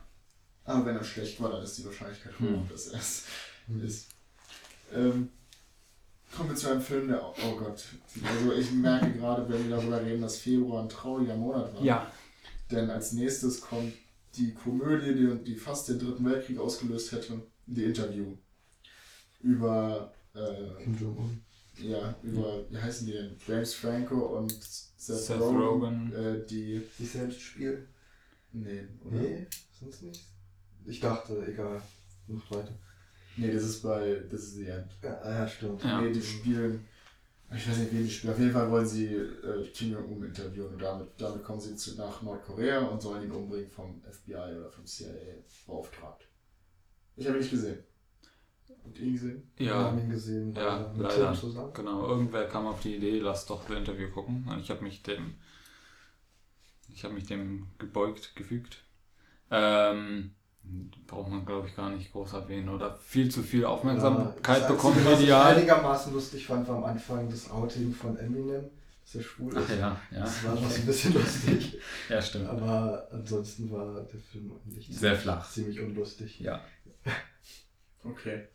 Aber 0.64 0.86
wenn 0.86 0.96
er 0.96 1.04
schlecht 1.04 1.40
war, 1.40 1.50
dann 1.50 1.62
ist 1.62 1.76
die 1.78 1.84
Wahrscheinlichkeit 1.84 2.32
hoch, 2.34 2.46
Hm. 2.46 2.68
dass 2.70 2.88
er 2.88 2.98
es 3.00 3.24
ist. 3.84 4.08
Ähm, 4.94 5.28
kommen 6.34 6.48
wir 6.50 6.56
zu 6.56 6.70
einem 6.70 6.80
Film, 6.80 7.08
der, 7.08 7.22
oh 7.24 7.56
Gott, 7.58 7.84
also 8.24 8.52
ich 8.52 8.70
merke 8.72 9.12
gerade, 9.12 9.48
wenn 9.48 9.68
wir 9.68 9.76
darüber 9.76 10.00
reden, 10.00 10.22
dass 10.22 10.38
Februar 10.38 10.82
ein 10.82 10.88
trauriger 10.88 11.34
Monat 11.36 11.74
war. 11.74 11.82
ja, 11.82 12.06
Denn 12.70 12.88
als 12.90 13.12
nächstes 13.12 13.60
kommt 13.60 13.92
die 14.36 14.54
Komödie, 14.54 15.14
die, 15.14 15.42
die 15.44 15.56
fast 15.56 15.88
den 15.88 15.98
Dritten 15.98 16.24
Weltkrieg 16.24 16.58
ausgelöst 16.58 17.12
hätte, 17.12 17.42
The 17.66 17.84
Interview. 17.84 18.34
Über, 19.40 20.12
äh, 20.34 20.82
Kim 20.82 20.98
Jong-un. 20.98 21.40
ja, 21.76 22.14
über, 22.22 22.64
wie 22.70 22.76
heißen 22.76 23.06
die 23.06 23.12
denn? 23.12 23.36
James 23.46 23.74
Franco 23.74 24.38
und 24.38 24.50
Seth, 24.52 25.18
Seth 25.18 25.40
Rogen, 25.40 25.58
Rogen. 25.58 26.12
Äh, 26.12 26.46
die, 26.46 26.82
Sich 26.98 27.10
selbst 27.10 27.40
spielen? 27.40 27.88
nee, 28.52 28.84
oder? 29.04 29.16
Nee, 29.16 29.46
sonst 29.78 30.02
nicht. 30.02 30.24
Ich 30.86 31.00
dachte, 31.00 31.46
egal. 31.46 31.80
Macht 32.26 32.50
weiter. 32.50 32.74
Nee, 33.36 33.52
das 33.52 33.62
ist 33.62 33.82
bei 33.82 34.14
This 34.30 34.42
is 34.42 34.54
the 34.54 34.66
End. 34.66 34.90
Ja, 35.02 35.20
ah, 35.22 35.30
ja 35.30 35.48
stimmt. 35.48 35.82
Ja. 35.84 36.00
Nee, 36.00 36.12
die 36.12 36.22
spielen. 36.22 36.84
Ich 37.54 37.66
weiß 37.66 37.78
nicht, 37.78 37.92
wen 37.92 38.04
die 38.04 38.10
spielen. 38.10 38.32
Auf 38.32 38.38
jeden 38.38 38.52
Fall 38.52 38.70
wollen 38.70 38.86
sie 38.86 39.14
äh, 39.14 39.66
Kim 39.72 39.92
Jong-un 39.92 40.24
interviewen 40.24 40.74
und 40.74 40.82
damit, 40.82 41.08
damit 41.16 41.44
kommen 41.44 41.60
sie 41.60 41.76
zu, 41.76 41.96
nach 41.96 42.20
Nordkorea 42.20 42.80
und 42.80 43.00
sollen 43.00 43.24
ihn 43.24 43.30
umbringen 43.30 43.70
vom 43.70 44.02
FBI 44.02 44.34
oder 44.34 44.70
vom 44.70 44.84
CIA 44.84 45.10
beauftragt. 45.66 46.26
Ich 47.16 47.26
habe 47.26 47.38
ihn 47.38 47.40
nicht 47.40 47.50
gesehen. 47.50 47.78
Ihn 48.96 49.12
gesehen? 49.12 49.50
Wir 49.56 49.66
ja, 49.66 49.74
haben 49.74 49.98
ihn 49.98 50.10
gesehen. 50.10 50.54
Ja, 50.54 50.90
mit 50.94 51.02
leider. 51.02 51.32
Tim 51.32 51.40
zusammen. 51.40 51.72
genau. 51.74 52.06
Irgendwer 52.06 52.46
kam 52.48 52.66
auf 52.66 52.80
die 52.80 52.96
Idee, 52.96 53.18
lass 53.18 53.46
doch 53.46 53.64
das 53.66 53.76
Interview 53.76 54.10
gucken. 54.10 54.46
Und 54.48 54.60
ich 54.60 54.70
habe 54.70 54.82
mich 54.82 55.02
dem, 55.02 55.34
ich 56.92 57.04
habe 57.04 57.14
mich 57.14 57.26
dem 57.26 57.66
gebeugt, 57.78 58.34
gefügt. 58.36 58.84
Ähm, 59.50 60.34
braucht 61.06 61.30
man, 61.30 61.44
glaube 61.46 61.68
ich, 61.68 61.76
gar 61.76 61.90
nicht 61.90 62.12
groß 62.12 62.34
erwähnen 62.34 62.68
oder 62.68 62.96
viel 62.96 63.30
zu 63.30 63.42
viel 63.42 63.64
Aufmerksamkeit 63.64 64.62
das 64.62 64.68
bekommen 64.68 64.94
Einzige, 64.94 65.12
was 65.12 65.20
medial. 65.20 65.52
Ich 65.52 65.58
einigermaßen 65.58 66.12
lustig 66.12 66.46
fand, 66.46 66.68
war 66.68 66.76
am 66.76 66.84
Anfang 66.84 67.28
das 67.30 67.50
Outing 67.50 67.92
von 67.94 68.16
Eminem, 68.18 68.64
dass 69.02 69.14
er 69.14 69.22
schwul 69.22 69.56
ist. 69.56 69.64
Ach 69.66 69.70
ja, 69.70 70.00
ja. 70.10 70.20
Das 70.20 70.44
war 70.44 70.54
noch 70.54 70.70
so 70.70 70.80
ein 70.80 70.86
bisschen 70.86 71.14
lustig. 71.14 71.78
Ja, 72.08 72.22
stimmt. 72.22 72.48
Aber 72.48 73.08
ansonsten 73.10 73.70
war 73.70 74.02
der 74.02 74.20
Film 74.20 74.52
eigentlich 74.52 74.88
Sehr 74.88 75.14
flach. 75.16 75.50
ziemlich 75.50 75.80
unlustig. 75.80 76.40
Ja. 76.40 76.62
Okay. 78.04 78.46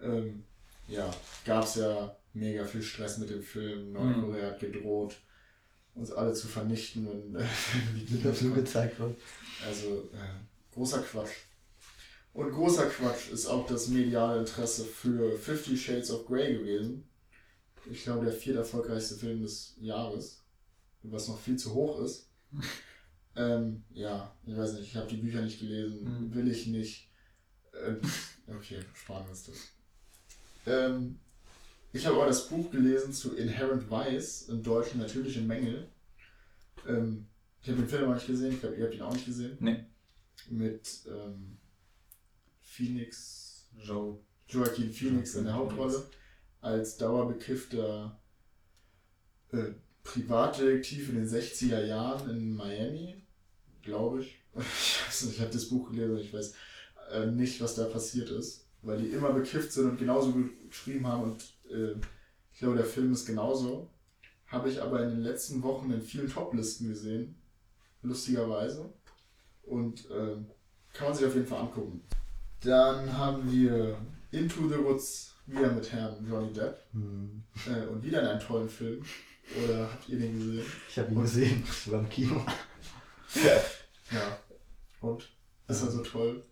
Ähm, 0.00 0.44
ja, 0.88 1.10
gab 1.44 1.64
es 1.64 1.76
ja 1.76 2.16
mega 2.32 2.64
viel 2.64 2.82
Stress 2.82 3.18
mit 3.18 3.30
dem 3.30 3.42
Film. 3.42 3.92
Nordkorea 3.92 4.50
hat 4.50 4.60
gedroht, 4.60 5.16
uns 5.94 6.10
alle 6.12 6.32
zu 6.34 6.46
vernichten, 6.48 7.06
wenn, 7.08 7.34
äh, 7.40 7.44
wenn 7.94 8.06
die 8.06 8.22
der 8.22 8.34
Film 8.34 8.54
gezeigt 8.54 8.98
wird. 9.00 9.16
Also 9.66 10.08
äh, 10.12 10.74
großer 10.74 11.00
Quatsch. 11.02 11.32
Und 12.32 12.52
großer 12.52 12.86
Quatsch 12.90 13.30
ist 13.30 13.46
auch 13.46 13.66
das 13.66 13.88
mediale 13.88 14.40
Interesse 14.40 14.84
für 14.84 15.38
Fifty 15.38 15.76
Shades 15.76 16.10
of 16.10 16.26
Grey 16.26 16.58
gewesen. 16.58 17.08
Ich 17.90 18.02
glaube, 18.02 18.26
der 18.26 18.34
viert 18.34 18.56
erfolgreichste 18.56 19.14
Film 19.14 19.40
des 19.42 19.74
Jahres, 19.80 20.42
was 21.02 21.28
noch 21.28 21.38
viel 21.40 21.56
zu 21.56 21.72
hoch 21.72 22.00
ist. 22.00 22.28
ähm, 23.36 23.84
ja, 23.90 24.36
ich 24.44 24.56
weiß 24.56 24.74
nicht, 24.74 24.88
ich 24.88 24.96
habe 24.96 25.06
die 25.08 25.16
Bücher 25.16 25.40
nicht 25.40 25.60
gelesen, 25.60 26.02
Mhm. 26.04 26.34
will 26.34 26.48
ich 26.48 26.66
nicht. 26.66 27.08
Ähm, 27.86 28.00
okay, 28.48 28.80
sparen 28.92 29.24
wir 29.24 29.30
uns 29.30 29.44
das. 29.44 29.56
Ähm, 30.66 31.18
ich 31.92 32.04
habe 32.06 32.16
aber 32.16 32.26
das 32.26 32.48
Buch 32.48 32.70
gelesen 32.70 33.12
zu 33.12 33.36
Inherent 33.36 33.90
Vice, 33.90 34.48
im 34.48 34.62
Deutschen 34.62 35.00
natürliche 35.00 35.40
Mängel. 35.40 35.88
Ähm, 36.86 37.26
Ich 37.62 37.68
habe 37.68 37.80
den 37.80 37.88
Film 37.88 38.10
auch 38.10 38.14
nicht 38.14 38.26
gesehen, 38.26 38.52
ich 38.52 38.60
glaube, 38.60 38.76
ihr 38.76 38.84
habt 38.84 38.94
ihn 38.94 39.02
auch 39.02 39.12
nicht 39.12 39.26
gesehen. 39.26 39.56
Nee. 39.60 39.84
Mit 40.50 40.88
ähm, 41.08 41.56
Phoenix, 42.60 43.68
Joe. 43.82 44.18
Joaquin 44.48 44.92
Phoenix 44.92 45.34
in 45.34 45.44
der 45.44 45.54
Hauptrolle 45.54 46.04
als 46.60 46.96
dauerbekiffter 46.98 48.20
äh, 49.52 49.72
Privatdetektiv 50.04 51.08
in 51.08 51.16
den 51.16 51.28
60er 51.28 51.84
Jahren 51.84 52.30
in 52.30 52.54
Miami, 52.54 53.22
glaube 53.82 54.20
ich. 54.22 54.38
Ich, 55.10 55.30
ich 55.30 55.40
habe 55.40 55.50
das 55.50 55.68
Buch 55.68 55.90
gelesen, 55.90 56.18
ich 56.18 56.32
weiß 56.32 56.54
äh, 57.12 57.26
nicht, 57.26 57.60
was 57.60 57.74
da 57.74 57.84
passiert 57.86 58.30
ist, 58.30 58.65
weil 58.86 58.98
die 58.98 59.08
immer 59.08 59.32
bekifft 59.32 59.72
sind 59.72 59.90
und 59.90 59.98
genauso 59.98 60.32
geschrieben 60.68 61.06
haben 61.06 61.22
und 61.24 61.42
äh, 61.70 61.94
ich 62.52 62.60
glaube, 62.60 62.76
der 62.76 62.86
Film 62.86 63.12
ist 63.12 63.26
genauso. 63.26 63.90
Habe 64.46 64.70
ich 64.70 64.80
aber 64.80 65.02
in 65.02 65.10
den 65.10 65.20
letzten 65.20 65.62
Wochen 65.62 65.90
in 65.92 66.00
vielen 66.00 66.30
Toplisten 66.30 66.88
gesehen, 66.88 67.34
lustigerweise. 68.02 68.88
Und 69.64 70.08
äh, 70.10 70.36
kann 70.94 71.08
man 71.08 71.14
sich 71.14 71.26
auf 71.26 71.34
jeden 71.34 71.46
Fall 71.46 71.60
angucken. 71.60 72.00
Dann 72.62 73.18
haben 73.18 73.50
wir 73.50 73.98
Into 74.30 74.68
the 74.68 74.78
Woods 74.78 75.34
wieder 75.46 75.70
mit 75.72 75.92
Herrn 75.92 76.24
Johnny 76.26 76.52
Depp 76.52 76.78
Hm. 76.92 77.42
äh, 77.66 77.86
und 77.86 78.02
wieder 78.02 78.22
in 78.22 78.26
einem 78.28 78.40
tollen 78.40 78.68
Film. 78.68 79.04
Oder 79.64 79.90
habt 79.90 80.08
ihr 80.08 80.18
den 80.18 80.38
gesehen? 80.38 80.66
Ich 80.88 80.98
habe 80.98 81.12
ihn 81.12 81.20
gesehen, 81.20 81.64
sogar 81.84 82.00
im 82.00 82.08
Kino. 82.08 82.44
Ja. 84.12 84.38
Und? 85.00 85.28
Ist 85.68 85.82
er 85.82 85.90
so 85.90 86.02
toll? 86.02 86.42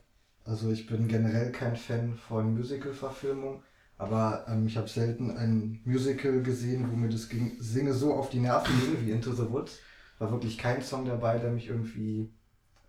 Also 0.44 0.70
ich 0.70 0.86
bin 0.86 1.08
generell 1.08 1.52
kein 1.52 1.76
Fan 1.76 2.16
von 2.16 2.54
Musical-Verfilmungen, 2.54 3.62
aber 3.96 4.44
ähm, 4.48 4.66
ich 4.66 4.76
habe 4.76 4.88
selten 4.88 5.36
ein 5.36 5.80
Musical 5.84 6.42
gesehen, 6.42 6.90
wo 6.90 6.96
mir 6.96 7.08
das 7.08 7.28
ging, 7.28 7.56
Singe 7.60 7.94
so 7.94 8.14
auf 8.14 8.30
die 8.30 8.40
Nerven 8.40 8.78
ging 8.80 9.06
wie 9.06 9.10
Into 9.12 9.32
the 9.32 9.50
Woods. 9.50 9.78
War 10.18 10.30
wirklich 10.30 10.58
kein 10.58 10.82
Song 10.82 11.04
dabei, 11.06 11.38
der 11.38 11.50
mich 11.50 11.68
irgendwie 11.68 12.30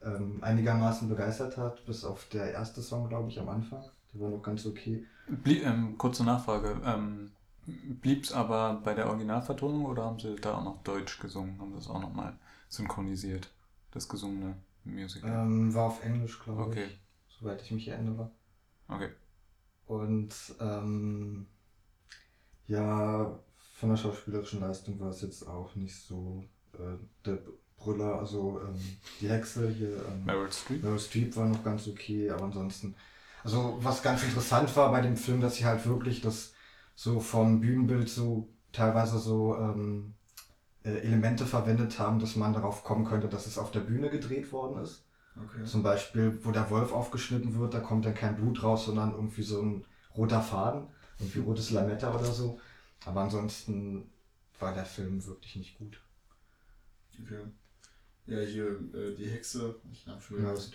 ähm, 0.03 0.39
einigermaßen 0.43 1.09
begeistert 1.09 1.57
hat, 1.57 1.85
bis 1.85 2.03
auf 2.05 2.27
der 2.29 2.53
erste 2.53 2.81
Song, 2.81 3.09
glaube 3.09 3.29
ich, 3.29 3.39
am 3.39 3.49
Anfang. 3.49 3.83
Der 4.13 4.21
war 4.21 4.29
noch 4.29 4.43
ganz 4.43 4.65
okay. 4.65 5.05
Blie 5.27 5.61
ähm, 5.61 5.97
kurze 5.97 6.23
Nachfrage. 6.23 6.81
Ähm, 6.85 7.31
Blieb 7.67 8.23
es 8.23 8.31
aber 8.31 8.79
bei 8.83 8.93
der 8.93 9.07
Originalvertonung 9.07 9.85
oder 9.85 10.03
haben 10.05 10.19
sie 10.19 10.35
da 10.39 10.55
auch 10.55 10.63
noch 10.63 10.83
Deutsch 10.83 11.19
gesungen? 11.19 11.59
Haben 11.59 11.71
sie 11.71 11.77
das 11.77 11.89
auch 11.89 11.99
nochmal 11.99 12.33
synchronisiert? 12.69 13.49
Das 13.91 14.07
gesungene 14.07 14.55
Musical? 14.83 15.31
Ähm, 15.31 15.73
war 15.73 15.85
auf 15.85 16.03
Englisch, 16.03 16.39
glaube 16.39 16.61
Okay. 16.69 16.85
ich, 16.85 16.99
soweit 17.39 17.61
ich 17.61 17.71
mich 17.71 17.87
erinnere. 17.87 18.31
Okay. 18.87 19.09
Und 19.87 20.33
ähm, 20.59 21.47
ja, 22.67 23.39
von 23.75 23.89
der 23.89 23.97
schauspielerischen 23.97 24.61
Leistung 24.61 24.99
war 24.99 25.09
es 25.09 25.21
jetzt 25.21 25.47
auch 25.47 25.75
nicht 25.75 25.95
so 25.95 26.43
äh, 26.73 26.97
der 27.25 27.39
Brüller, 27.77 28.19
also 28.19 28.61
ähm, 28.61 28.79
die 29.21 29.29
Hexe 29.29 29.69
hier. 29.69 29.97
Ähm, 30.07 30.25
Meryl 30.25 30.51
Streep? 30.51 30.83
Meryl 30.83 30.99
Streep 30.99 31.35
war 31.35 31.47
noch 31.47 31.63
ganz 31.63 31.87
okay, 31.87 32.29
aber 32.29 32.45
ansonsten. 32.45 32.95
Also 33.43 33.77
was 33.81 34.01
ganz 34.01 34.23
interessant 34.23 34.75
war 34.75 34.91
bei 34.91 35.01
dem 35.01 35.17
Film, 35.17 35.39
dass 35.39 35.55
sie 35.55 35.65
halt 35.65 35.85
wirklich 35.85 36.21
das 36.21 36.53
so 36.95 37.19
vom 37.19 37.61
Bühnenbild 37.61 38.09
so 38.09 38.49
teilweise 38.71 39.19
so 39.19 39.55
ähm, 39.55 40.15
äh, 40.83 40.97
Elemente 40.99 41.45
verwendet 41.45 41.99
haben, 41.99 42.19
dass 42.19 42.35
man 42.35 42.53
darauf 42.53 42.83
kommen 42.83 43.05
könnte, 43.05 43.27
dass 43.27 43.45
es 43.45 43.57
auf 43.57 43.71
der 43.71 43.81
Bühne 43.81 44.09
gedreht 44.09 44.51
worden 44.51 44.81
ist. 44.81 45.04
Okay. 45.37 45.65
Zum 45.65 45.83
Beispiel, 45.83 46.39
wo 46.43 46.51
der 46.51 46.69
Wolf 46.69 46.93
aufgeschnitten 46.93 47.59
wird, 47.59 47.73
da 47.73 47.79
kommt 47.81 48.05
dann 48.05 48.15
kein 48.15 48.35
Blut 48.35 48.63
raus, 48.63 48.85
sondern 48.85 49.11
irgendwie 49.11 49.43
so 49.43 49.61
ein 49.61 49.85
roter 50.15 50.41
Faden, 50.41 50.87
irgendwie 51.19 51.39
rotes 51.39 51.71
Lametta 51.71 52.13
oder 52.13 52.25
so. 52.25 52.59
Aber 53.05 53.21
ansonsten 53.21 54.09
war 54.59 54.73
der 54.73 54.85
Film 54.85 55.25
wirklich 55.25 55.55
nicht 55.57 55.77
gut. 55.77 55.99
okay. 57.21 57.41
Ja, 58.27 58.39
hier 58.39 58.79
äh, 58.93 59.13
die 59.15 59.29
Hexe, 59.29 59.75
ich 59.91 60.05
Ja, 60.05 60.15
das 60.51 60.71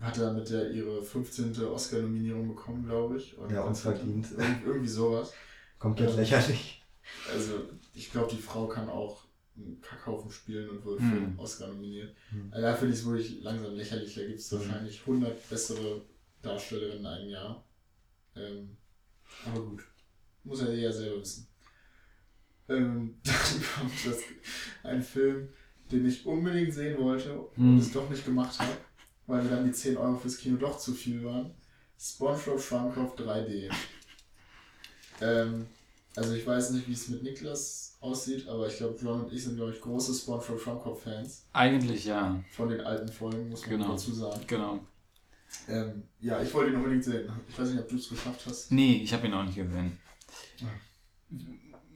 hat 0.00 0.18
er 0.18 0.32
mit 0.32 0.50
der 0.50 0.70
ihre 0.70 1.02
15. 1.02 1.64
Oscar-Nominierung 1.64 2.48
bekommen, 2.48 2.84
glaube 2.84 3.18
ich. 3.18 3.38
Oder 3.38 3.54
Ja, 3.54 3.62
unverdient. 3.62 4.32
Irgend, 4.32 4.66
irgendwie 4.66 4.88
sowas. 4.88 5.32
Komplett 5.78 6.10
Ja. 6.10 6.16
lächerlich. 6.16 6.82
Also, 7.32 7.68
ich 7.94 8.10
glaube, 8.10 8.32
die 8.34 8.42
Frau 8.42 8.66
kann 8.66 8.88
auch 8.88 9.21
Kackhaufen 9.80 10.30
spielen 10.30 10.68
und 10.70 10.84
wird 10.84 11.00
Hm. 11.00 11.08
für 11.10 11.14
den 11.16 11.38
Oscar 11.38 11.68
nominiert. 11.68 12.14
Hm. 12.30 12.48
Also, 12.50 12.66
da 12.66 12.74
finde 12.74 12.94
ich 12.94 13.00
es 13.00 13.06
wirklich 13.06 13.42
langsam 13.42 13.74
lächerlich. 13.74 14.14
Da 14.14 14.26
gibt 14.26 14.38
es 14.38 14.50
Hm. 14.50 14.58
wahrscheinlich 14.58 15.00
100 15.06 15.48
bessere 15.50 16.02
Darstellerinnen 16.40 16.98
in 17.00 17.06
einem 17.06 17.30
Jahr. 17.30 17.64
Ähm, 18.36 18.76
aber 19.46 19.60
gut. 19.64 19.84
Muss 20.44 20.60
er 20.62 20.74
ja 20.74 20.90
selber 20.90 21.20
wissen. 21.20 21.46
Ähm, 22.68 23.16
dann 23.24 23.34
kommt 23.76 24.06
das, 24.06 24.18
ein 24.82 25.02
Film, 25.02 25.48
den 25.90 26.06
ich 26.06 26.24
unbedingt 26.26 26.72
sehen 26.72 26.98
wollte 26.98 27.38
und 27.38 27.56
Hm. 27.56 27.78
es 27.78 27.92
doch 27.92 28.08
nicht 28.08 28.24
gemacht 28.24 28.58
habe, 28.58 28.72
weil 29.26 29.42
mir 29.42 29.50
dann 29.50 29.64
die 29.66 29.72
10 29.72 29.96
Euro 29.96 30.16
fürs 30.16 30.38
Kino 30.38 30.56
doch 30.56 30.78
zu 30.78 30.92
viel 30.94 31.22
waren. 31.24 31.54
SpongeBob 31.98 32.60
Schwammkopf 32.60 33.14
3D. 33.20 33.70
ähm, 35.20 35.66
also 36.16 36.34
ich 36.34 36.46
weiß 36.46 36.70
nicht, 36.70 36.88
wie 36.88 36.92
es 36.92 37.08
mit 37.08 37.22
Niklas 37.22 37.96
aussieht, 38.00 38.46
aber 38.48 38.66
ich 38.68 38.76
glaube, 38.76 38.96
John 39.00 39.22
und 39.24 39.32
ich 39.32 39.44
sind, 39.44 39.56
glaube 39.56 39.72
ich, 39.72 39.80
große 39.80 40.12
SpongeBob 40.14 40.60
Schwammkopf-Fans 40.60 41.46
Eigentlich 41.52 42.04
ja. 42.04 42.42
von 42.52 42.68
den 42.68 42.80
alten 42.80 43.08
Folgen, 43.08 43.48
muss 43.48 43.62
man 43.62 43.70
Genau. 43.70 43.88
dazu 43.92 44.12
sagen. 44.12 44.40
Genau. 44.46 44.80
Ähm, 45.68 46.02
ja, 46.20 46.42
ich 46.42 46.52
wollte 46.54 46.70
ihn 46.72 46.76
unbedingt 46.76 47.04
sehen. 47.04 47.30
Ich 47.48 47.58
weiß 47.58 47.70
nicht, 47.70 47.80
ob 47.80 47.88
du 47.88 47.96
es 47.96 48.08
geschafft 48.08 48.40
hast. 48.46 48.72
Nee, 48.72 49.02
ich 49.04 49.12
habe 49.12 49.26
ihn 49.26 49.34
auch 49.34 49.44
nicht 49.44 49.56
gesehen. 49.56 49.98
Ja. 50.58 50.68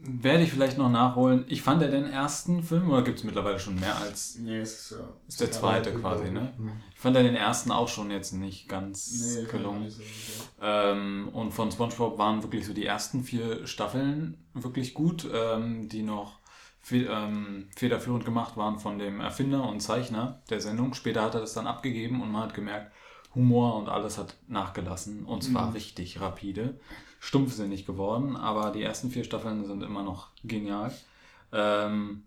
Werde 0.09 0.45
ich 0.45 0.51
vielleicht 0.53 0.79
noch 0.79 0.91
nachholen. 0.91 1.45
Ich 1.49 1.63
fand 1.63 1.83
ja 1.83 1.89
den 1.89 2.05
ersten 2.05 2.63
Film, 2.63 2.91
oder 2.91 3.03
gibt 3.03 3.19
es 3.19 3.25
mittlerweile 3.25 3.59
schon 3.59 3.75
mehr 3.81 3.97
als. 3.97 4.39
Nee, 4.39 4.59
es 4.59 4.81
ist 4.81 4.91
ja. 4.93 5.09
Ist 5.27 5.41
der 5.41 5.51
zweite 5.53 5.93
quasi, 5.95 6.31
ne? 6.31 6.53
Hm. 6.57 6.73
Ich 6.95 6.99
fand 7.01 7.17
ja 7.17 7.23
den 7.23 7.35
ersten 7.37 7.71
auch 7.73 7.89
schon 7.89 8.11
jetzt 8.11 8.33
nicht 8.33 8.69
ganz 8.69 9.37
Nee, 9.37 9.47
gelungen. 9.51 9.91
so. 9.91 10.03
Ähm, 10.63 11.29
und 11.33 11.53
von 11.53 11.71
SpongeBob 11.71 12.19
waren 12.19 12.43
wirklich 12.43 12.67
so 12.67 12.73
die 12.73 12.87
ersten 12.87 13.23
vier 13.25 13.67
Staffeln 13.67 14.39
wirklich 14.55 14.95
gut, 14.95 15.29
ähm, 15.33 15.89
die 15.89 16.03
noch 16.03 16.39
fe 16.81 17.07
ähm, 17.11 17.69
federführend 17.77 18.25
gemacht 18.25 18.57
waren 18.57 18.79
von 18.79 18.99
dem 18.99 19.21
Erfinder 19.21 19.69
und 19.69 19.81
Zeichner 19.81 20.43
der 20.51 20.61
Sendung. 20.61 20.95
Später 20.95 21.23
hat 21.23 21.35
er 21.35 21.41
das 21.41 21.53
dann 21.55 21.67
abgegeben 21.67 22.23
und 22.23 22.31
man 22.31 22.43
hat 22.45 22.55
gemerkt, 22.55 22.93
Humor 23.35 23.77
und 23.77 23.89
alles 23.89 24.17
hat 24.19 24.37
nachgelassen 24.49 25.27
und 25.27 25.43
zwar 25.43 25.67
Mhm. 25.67 25.73
richtig 25.73 26.21
rapide. 26.21 26.79
Stumpfsinnig 27.27 27.87
geworden, 27.87 28.37
aber 28.37 28.71
die 28.71 28.85
ersten 28.85 29.11
vier 29.11 29.25
Staffeln 29.25 29.65
sind 29.65 29.83
immer 29.83 30.05
noch 30.05 30.29
genial. 30.45 30.93
Ähm, 31.53 32.23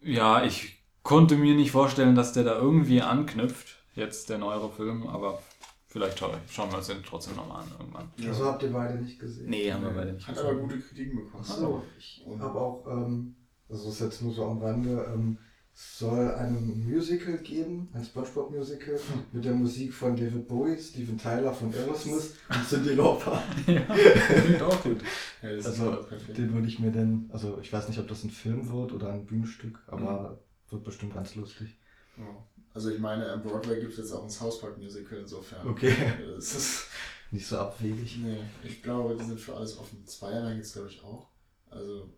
ja, 0.00 0.42
ich 0.42 0.82
konnte 1.02 1.36
mir 1.36 1.54
nicht 1.54 1.72
vorstellen, 1.72 2.14
dass 2.14 2.32
der 2.32 2.44
da 2.44 2.56
irgendwie 2.58 3.02
anknüpft, 3.02 3.76
jetzt 3.94 4.30
der 4.30 4.38
neuere 4.38 4.70
Film, 4.70 5.06
aber 5.06 5.42
vielleicht 5.88 6.18
schau, 6.18 6.30
schauen 6.48 6.70
wir 6.70 6.78
uns 6.78 6.86
den 6.86 7.02
trotzdem 7.02 7.36
nochmal 7.36 7.64
an 7.64 7.72
irgendwann. 7.78 8.10
Ja. 8.16 8.30
Also 8.30 8.46
habt 8.46 8.62
ihr 8.62 8.72
beide 8.72 8.94
nicht 8.94 9.18
gesehen? 9.18 9.50
Nee, 9.50 9.70
haben 9.70 9.84
wir 9.84 9.90
beide 9.90 10.14
nicht. 10.14 10.26
Hat 10.26 10.38
aber 10.38 10.54
gute 10.54 10.80
Kritiken 10.80 11.16
bekommen. 11.16 11.44
Achso, 11.44 11.82
ich 11.98 12.24
habe 12.38 12.58
auch, 12.58 12.86
ähm, 12.86 13.36
also 13.68 13.84
das 13.84 13.94
ist 13.96 14.00
jetzt 14.00 14.22
nur 14.22 14.32
so 14.32 14.46
am 14.46 14.62
Rande, 14.62 15.06
ähm, 15.12 15.36
soll 15.74 16.30
ein 16.34 16.84
Musical 16.88 17.36
geben, 17.38 17.88
ein 17.92 18.04
Spongebob-Musical 18.04 18.98
mit 19.32 19.44
der 19.44 19.54
Musik 19.54 19.92
von 19.92 20.14
David 20.14 20.46
Bowie, 20.46 20.78
Steven 20.80 21.18
Tyler 21.18 21.52
von 21.52 21.74
Aerosmith 21.74 22.36
und 22.48 22.64
Cyndi 22.64 22.94
Lauper. 22.94 23.42
ja, 23.66 23.80
klingt 23.80 24.62
auch 24.62 24.82
gut. 24.82 25.02
Ja, 25.42 25.54
das 25.54 25.66
Also 25.66 26.06
den 26.36 26.54
würde 26.54 26.68
ich 26.68 26.78
mir 26.78 26.92
denn, 26.92 27.28
also 27.32 27.58
ich 27.60 27.72
weiß 27.72 27.88
nicht, 27.88 27.98
ob 27.98 28.06
das 28.06 28.22
ein 28.22 28.30
Film 28.30 28.70
wird 28.70 28.92
oder 28.92 29.12
ein 29.12 29.26
Bühnenstück, 29.26 29.80
aber 29.88 30.38
wird 30.70 30.84
bestimmt 30.84 31.14
ganz 31.14 31.34
lustig. 31.34 31.76
Ja. 32.16 32.24
Also 32.72 32.90
ich 32.90 33.00
meine, 33.00 33.30
am 33.32 33.42
Broadway 33.42 33.80
gibt 33.80 33.92
es 33.92 33.98
jetzt 33.98 34.12
auch 34.12 34.22
ein 34.22 34.30
South 34.30 34.60
Park 34.60 34.78
Musical 34.78 35.18
insofern. 35.18 35.66
Okay. 35.66 35.94
Es 36.38 36.54
ist, 36.54 36.86
Nicht 37.32 37.46
so 37.48 37.58
abwegig. 37.58 38.18
nee, 38.22 38.38
ich 38.62 38.80
glaube, 38.80 39.16
die 39.16 39.24
sind 39.24 39.40
für 39.40 39.56
alles 39.56 39.76
offen. 39.76 40.06
Zwei 40.06 40.32
Jahre 40.32 40.52
gibt 40.52 40.66
es, 40.66 40.72
glaube 40.72 40.88
ich, 40.88 41.02
auch. 41.02 41.26
Also 41.68 42.12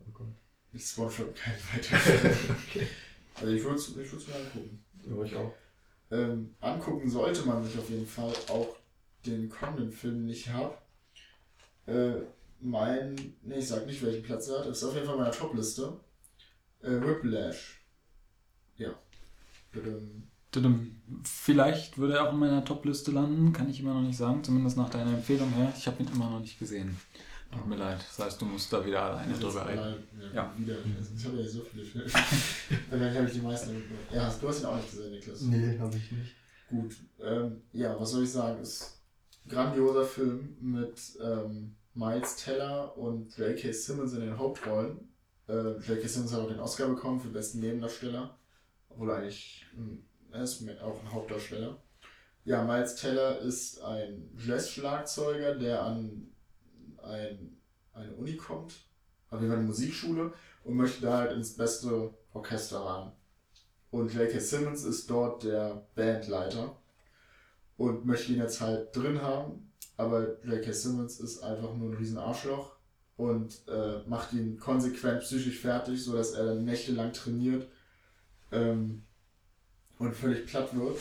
Oh 0.00 0.10
Gott. 0.12 0.34
Ich 0.72 0.86
Spongebob 0.86 1.34
kein 1.34 1.54
weiter. 1.72 1.96
okay. 2.68 2.86
Also 3.34 3.52
ich 3.52 3.62
würde 3.62 3.76
es 3.76 3.88
ich 3.88 4.12
würd's 4.12 4.26
mir 4.28 4.34
angucken. 4.34 4.84
Ja, 5.08 5.22
ich 5.24 5.34
auch. 5.36 5.54
Ähm, 6.10 6.54
angucken 6.60 7.10
sollte 7.10 7.42
man 7.42 7.64
sich 7.64 7.78
auf 7.78 7.88
jeden 7.90 8.06
Fall 8.06 8.32
auch 8.48 8.76
den 9.26 9.48
kommenden 9.48 9.92
Film 9.92 10.26
nicht 10.26 10.48
habe. 10.48 10.76
Äh, 11.86 12.22
mein, 12.60 13.14
nee, 13.42 13.58
ich 13.58 13.68
sag 13.68 13.86
nicht, 13.86 14.02
welchen 14.02 14.22
Platz 14.22 14.48
er 14.48 14.60
hat. 14.60 14.66
Das 14.66 14.78
ist 14.78 14.84
auf 14.84 14.94
jeden 14.94 15.06
Fall 15.06 15.16
meiner 15.16 15.30
Top-Liste. 15.30 16.00
Äh, 16.82 17.00
Whiplash. 17.00 17.80
Ja. 18.76 18.94
Tudum. 20.50 20.96
Vielleicht 21.24 21.98
würde 21.98 22.14
er 22.14 22.28
auch 22.28 22.32
in 22.32 22.38
meiner 22.38 22.64
Top-Liste 22.64 23.10
landen, 23.10 23.52
kann 23.52 23.68
ich 23.68 23.80
immer 23.80 23.94
noch 23.94 24.02
nicht 24.02 24.16
sagen, 24.16 24.42
zumindest 24.42 24.76
nach 24.76 24.88
deiner 24.88 25.12
Empfehlung 25.12 25.52
her. 25.52 25.72
Ich 25.76 25.86
habe 25.86 26.02
ihn 26.02 26.08
immer 26.08 26.30
noch 26.30 26.40
nicht 26.40 26.58
gesehen. 26.58 26.98
Tut 27.50 27.66
mir 27.66 27.76
leid. 27.76 27.98
Das 27.98 28.26
heißt, 28.26 28.40
du 28.40 28.44
musst 28.44 28.72
da 28.72 28.84
wieder 28.84 29.02
alleine 29.02 29.32
drüber 29.34 29.66
reden. 29.66 30.04
Ja, 30.20 30.34
Ja. 30.34 30.54
Wieder. 30.56 30.76
Ich 31.16 31.24
habe 31.24 31.36
ja 31.36 31.42
nicht 31.42 31.52
so 31.52 31.62
viele 31.62 31.84
Filme. 31.84 32.06
Dann 32.90 33.14
habe 33.14 33.26
ich 33.26 33.32
die 33.32 33.40
meisten 33.40 33.74
mitgenommen. 33.74 34.06
Ja, 34.12 34.34
du 34.40 34.48
hast 34.48 34.60
ihn 34.60 34.66
auch 34.66 34.76
nicht 34.76 34.90
gesehen, 34.90 35.10
Niklas. 35.12 35.40
Nee, 35.42 35.78
habe 35.78 35.96
ich 35.96 36.12
nicht. 36.12 36.36
Gut. 36.68 36.96
Ähm, 37.20 37.62
ja, 37.72 37.98
was 37.98 38.10
soll 38.10 38.24
ich 38.24 38.30
sagen? 38.32 38.60
Ist 38.60 39.00
ein 39.44 39.50
grandioser 39.50 40.04
Film 40.04 40.56
mit 40.60 41.00
ähm, 41.22 41.74
Miles 41.94 42.36
Teller 42.36 42.96
und 42.98 43.34
J.K. 43.38 43.72
Simmons 43.72 44.12
in 44.12 44.20
den 44.20 44.38
Hauptrollen. 44.38 45.08
Äh, 45.48 45.78
J.K. 45.78 46.06
Simmons 46.06 46.32
hat 46.34 46.40
auch 46.40 46.48
den 46.48 46.60
Oscar 46.60 46.86
bekommen 46.88 47.18
für 47.18 47.28
besten 47.28 47.60
Nebendarsteller. 47.60 48.38
wohl 48.90 49.10
eigentlich, 49.10 49.64
hm, 49.74 50.04
er 50.30 50.42
ist 50.42 50.62
auch 50.82 51.02
ein 51.02 51.12
Hauptdarsteller. 51.12 51.82
Ja, 52.44 52.62
Miles 52.64 52.96
Teller 52.96 53.38
ist 53.40 53.80
ein 53.80 54.30
Jazz-Schlagzeuger, 54.36 55.54
der 55.54 55.82
an 55.82 56.28
ein, 57.08 57.56
eine 57.92 58.14
Uni 58.14 58.36
kommt, 58.36 58.74
auf 59.30 59.40
jeden 59.40 59.50
Fall 59.50 59.58
eine 59.58 59.66
Musikschule, 59.66 60.32
und 60.64 60.76
möchte 60.76 61.02
da 61.02 61.18
halt 61.18 61.32
ins 61.32 61.56
beste 61.56 62.14
Orchester 62.32 62.80
ran. 62.80 63.12
Und 63.90 64.12
J.K. 64.12 64.38
Simmons 64.38 64.84
ist 64.84 65.08
dort 65.08 65.44
der 65.44 65.86
Bandleiter 65.94 66.76
und 67.76 68.04
möchte 68.04 68.32
ihn 68.32 68.38
jetzt 68.38 68.60
halt 68.60 68.94
drin 68.94 69.22
haben, 69.22 69.72
aber 69.96 70.44
J.K. 70.44 70.72
Simmons 70.72 71.20
ist 71.20 71.42
einfach 71.42 71.74
nur 71.74 71.90
ein 71.90 71.96
riesen 71.96 72.18
Arschloch 72.18 72.76
und 73.16 73.66
äh, 73.66 74.02
macht 74.06 74.32
ihn 74.32 74.58
konsequent 74.58 75.22
psychisch 75.22 75.58
fertig, 75.58 76.02
sodass 76.02 76.32
er 76.32 76.46
dann 76.46 76.64
nächtelang 76.64 77.12
trainiert 77.12 77.68
ähm, 78.52 79.02
und 79.98 80.14
völlig 80.14 80.46
platt 80.46 80.76
wird. 80.76 81.00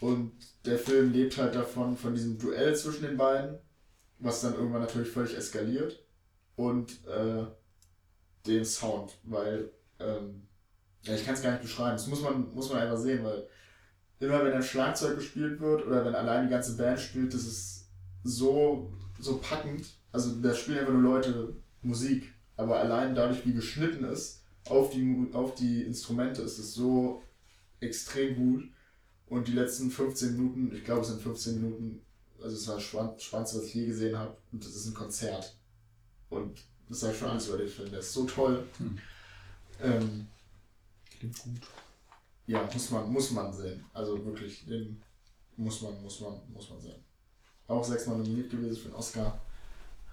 Und 0.00 0.32
der 0.64 0.78
Film 0.78 1.12
lebt 1.12 1.36
halt 1.36 1.54
davon, 1.54 1.96
von 1.96 2.14
diesem 2.14 2.38
Duell 2.38 2.74
zwischen 2.74 3.02
den 3.02 3.16
beiden, 3.16 3.58
was 4.20 4.42
dann 4.42 4.54
irgendwann 4.54 4.82
natürlich 4.82 5.10
völlig 5.10 5.36
eskaliert. 5.36 6.04
Und 6.56 7.04
äh, 7.06 7.46
den 8.46 8.64
Sound, 8.64 9.18
weil, 9.24 9.70
ähm, 9.98 10.46
ja, 11.02 11.14
ich 11.14 11.24
kann 11.24 11.34
es 11.34 11.42
gar 11.42 11.52
nicht 11.52 11.62
beschreiben, 11.62 11.96
das 11.96 12.06
muss 12.06 12.22
man, 12.22 12.52
muss 12.54 12.70
man 12.70 12.82
einfach 12.82 12.98
sehen, 12.98 13.24
weil 13.24 13.46
immer 14.18 14.44
wenn 14.44 14.52
ein 14.52 14.62
Schlagzeug 14.62 15.16
gespielt 15.16 15.60
wird 15.60 15.86
oder 15.86 16.04
wenn 16.04 16.14
allein 16.14 16.46
die 16.46 16.50
ganze 16.50 16.76
Band 16.76 17.00
spielt, 17.00 17.32
das 17.32 17.44
ist 17.44 17.88
so, 18.22 18.92
so 19.18 19.38
packend. 19.38 19.86
Also 20.12 20.34
da 20.40 20.54
spielen 20.54 20.78
einfach 20.78 20.92
nur 20.92 21.02
Leute 21.02 21.56
Musik, 21.82 22.34
aber 22.56 22.78
allein 22.78 23.14
dadurch, 23.14 23.46
wie 23.46 23.54
geschnitten 23.54 24.04
ist 24.04 24.42
auf 24.68 24.90
die, 24.90 25.30
auf 25.32 25.54
die 25.54 25.82
Instrumente, 25.82 26.42
ist 26.42 26.58
es 26.58 26.74
so 26.74 27.22
extrem 27.80 28.36
gut. 28.36 28.64
Und 29.26 29.48
die 29.48 29.52
letzten 29.52 29.90
15 29.90 30.36
Minuten, 30.36 30.74
ich 30.74 30.84
glaube 30.84 31.02
es 31.02 31.08
sind 31.08 31.22
15 31.22 31.62
Minuten, 31.62 32.02
also 32.42 32.56
es 32.56 32.66
war 32.68 32.76
das 33.12 33.22
Spannendste, 33.22 33.58
was 33.58 33.66
ich 33.66 33.74
je 33.74 33.86
gesehen 33.86 34.16
habe. 34.16 34.36
Und 34.52 34.64
das 34.64 34.74
ist 34.74 34.86
ein 34.86 34.94
Konzert. 34.94 35.56
Und 36.28 36.60
das 36.88 37.00
sage 37.00 37.12
ich 37.12 37.18
schon 37.18 37.30
alles 37.30 37.48
über 37.48 37.58
den 37.58 37.68
Film. 37.68 37.90
Der 37.90 38.00
ist 38.00 38.12
so 38.12 38.24
toll. 38.24 38.66
Hm. 38.78 38.98
Ähm, 39.82 40.28
Klingt 41.18 41.38
gut. 41.38 41.60
ja, 42.46 42.68
muss 42.72 42.90
man, 42.90 43.12
muss 43.12 43.30
man 43.30 43.52
sehen. 43.52 43.84
Also 43.92 44.24
wirklich, 44.24 44.66
den 44.66 45.02
muss 45.56 45.82
man, 45.82 46.02
muss 46.02 46.20
man, 46.20 46.40
muss 46.52 46.70
man 46.70 46.80
sehen. 46.80 47.04
Auch 47.66 47.84
sechsmal 47.84 48.18
nominiert 48.18 48.50
gewesen 48.50 48.76
für 48.76 48.88
den 48.88 48.96
Oscar. 48.96 49.40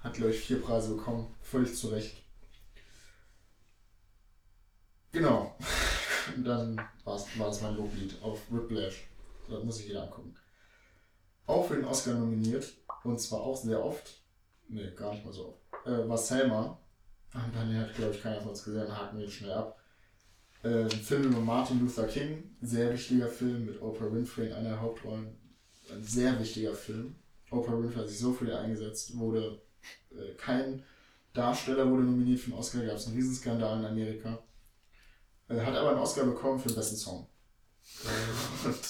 Hat, 0.04 0.14
glaube 0.14 0.32
ich, 0.32 0.40
vier 0.40 0.62
Preise 0.62 0.96
bekommen. 0.96 1.34
Völlig 1.42 1.76
zu 1.76 1.88
Recht. 1.88 2.24
Genau. 5.12 5.56
Und 6.36 6.44
dann 6.44 6.76
war 7.04 7.18
das 7.38 7.62
mein 7.62 7.76
Loblied 7.76 8.22
auf 8.22 8.40
Whiplash. 8.52 9.08
Das 9.50 9.64
muss 9.64 9.78
sich 9.78 9.88
jeder 9.88 10.04
angucken. 10.04 10.36
Auch 11.48 11.68
für 11.68 11.76
den 11.76 11.86
Oscar 11.86 12.14
nominiert. 12.14 12.72
Und 13.04 13.20
zwar 13.20 13.42
auch 13.42 13.58
sehr 13.58 13.84
oft. 13.84 14.22
Nee, 14.68 14.92
gar 14.96 15.14
nicht 15.14 15.26
mal 15.26 15.34
so 15.34 15.48
oft. 15.48 15.88
Äh, 15.88 16.08
war 16.08 16.18
Selma. 16.18 16.80
Ah, 17.34 17.46
Dann 17.54 17.76
hat, 17.76 17.96
glaube 17.96 18.14
ich, 18.14 18.22
keiner 18.22 18.40
von 18.40 18.50
uns 18.50 18.64
gesehen. 18.64 18.96
Haken 18.96 19.18
wir 19.18 19.30
schnell 19.30 19.52
ab. 19.54 19.80
Äh, 20.64 20.84
ein 20.84 20.90
Film 20.90 21.24
über 21.24 21.40
Martin 21.40 21.80
Luther 21.80 22.08
King, 22.08 22.56
sehr 22.62 22.92
wichtiger 22.92 23.28
Film 23.28 23.66
mit 23.66 23.82
Oprah 23.82 24.12
Winfrey 24.12 24.48
in 24.48 24.54
einer 24.54 24.70
der 24.70 24.82
Hauptrollen. 24.82 25.38
Ein 25.92 26.04
sehr 26.04 26.38
wichtiger 26.40 26.74
Film. 26.74 27.16
Oprah 27.52 27.78
Winfrey 27.78 28.02
hat 28.02 28.10
sich 28.10 28.20
so 28.20 28.36
ihn 28.42 28.52
eingesetzt, 28.52 29.18
wurde 29.18 29.62
äh, 30.12 30.34
kein 30.36 30.84
Darsteller 31.34 31.90
wurde 31.90 32.04
nominiert 32.04 32.40
für 32.40 32.50
den 32.50 32.58
Oscar, 32.60 32.84
gab 32.84 32.96
es 32.96 33.06
einen 33.06 33.16
Riesenskandal 33.16 33.80
in 33.80 33.86
Amerika. 33.86 34.40
Äh, 35.48 35.60
hat 35.62 35.76
aber 35.76 35.92
einen 35.92 36.00
Oscar 36.00 36.26
bekommen 36.26 36.60
für 36.60 36.70
den 36.70 36.76
besten 36.76 36.96
Song. 36.96 37.28
Und, 38.66 38.76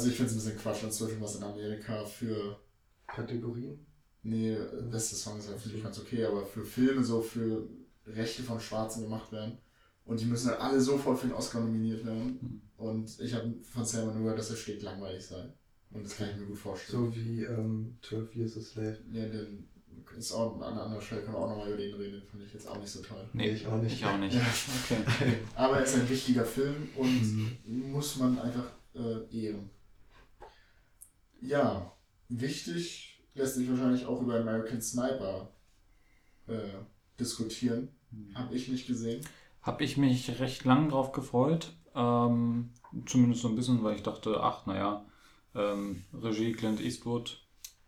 also 0.00 0.10
ich 0.10 0.16
finde 0.16 0.30
es 0.30 0.36
ein 0.36 0.40
bisschen 0.44 0.58
Quatsch 0.58 0.82
inzwischen, 0.82 1.20
was 1.20 1.36
in 1.36 1.42
Amerika 1.42 2.04
für 2.04 2.58
Kategorien? 3.06 3.86
Nee, 4.22 4.56
beste 4.90 5.14
Song 5.16 5.38
ist 5.38 5.48
ja 5.48 5.56
finde 5.56 5.76
ich 5.78 5.82
ganz 5.82 5.98
okay, 5.98 6.24
aber 6.24 6.44
für 6.44 6.64
Filme 6.64 7.02
so 7.04 7.20
für 7.22 7.68
Rechte 8.06 8.42
von 8.42 8.60
Schwarzen 8.60 9.02
gemacht 9.02 9.30
werden. 9.32 9.58
Und 10.04 10.20
die 10.20 10.24
müssen 10.26 10.48
dann 10.48 10.58
alle 10.60 10.80
sofort 10.80 11.18
für 11.18 11.26
den 11.28 11.36
Oscar 11.36 11.60
nominiert 11.60 12.04
werden. 12.04 12.62
Und 12.76 13.18
ich 13.20 13.34
habe 13.34 13.54
von 13.62 13.84
Selma 13.84 14.12
nur 14.12 14.22
gehört, 14.22 14.38
dass 14.38 14.50
er 14.50 14.56
schlägt 14.56 14.82
langweilig 14.82 15.24
sei. 15.26 15.52
Und 15.90 16.04
das 16.04 16.16
kann 16.16 16.30
ich 16.30 16.36
mir 16.36 16.46
gut 16.46 16.58
vorstellen. 16.58 17.04
So 17.04 17.14
wie 17.14 17.44
ähm, 17.44 17.98
12 18.02 18.36
Years 18.36 18.56
a 18.56 18.60
Slave. 18.60 18.98
Ja, 19.12 19.26
den 19.28 19.68
ist 20.16 20.32
auch 20.32 20.56
an 20.56 20.62
einer 20.72 20.82
anderen 20.84 21.02
Stelle 21.02 21.22
können 21.22 21.34
wir 21.34 21.38
auch 21.40 21.48
nochmal 21.50 21.68
über 21.68 21.76
den 21.76 21.94
reden, 21.94 22.20
den 22.20 22.26
fand 22.26 22.42
ich 22.42 22.52
jetzt 22.52 22.66
auch 22.68 22.78
nicht 22.78 22.90
so 22.90 23.00
toll. 23.02 23.28
Nee, 23.32 23.50
ich 23.50 23.66
auch 23.66 23.80
nicht. 23.80 23.92
Ich 23.94 24.04
auch 24.04 24.18
nicht. 24.18 24.34
Ja. 24.34 24.42
Okay. 24.84 25.34
Aber 25.54 25.76
er 25.78 25.84
ist 25.84 25.94
ein 25.96 26.08
wichtiger 26.08 26.44
Film 26.44 26.88
und 26.96 27.58
Mhm. 27.66 27.90
muss 27.92 28.16
man 28.16 28.38
einfach 28.38 28.70
äh, 28.94 29.36
ehren. 29.36 29.70
Ja, 31.40 31.92
wichtig 32.28 33.22
lässt 33.34 33.54
sich 33.54 33.68
wahrscheinlich 33.70 34.06
auch 34.06 34.20
über 34.20 34.36
American 34.38 34.80
Sniper 34.80 35.50
äh, 36.46 36.68
diskutieren. 37.18 37.88
Habe 38.34 38.54
ich 38.54 38.68
nicht 38.68 38.86
gesehen. 38.86 39.24
Habe 39.62 39.84
ich 39.84 39.96
mich 39.96 40.40
recht 40.40 40.64
lang 40.64 40.88
drauf 40.88 41.12
gefreut. 41.12 41.72
Ähm, 41.94 42.70
zumindest 43.06 43.42
so 43.42 43.48
ein 43.48 43.56
bisschen, 43.56 43.82
weil 43.82 43.96
ich 43.96 44.02
dachte, 44.02 44.40
ach, 44.42 44.66
naja, 44.66 45.04
ähm, 45.54 46.04
Regie 46.12 46.52
Clint 46.52 46.80
Eastwood 46.80 47.40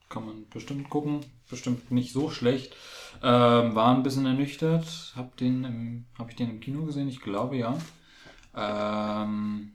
kann 0.09 0.27
man 0.27 0.49
bestimmt 0.49 0.91
gucken. 0.91 1.21
Bestimmt 1.49 1.91
nicht 1.91 2.13
so 2.13 2.31
schlecht. 2.31 2.77
Ähm, 3.23 3.75
war 3.75 3.95
ein 3.95 4.03
bisschen 4.03 4.27
ernüchtert. 4.27 5.13
Hab 5.17 5.37
den 5.37 5.65
im, 5.65 6.07
hab 6.19 6.31
ich 6.31 6.37
den 6.37 6.51
im 6.51 6.61
Kino 6.61 6.85
gesehen? 6.85 7.09
Ich 7.09 7.21
glaube 7.21 7.57
ja. 7.57 7.79
Ähm, 8.55 9.73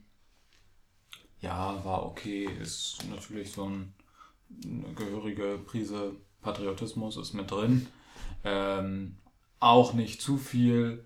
ja, 1.40 1.84
war 1.84 2.06
okay. 2.06 2.48
Ist 2.60 3.04
natürlich 3.10 3.52
so 3.52 3.64
ein, 3.64 3.94
eine 4.64 4.94
gehörige 4.94 5.58
Prise 5.64 6.16
Patriotismus 6.42 7.16
ist 7.16 7.34
mit 7.34 7.50
drin. 7.50 7.86
Ähm, 8.44 9.16
auch 9.60 9.92
nicht 9.92 10.20
zu 10.22 10.36
viel. 10.38 11.04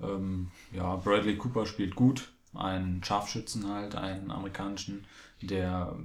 Ähm, 0.00 0.50
ja, 0.72 0.96
Bradley 0.96 1.36
Cooper 1.36 1.66
spielt 1.66 1.94
gut. 1.94 2.32
Einen 2.54 3.04
Scharfschützen 3.04 3.68
halt, 3.68 3.94
einen 3.94 4.30
amerikanischen, 4.30 5.06
der 5.40 5.96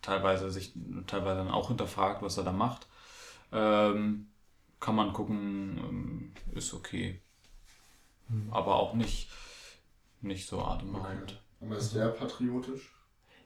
teilweise 0.00 0.50
sich 0.50 0.72
teilweise 1.06 1.38
dann 1.38 1.50
auch 1.50 1.68
hinterfragt, 1.68 2.22
was 2.22 2.38
er 2.38 2.44
da 2.44 2.52
macht. 2.52 2.86
Ähm, 3.50 4.28
kann 4.78 4.94
man 4.94 5.12
gucken, 5.12 5.78
ähm, 5.78 6.32
ist 6.54 6.72
okay. 6.74 7.20
Mhm. 8.28 8.52
Aber 8.52 8.76
auch 8.76 8.94
nicht, 8.94 9.30
nicht 10.20 10.46
so 10.46 10.62
atemberaubend. 10.62 11.40
Aber 11.66 11.76
ist 11.76 11.94
der 11.94 12.08
patriotisch? 12.08 12.94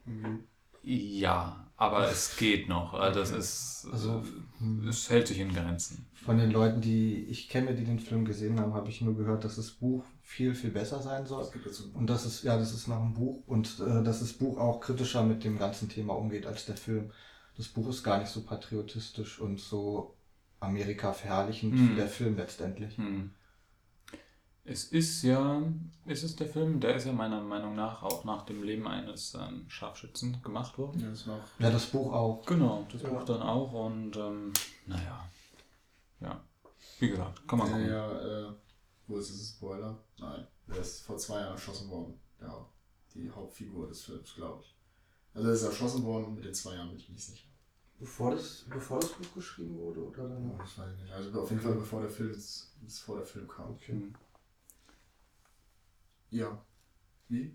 Irgendwie. 0.06 0.44
Ja, 0.82 1.70
aber 1.76 2.10
es 2.10 2.36
geht 2.36 2.68
noch. 2.68 2.94
Also 2.94 3.20
das 3.20 3.30
Okay. 3.30 3.38
ist, 3.38 3.88
Also, 3.92 4.22
äh, 4.60 4.88
es 4.88 5.10
hält 5.10 5.28
sich 5.28 5.38
in 5.38 5.52
Grenzen. 5.52 6.06
Von 6.14 6.36
den 6.38 6.50
Leuten, 6.50 6.80
die 6.80 7.24
ich 7.26 7.48
kenne, 7.48 7.74
die 7.74 7.84
den 7.84 7.98
Film 7.98 8.24
gesehen 8.24 8.60
haben, 8.60 8.74
habe 8.74 8.88
ich 8.90 9.00
nur 9.00 9.16
gehört, 9.16 9.44
dass 9.44 9.56
das 9.56 9.70
Buch 9.72 10.04
viel, 10.22 10.54
viel 10.54 10.70
besser 10.70 11.00
sein 11.02 11.26
soll. 11.26 11.42
Es 11.42 11.52
gibt 11.52 11.64
jetzt 11.66 11.78
so 11.78 11.84
Und 11.94 12.08
das 12.08 12.26
ist, 12.26 12.42
ja, 12.42 12.58
das 12.58 12.72
ist 12.74 12.88
nach 12.88 12.98
dem 13.00 13.14
Buch 13.14 13.42
und 13.46 13.80
äh, 13.80 14.02
dass 14.02 14.20
das 14.20 14.32
Buch 14.34 14.58
auch 14.58 14.80
kritischer 14.80 15.22
mit 15.22 15.44
dem 15.44 15.58
ganzen 15.58 15.88
Thema 15.88 16.14
umgeht 16.14 16.46
als 16.46 16.66
der 16.66 16.76
Film. 16.76 17.10
Das 17.56 17.68
Buch 17.68 17.88
ist 17.88 18.02
gar 18.02 18.18
nicht 18.18 18.30
so 18.30 18.44
patriotisch 18.44 19.40
und 19.40 19.60
so 19.60 20.14
Amerika 20.60 21.12
verherrlichend 21.12 21.74
Mhm. 21.74 21.90
wie 21.90 21.94
der 21.94 22.08
Film 22.08 22.36
letztendlich. 22.36 22.96
Hm. 22.96 23.30
Es 24.70 24.84
ist 24.84 25.22
ja, 25.22 25.60
ist 26.06 26.22
es 26.22 26.36
der 26.36 26.46
Film, 26.46 26.78
der 26.78 26.94
ist 26.94 27.04
ja 27.04 27.12
meiner 27.12 27.40
Meinung 27.40 27.74
nach 27.74 28.04
auch 28.04 28.22
nach 28.24 28.46
dem 28.46 28.62
Leben 28.62 28.86
eines 28.86 29.34
ähm, 29.34 29.68
Scharfschützen 29.68 30.40
gemacht 30.44 30.78
worden. 30.78 31.00
Ja, 31.00 31.32
noch. 31.32 31.42
Ja, 31.58 31.70
das 31.72 31.86
Buch 31.86 32.12
auch. 32.12 32.46
Genau, 32.46 32.86
das 32.92 33.02
Ja. 33.02 33.08
Buch 33.08 33.24
dann 33.24 33.42
auch 33.42 33.72
und 33.72 34.16
ähm, 34.16 34.52
naja, 34.86 35.28
ja, 36.20 36.40
wie 37.00 37.08
gesagt, 37.10 37.48
kann 37.48 37.58
man 37.58 37.68
gucken. 37.68 37.88
ja, 37.88 38.12
äh, 38.48 38.52
wo 39.08 39.16
ist 39.18 39.30
es? 39.30 39.56
Spoiler? 39.56 39.98
Nein. 40.20 40.46
Der 40.68 40.76
ist 40.76 41.02
vor 41.02 41.16
zwei 41.16 41.40
Jahren 41.40 41.54
erschossen 41.54 41.90
worden. 41.90 42.20
Ja, 42.40 42.64
die 43.12 43.28
Hauptfigur 43.28 43.88
des 43.88 44.04
Films, 44.04 44.32
glaube 44.36 44.62
ich. 44.62 44.76
Also 45.34 45.48
er 45.48 45.54
ist 45.54 45.62
erschossen 45.64 46.04
worden 46.04 46.26
und 46.26 46.34
mit 46.36 46.44
den 46.44 46.54
zwei 46.54 46.74
Jahren 46.76 46.90
bin 46.90 46.98
ich 46.98 47.08
nicht 47.08 47.24
sicher. 47.24 47.48
Bevor 47.98 48.30
das, 48.30 48.66
bevor 48.70 49.00
das 49.00 49.10
Buch 49.10 49.34
geschrieben 49.34 49.76
wurde 49.76 50.00
oder 50.06 50.28
danach? 50.28 50.58
das 50.58 50.78
weiß 50.78 50.92
ich 50.94 51.02
nicht. 51.02 51.12
Also 51.12 51.42
auf 51.42 51.50
jeden 51.50 51.60
Fall 51.60 51.74
bevor 51.74 52.02
der 52.02 52.10
Film, 52.10 52.32
bevor 52.82 53.16
der 53.16 53.26
Film 53.26 53.48
kam. 53.48 53.76
Hm. 53.86 54.14
Ja. 56.30 56.58
Wie? 57.28 57.54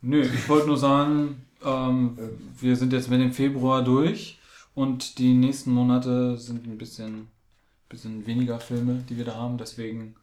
Nö, 0.00 0.22
ich 0.22 0.48
wollte 0.48 0.66
nur 0.66 0.76
sagen, 0.76 1.46
ähm, 1.64 2.18
wir 2.58 2.76
sind 2.76 2.92
jetzt 2.92 3.08
mit 3.08 3.20
dem 3.20 3.32
Februar 3.32 3.82
durch 3.84 4.38
und 4.74 5.18
die 5.18 5.34
nächsten 5.34 5.70
Monate 5.70 6.36
sind 6.38 6.66
ein 6.66 6.78
bisschen, 6.78 7.28
bisschen 7.88 8.26
weniger 8.26 8.58
Filme, 8.58 9.04
die 9.08 9.16
wir 9.16 9.24
da 9.24 9.34
haben. 9.36 9.58
Deswegen 9.58 10.16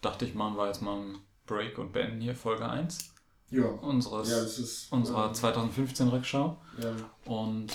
dachte 0.00 0.24
ich, 0.24 0.34
machen 0.34 0.56
wir 0.56 0.66
jetzt 0.66 0.82
mal 0.82 0.96
einen 0.98 1.18
Break 1.46 1.78
und 1.78 1.92
beenden 1.92 2.20
hier 2.20 2.34
Folge 2.34 2.68
1 2.68 3.12
Ja. 3.50 3.64
unseres, 3.66 4.30
Ja, 4.30 4.40
das 4.42 4.58
ist. 4.58 4.92
unserer 4.92 5.28
ähm, 5.28 5.34
2015 5.34 6.08
Rückschau. 6.08 6.58
Ja. 6.82 6.94
Und 7.32 7.68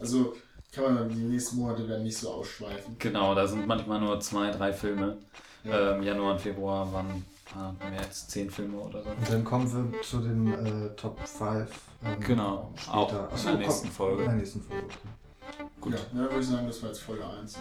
Also 0.00 0.34
kann 0.72 0.94
man 0.94 1.08
die 1.10 1.16
nächsten 1.16 1.56
Monate 1.58 1.86
werden 1.86 2.02
nicht 2.04 2.16
so 2.16 2.30
ausschweifend. 2.30 2.98
genau, 2.98 3.34
da 3.34 3.46
sind 3.46 3.66
manchmal 3.66 4.00
nur 4.00 4.18
zwei, 4.20 4.50
drei 4.50 4.72
Filme. 4.72 5.18
Ja. 5.64 5.92
Ähm, 5.94 6.02
Januar 6.02 6.32
und 6.32 6.40
Februar 6.40 6.92
waren 6.92 7.24
ah, 7.54 7.72
mehr 7.88 8.00
als 8.00 8.26
zehn 8.28 8.50
Filme 8.50 8.78
oder 8.78 9.02
so. 9.02 9.10
Und 9.10 9.30
dann 9.30 9.44
kommen 9.44 9.92
wir 9.92 10.02
zu 10.02 10.18
den 10.20 10.52
äh, 10.52 10.88
Top 10.96 11.20
5. 11.26 11.68
Ähm, 12.04 12.20
Genau, 12.20 12.72
auch 12.90 13.08
später. 13.08 13.28
in 13.28 13.32
Achso, 13.32 13.44
der 13.44 13.52
komm, 13.52 13.60
nächsten 13.60 13.88
Folge. 13.88 14.22
In 14.22 14.28
der 14.28 14.38
nächsten 14.38 14.60
Folge. 14.62 14.84
Okay. 14.84 15.68
Gut. 15.80 15.92
Ja, 15.92 15.98
dann 16.12 16.18
würde 16.18 16.40
ich 16.40 16.46
sagen, 16.48 16.66
das 16.66 16.82
war 16.82 16.88
jetzt 16.88 17.02
Folge 17.02 17.24
1. 17.26 17.58